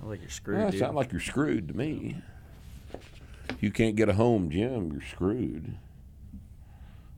[0.01, 2.17] Sounds like you're screwed, Well, it sounds like you're screwed to me.
[3.49, 5.77] If you can't get a home gym, you're screwed.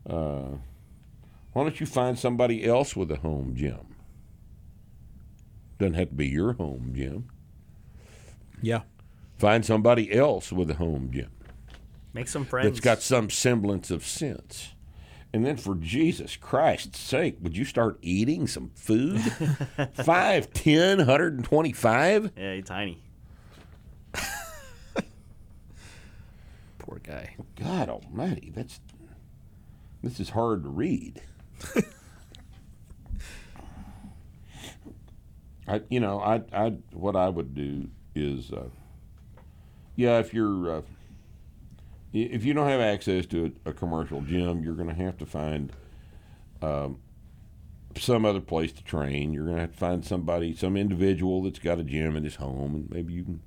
[0.06, 0.58] Uh,
[1.54, 3.96] why don't you find somebody else with a home gym?
[5.80, 7.30] Doesn't have to be your home gym.
[8.62, 8.82] Yeah.
[9.38, 11.32] Find somebody else with a home gym
[12.14, 12.68] Make some friends.
[12.70, 14.74] that's got some semblance of sense.
[15.34, 19.18] And then, for Jesus Christ's sake, would you start eating some food?
[19.78, 22.32] 5'10, 125?
[22.38, 23.02] yeah, you're tiny.
[26.78, 27.36] Poor guy.
[27.56, 28.80] God Almighty, that's
[30.04, 31.22] this is hard to read.
[35.68, 38.68] I, you know, I, I, what I would do is, uh,
[39.96, 40.82] yeah, if you're, uh,
[42.14, 45.26] if you don't have access to a, a commercial gym, you're going to have to
[45.26, 45.72] find
[46.62, 47.00] um,
[47.98, 49.34] some other place to train.
[49.34, 52.36] You're going to have to find somebody, some individual that's got a gym in his
[52.36, 53.42] home, and maybe you can,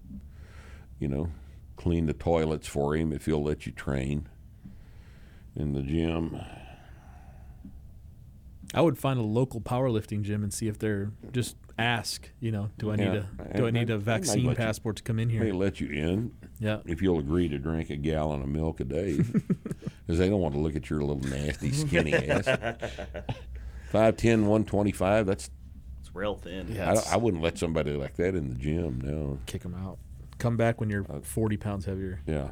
[0.98, 1.30] you know,
[1.76, 4.28] clean the toilets for him if he'll let you train
[5.54, 6.38] in the gym.
[8.74, 12.28] I would find a local powerlifting gym and see if they're just ask.
[12.40, 13.22] You know, do I need Yeah.
[13.50, 15.40] a do I need a vaccine let you- passport to come in here?
[15.40, 16.78] They let you in Yeah.
[16.86, 19.16] if you'll agree to drink a gallon of milk a day,
[20.06, 22.46] because they don't want to look at your little nasty skinny ass.
[23.92, 25.50] 5'10", 125, That's
[26.00, 26.72] It's real thin.
[26.72, 26.94] Yeah.
[27.08, 29.00] I, I wouldn't let somebody like that in the gym.
[29.02, 29.98] No, Kick them out.
[30.38, 32.20] Come back when you're Uh, 40 pounds heavier.
[32.26, 32.50] yeah,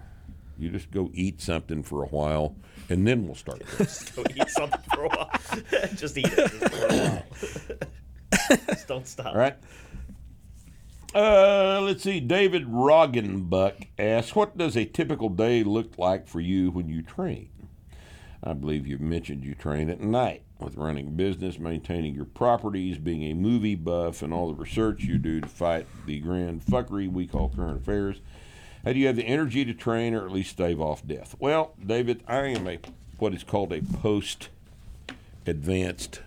[0.58, 2.56] you just go eat something for a while,
[2.88, 3.62] and then we'll start.
[3.78, 4.10] this.
[4.10, 5.30] Go eat something for a while.
[5.96, 8.58] just eat it just for a while.
[8.68, 9.26] just don't stop.
[9.26, 9.56] All right.
[11.14, 12.18] Uh, let's see.
[12.18, 17.50] David Roggenbuck asks, "What does a typical day look like for you when you train?"
[18.42, 23.22] I believe you've mentioned you train at night with running business, maintaining your properties, being
[23.22, 27.26] a movie buff, and all the research you do to fight the grand fuckery we
[27.26, 28.20] call current affairs.
[28.84, 31.36] How do you have the energy to train or at least stave off death?
[31.38, 32.78] Well, David, I am a
[33.18, 34.48] what is called a post
[35.46, 36.20] advanced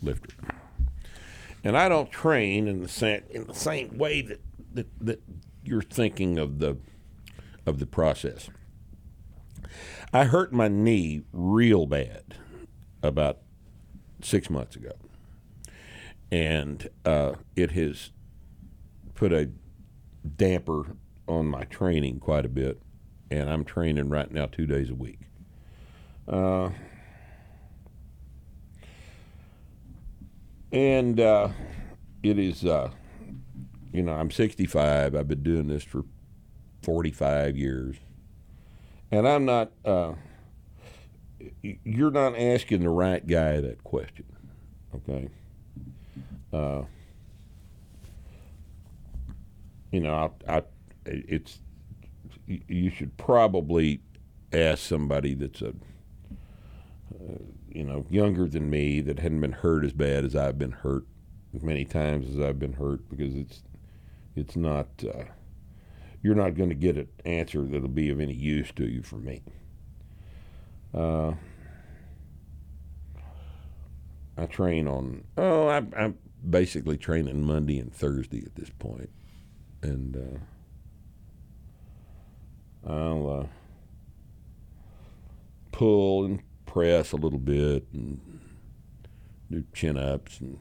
[0.00, 0.34] lifter.
[1.64, 4.40] And I don't train in the same in the same way that,
[4.74, 5.22] that, that
[5.64, 6.78] you're thinking of the
[7.66, 8.48] of the process.
[10.12, 12.36] I hurt my knee real bad
[13.02, 13.38] about
[14.22, 14.92] six months ago,
[16.30, 18.10] and uh, it has
[19.14, 19.50] put a
[20.36, 22.80] damper on my training quite a bit.
[23.30, 25.20] And I'm training right now two days a week.
[26.26, 26.70] Uh,
[30.72, 31.48] and uh,
[32.22, 32.90] it is, uh,
[33.92, 35.14] you know, I'm 65.
[35.14, 36.04] I've been doing this for
[36.82, 37.96] 45 years,
[39.10, 39.72] and I'm not.
[39.84, 40.14] Uh,
[41.62, 44.24] you're not asking the right guy that question,
[44.94, 45.28] okay?
[46.52, 46.82] Uh,
[49.92, 50.62] you know, I, I,
[51.06, 51.60] it's
[52.46, 54.00] you should probably
[54.52, 55.74] ask somebody that's a
[57.70, 61.04] you know, younger than me that hadn't been hurt as bad as I've been hurt
[61.54, 63.62] as many times as I've been hurt because it's
[64.36, 65.24] it's not uh,
[66.22, 69.24] you're not going to get an answer that'll be of any use to you from
[69.24, 69.42] me.
[70.94, 71.32] Uh,
[74.36, 76.18] I train on oh I, I'm
[76.48, 79.10] basically training Monday and Thursday at this point,
[79.82, 80.38] and uh,
[82.90, 83.46] I'll uh,
[85.72, 86.42] pull and
[86.78, 88.20] press a little bit and
[89.50, 90.58] do chin ups and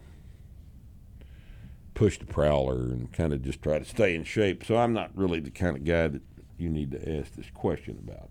[1.94, 4.65] push the prowler and kind of just try to stay in shape.
[4.65, 6.22] So I'm not really the kind of guy that
[6.57, 8.30] you need to ask this question about.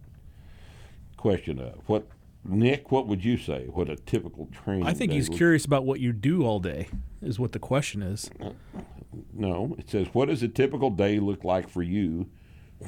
[1.17, 2.09] Question of what
[2.45, 3.67] Nick, what would you say?
[3.67, 6.89] What a typical training I think he's would- curious about what you do all day,
[7.23, 8.29] is what the question is.
[9.33, 12.27] No, it says what does a typical day look like for you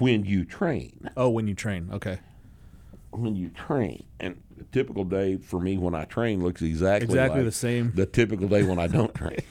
[0.01, 1.09] when you train?
[1.16, 1.89] Oh, when you train.
[1.93, 2.19] Okay.
[3.11, 4.43] When you train, and
[4.73, 7.93] typical day for me when I train looks exactly Exactly like the same.
[7.95, 9.43] The typical day when I don't train.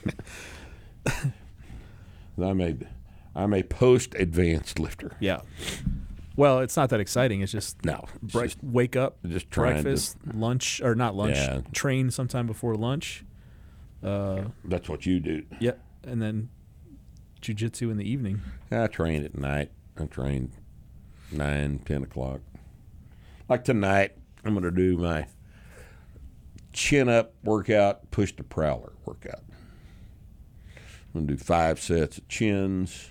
[2.42, 2.76] I'm a
[3.36, 5.16] I'm a post advanced lifter.
[5.20, 5.42] Yeah.
[6.36, 7.42] Well, it's not that exciting.
[7.42, 11.16] It's just No, it's break, just- wake up, just trying to- breakfast, lunch, or not
[11.16, 11.62] lunch, Yeah.
[11.74, 13.24] train sometime before lunch.
[14.04, 15.46] Uh, That's what you do.
[15.60, 16.50] yep, and then
[17.42, 18.42] jujitsu in the evening.
[18.72, 19.72] I train at night.
[19.98, 20.52] I train
[21.32, 22.42] nine, ten o'clock.
[23.50, 24.12] Like tonight,
[24.48, 25.28] I'm going to do my
[26.74, 29.44] chin up workout, push the prowler workout.
[31.14, 33.10] I'm going to do five sets of chins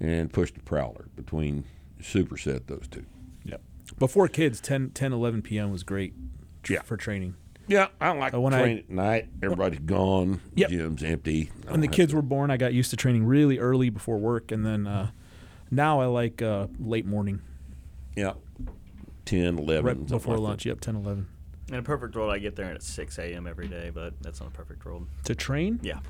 [0.00, 1.64] and push the prowler between
[2.00, 3.04] superset those two.
[3.44, 3.60] Yep.
[3.98, 5.70] Before kids, 10, 10 11 p.m.
[5.70, 6.14] was great
[6.62, 6.82] tr- Yeah.
[6.82, 7.34] for training.
[7.66, 9.28] Yeah, I don't like Uh, when I- training at night.
[9.42, 10.40] Everybody's gone.
[10.54, 10.70] Yep.
[10.70, 11.50] Gym's empty.
[11.68, 14.50] When the kids to- were born, I got used to training really early before work,
[14.50, 15.10] and then uh,
[15.70, 17.42] now I like uh, late morning,
[18.16, 18.32] yeah,
[19.28, 19.84] 10, 11.
[19.84, 20.48] right before like that.
[20.48, 20.66] lunch.
[20.66, 21.28] Yep, 10, 11.
[21.70, 23.46] In a perfect world, I get there at 6 a.m.
[23.46, 25.06] every day, but that's not a perfect world.
[25.24, 25.78] To train?
[25.82, 26.00] Yeah.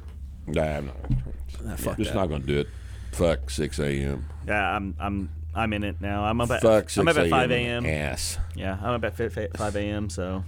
[0.47, 1.03] Nah, I'm not.
[1.03, 1.35] gonna train.
[1.73, 2.16] Ah, fuck Just that.
[2.16, 2.69] not going to do it.
[3.12, 4.24] Fuck 6 a.m.
[4.47, 6.24] Yeah, I'm I'm I'm in it now.
[6.24, 7.85] I'm up at Fuck 6 I'm up at 5 a.m.
[7.85, 7.86] a.m.
[8.12, 8.39] Ass.
[8.55, 10.09] Yeah, I'm up at fi- fi- 5 a.m.
[10.11, 10.45] So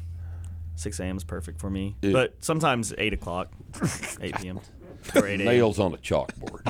[0.77, 1.17] 6 a.m.
[1.17, 1.97] is perfect for me.
[2.03, 3.51] It- but sometimes 8 o'clock,
[4.21, 4.61] 8 p.m.
[5.14, 5.47] or 8 a.m.
[5.47, 6.66] Nails on a chalkboard.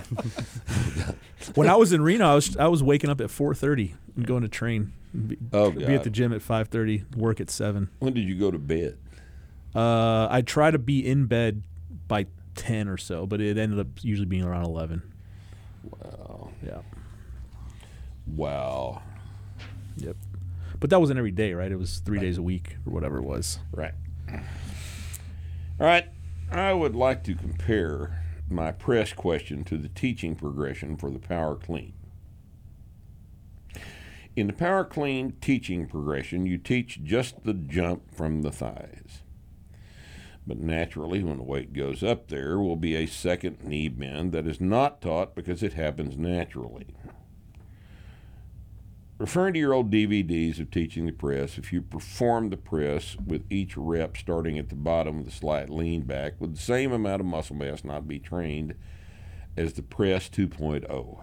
[1.56, 4.42] when I was in Reno, I was I was waking up at 4:30 and going
[4.42, 4.92] to train.
[5.26, 7.88] Be, Oh, be at the gym at 5:30, work at seven.
[7.98, 8.96] when did you go to bed?
[9.74, 11.62] Uh, I try to be in bed
[12.08, 12.26] by
[12.56, 15.02] 10 or so, but it ended up usually being around 11.
[15.84, 16.50] Wow.
[16.64, 16.80] Yeah.
[18.26, 19.02] Wow.
[19.96, 20.16] Yep.
[20.78, 21.70] But that wasn't every day, right?
[21.70, 23.58] It was three days a week or whatever it was.
[23.72, 23.94] Right.
[24.32, 24.38] All
[25.86, 26.06] right.
[26.50, 28.19] I would like to compare
[28.50, 31.92] my press question to the teaching progression for the Power Clean.
[34.36, 39.22] In the Power Clean teaching progression, you teach just the jump from the thighs.
[40.46, 44.46] But naturally, when the weight goes up, there will be a second knee bend that
[44.46, 46.88] is not taught because it happens naturally.
[49.20, 53.44] Referring to your old DVDs of teaching the press, if you perform the press with
[53.50, 57.20] each rep starting at the bottom with a slight lean back, would the same amount
[57.20, 58.74] of muscle mass not be trained
[59.58, 61.22] as the press 2.0?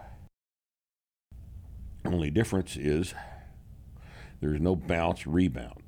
[2.05, 3.15] Only difference is
[4.41, 5.81] there's no bounce rebound.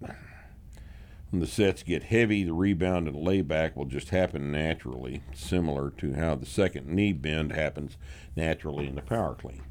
[1.30, 6.14] When the sets get heavy, the rebound and layback will just happen naturally, similar to
[6.14, 7.98] how the second knee bend happens
[8.36, 9.62] naturally in the power clean.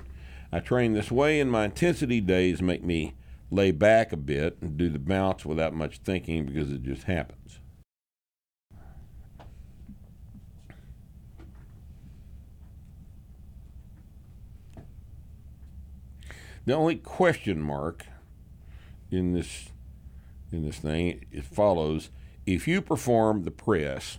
[0.51, 3.15] I train this way, and my intensity days make me
[3.51, 7.61] lay back a bit and do the bounce without much thinking because it just happens.
[16.65, 18.05] The only question mark
[19.11, 19.71] in this
[20.53, 22.11] in this thing it follows
[22.45, 24.19] if you perform the press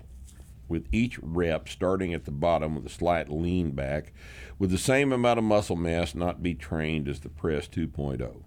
[0.70, 4.14] with each rep starting at the bottom with a slight lean back
[4.58, 8.44] with the same amount of muscle mass not be trained as the press 2.0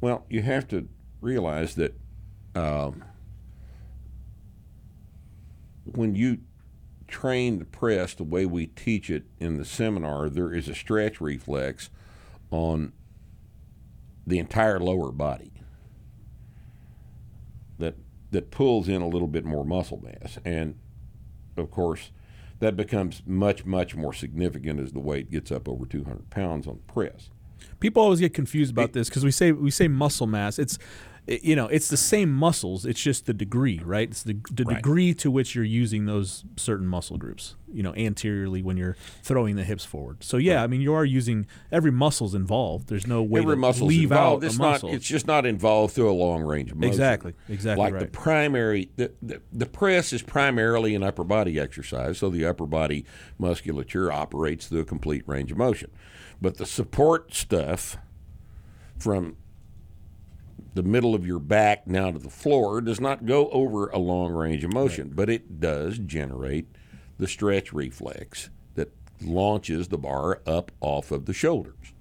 [0.00, 0.86] well you have to
[1.20, 1.98] realize that
[2.54, 3.02] um,
[5.84, 6.38] when you
[7.08, 11.20] train the press the way we teach it in the seminar there is a stretch
[11.20, 11.90] reflex
[12.50, 12.92] on
[14.26, 15.52] the entire lower body
[17.78, 17.96] that
[18.30, 20.38] that pulls in a little bit more muscle mass.
[20.44, 20.78] And
[21.56, 22.10] of course
[22.60, 26.76] that becomes much much more significant as the weight gets up over 200 pounds on
[26.86, 27.30] the press
[27.80, 30.58] People always get confused about this because we say we say muscle mass.
[30.58, 30.78] It's
[31.26, 32.84] it- you know it's the same muscles.
[32.84, 34.08] It's just the degree, right?
[34.10, 34.76] It's the the Right.
[34.76, 37.54] degree to which you're using those certain muscle groups.
[37.72, 40.22] You know, anteriorly when you're throwing the hips forward.
[40.22, 42.88] So yeah, I mean you are using every muscle's involved.
[42.88, 44.90] There's no way every to muscle's leave involved out it's a not muscle.
[44.90, 48.90] it's just not involved through a long range of motion Exactly, exactly like the primary
[48.96, 53.06] the, the, the press is primarily an upper body exercise so the upper body
[53.38, 55.90] musculature operates through a complete range of motion
[56.42, 57.96] but the support stuff
[58.98, 59.36] from
[60.74, 64.32] the middle of your back now to the floor does not go over a long
[64.32, 66.66] range of motion, but it does generate
[67.18, 71.92] the stretch reflex that launches the bar up off of the shoulders.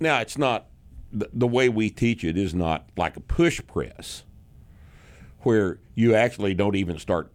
[0.00, 0.66] Now, it's not
[1.12, 4.24] the, the way we teach it is not like a push press
[5.40, 7.32] where you actually don't even start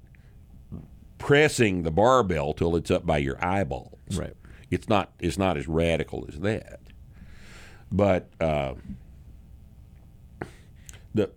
[1.17, 3.97] pressing the barbell till it's up by your eyeballs.
[4.13, 4.35] Right.
[4.69, 6.79] It's not it's not as radical as that.
[7.91, 8.73] But uh,
[11.13, 11.31] the,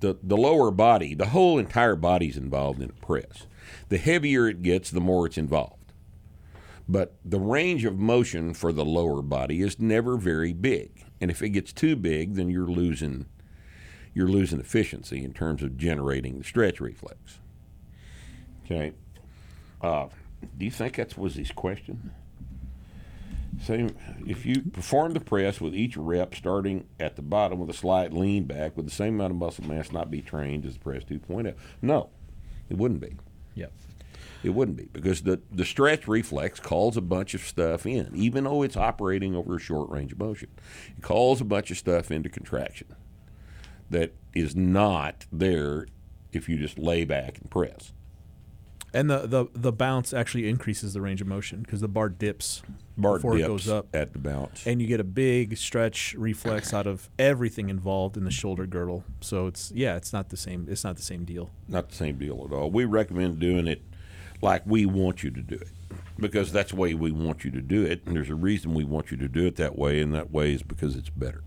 [0.00, 3.46] the the lower body, the whole entire body's involved in a press.
[3.88, 5.92] The heavier it gets, the more it's involved.
[6.88, 11.06] But the range of motion for the lower body is never very big.
[11.20, 13.26] And if it gets too big, then you're losing
[14.14, 17.38] you're losing efficiency in terms of generating the stretch reflex.
[18.64, 18.92] Okay.
[19.80, 20.08] Uh,
[20.58, 22.12] do you think that was his question?
[23.62, 23.94] Same.
[24.26, 28.12] If you perform the press with each rep starting at the bottom with a slight
[28.12, 31.04] lean back with the same amount of muscle mass not be trained as the press
[31.04, 32.10] 2.0, no,
[32.68, 33.16] it wouldn't be.
[33.54, 33.72] Yep.
[34.42, 38.44] It wouldn't be because the, the stretch reflex calls a bunch of stuff in, even
[38.44, 40.48] though it's operating over a short range of motion.
[40.96, 42.88] It calls a bunch of stuff into contraction
[43.90, 45.86] that is not there
[46.32, 47.92] if you just lay back and press.
[48.92, 52.62] And the, the the bounce actually increases the range of motion because the bar dips
[53.00, 53.86] Before it goes up.
[53.94, 54.66] at the bounce.
[54.66, 59.04] and you get a big stretch reflex out of everything involved in the shoulder girdle.
[59.20, 60.66] So it's yeah, it's not the same.
[60.68, 61.50] It's not the same deal.
[61.68, 62.70] not the same deal at all.
[62.70, 63.82] We recommend doing it
[64.42, 65.68] like we want you to do it
[66.18, 68.02] because that's the way we want you to do it.
[68.06, 70.52] And there's a reason we want you to do it that way, and that way
[70.52, 71.42] is because it's better.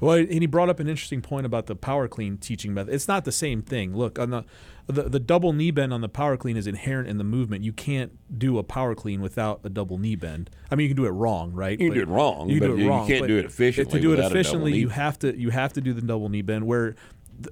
[0.00, 2.94] Well, and he brought up an interesting point about the power clean teaching method.
[2.94, 3.94] It's not the same thing.
[3.94, 4.44] Look, on the
[4.86, 7.62] the, the double knee bend on the power clean is inherent in the movement.
[7.62, 10.50] You can't do a power clean without a double knee bend.
[10.70, 11.78] I mean, you can do it wrong, right?
[11.78, 13.44] You can do it wrong, You can but do it you can't but do it
[13.44, 15.92] efficiently To do it without a double efficiently, you have to you have to do
[15.92, 16.96] the double knee bend where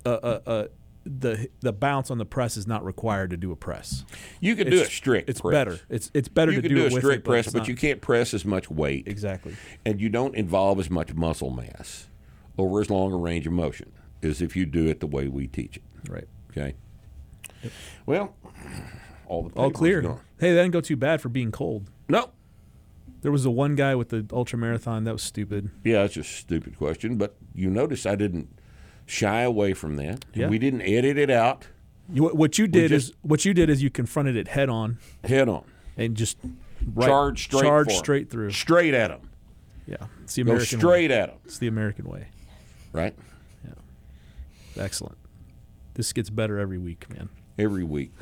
[0.04, 0.66] uh, uh, uh,
[1.04, 4.04] the the bounce on the press is not required to do a press.
[4.40, 5.52] You can do a It's- strict It's press.
[5.52, 5.78] better.
[5.88, 7.76] It's it's better You to can do, do, a strict it, press, it's but you
[7.76, 9.54] can't press as much weight, exactly.
[9.86, 12.07] and you don't involve as much muscle mass
[12.58, 15.46] over as long a range of motion as if you do it the way we
[15.46, 15.82] teach it.
[16.10, 16.28] Right.
[16.50, 16.74] Okay.
[18.06, 18.34] Well,
[19.26, 20.00] all the All clear.
[20.02, 20.20] gone.
[20.38, 21.90] Hey, that didn't go too bad for being cold.
[22.08, 22.30] No,
[23.22, 25.70] There was the one guy with the ultra marathon that was stupid.
[25.84, 28.48] Yeah, it's a stupid question, but you notice I didn't
[29.06, 30.24] shy away from that.
[30.34, 30.48] Yeah.
[30.48, 31.66] We didn't edit it out
[32.12, 34.68] You, what- what you did just- is what you did is you confronted it head
[34.68, 35.64] on head on.
[35.96, 36.38] and just
[36.94, 38.50] right, Charge straight charge straight through.
[38.52, 39.20] Straight at him.
[39.86, 41.16] Yeah, it's the American Go straight way.
[41.18, 41.38] at him.
[41.44, 42.28] It's the American way.
[42.92, 43.14] Right?
[43.64, 44.82] Yeah.
[44.84, 45.18] Excellent.
[45.94, 47.28] This gets better every week, man.
[47.58, 48.12] Every week.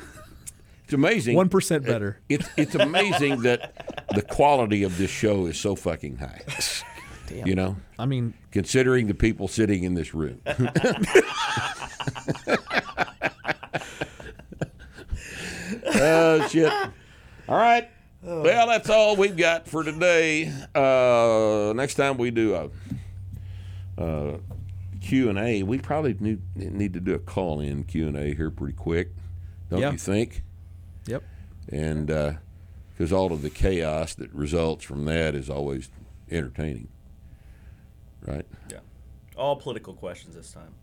[0.83, 1.35] It's amazing.
[1.35, 2.19] One percent better.
[2.29, 6.41] It's it's amazing that the quality of this show is so fucking high.
[7.27, 7.45] Damn.
[7.45, 10.39] You know, I mean, considering the people sitting in this room.
[15.95, 16.71] oh shit!
[17.49, 17.89] All right.
[18.23, 20.51] Well, that's all we've got for today.
[20.73, 24.37] Uh, next time we do a, uh
[25.07, 28.33] Q and A, we probably need, need to do a call in Q and A
[28.35, 29.11] here pretty quick,
[29.69, 29.91] don't Yeah.
[29.91, 30.43] you think?
[31.05, 31.23] yep.
[31.69, 32.33] And uh,
[32.89, 35.89] because all of the chaos that results from that is always
[36.29, 36.89] entertaining.
[38.25, 38.45] right?
[38.69, 38.79] Yeah.
[39.37, 40.73] All political questions this time.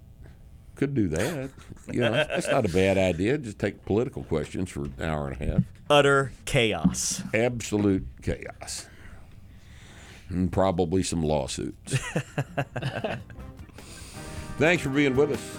[0.75, 1.51] Could do that.
[1.93, 3.37] You know, that's not a bad idea.
[3.37, 5.63] Just take political questions for an hour and a half.
[5.91, 7.23] Utter chaos.
[7.35, 8.87] Absolute chaos.
[10.31, 11.99] And probably some lawsuits.
[14.59, 15.59] Thanks for being with us.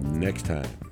[0.00, 0.87] Next time.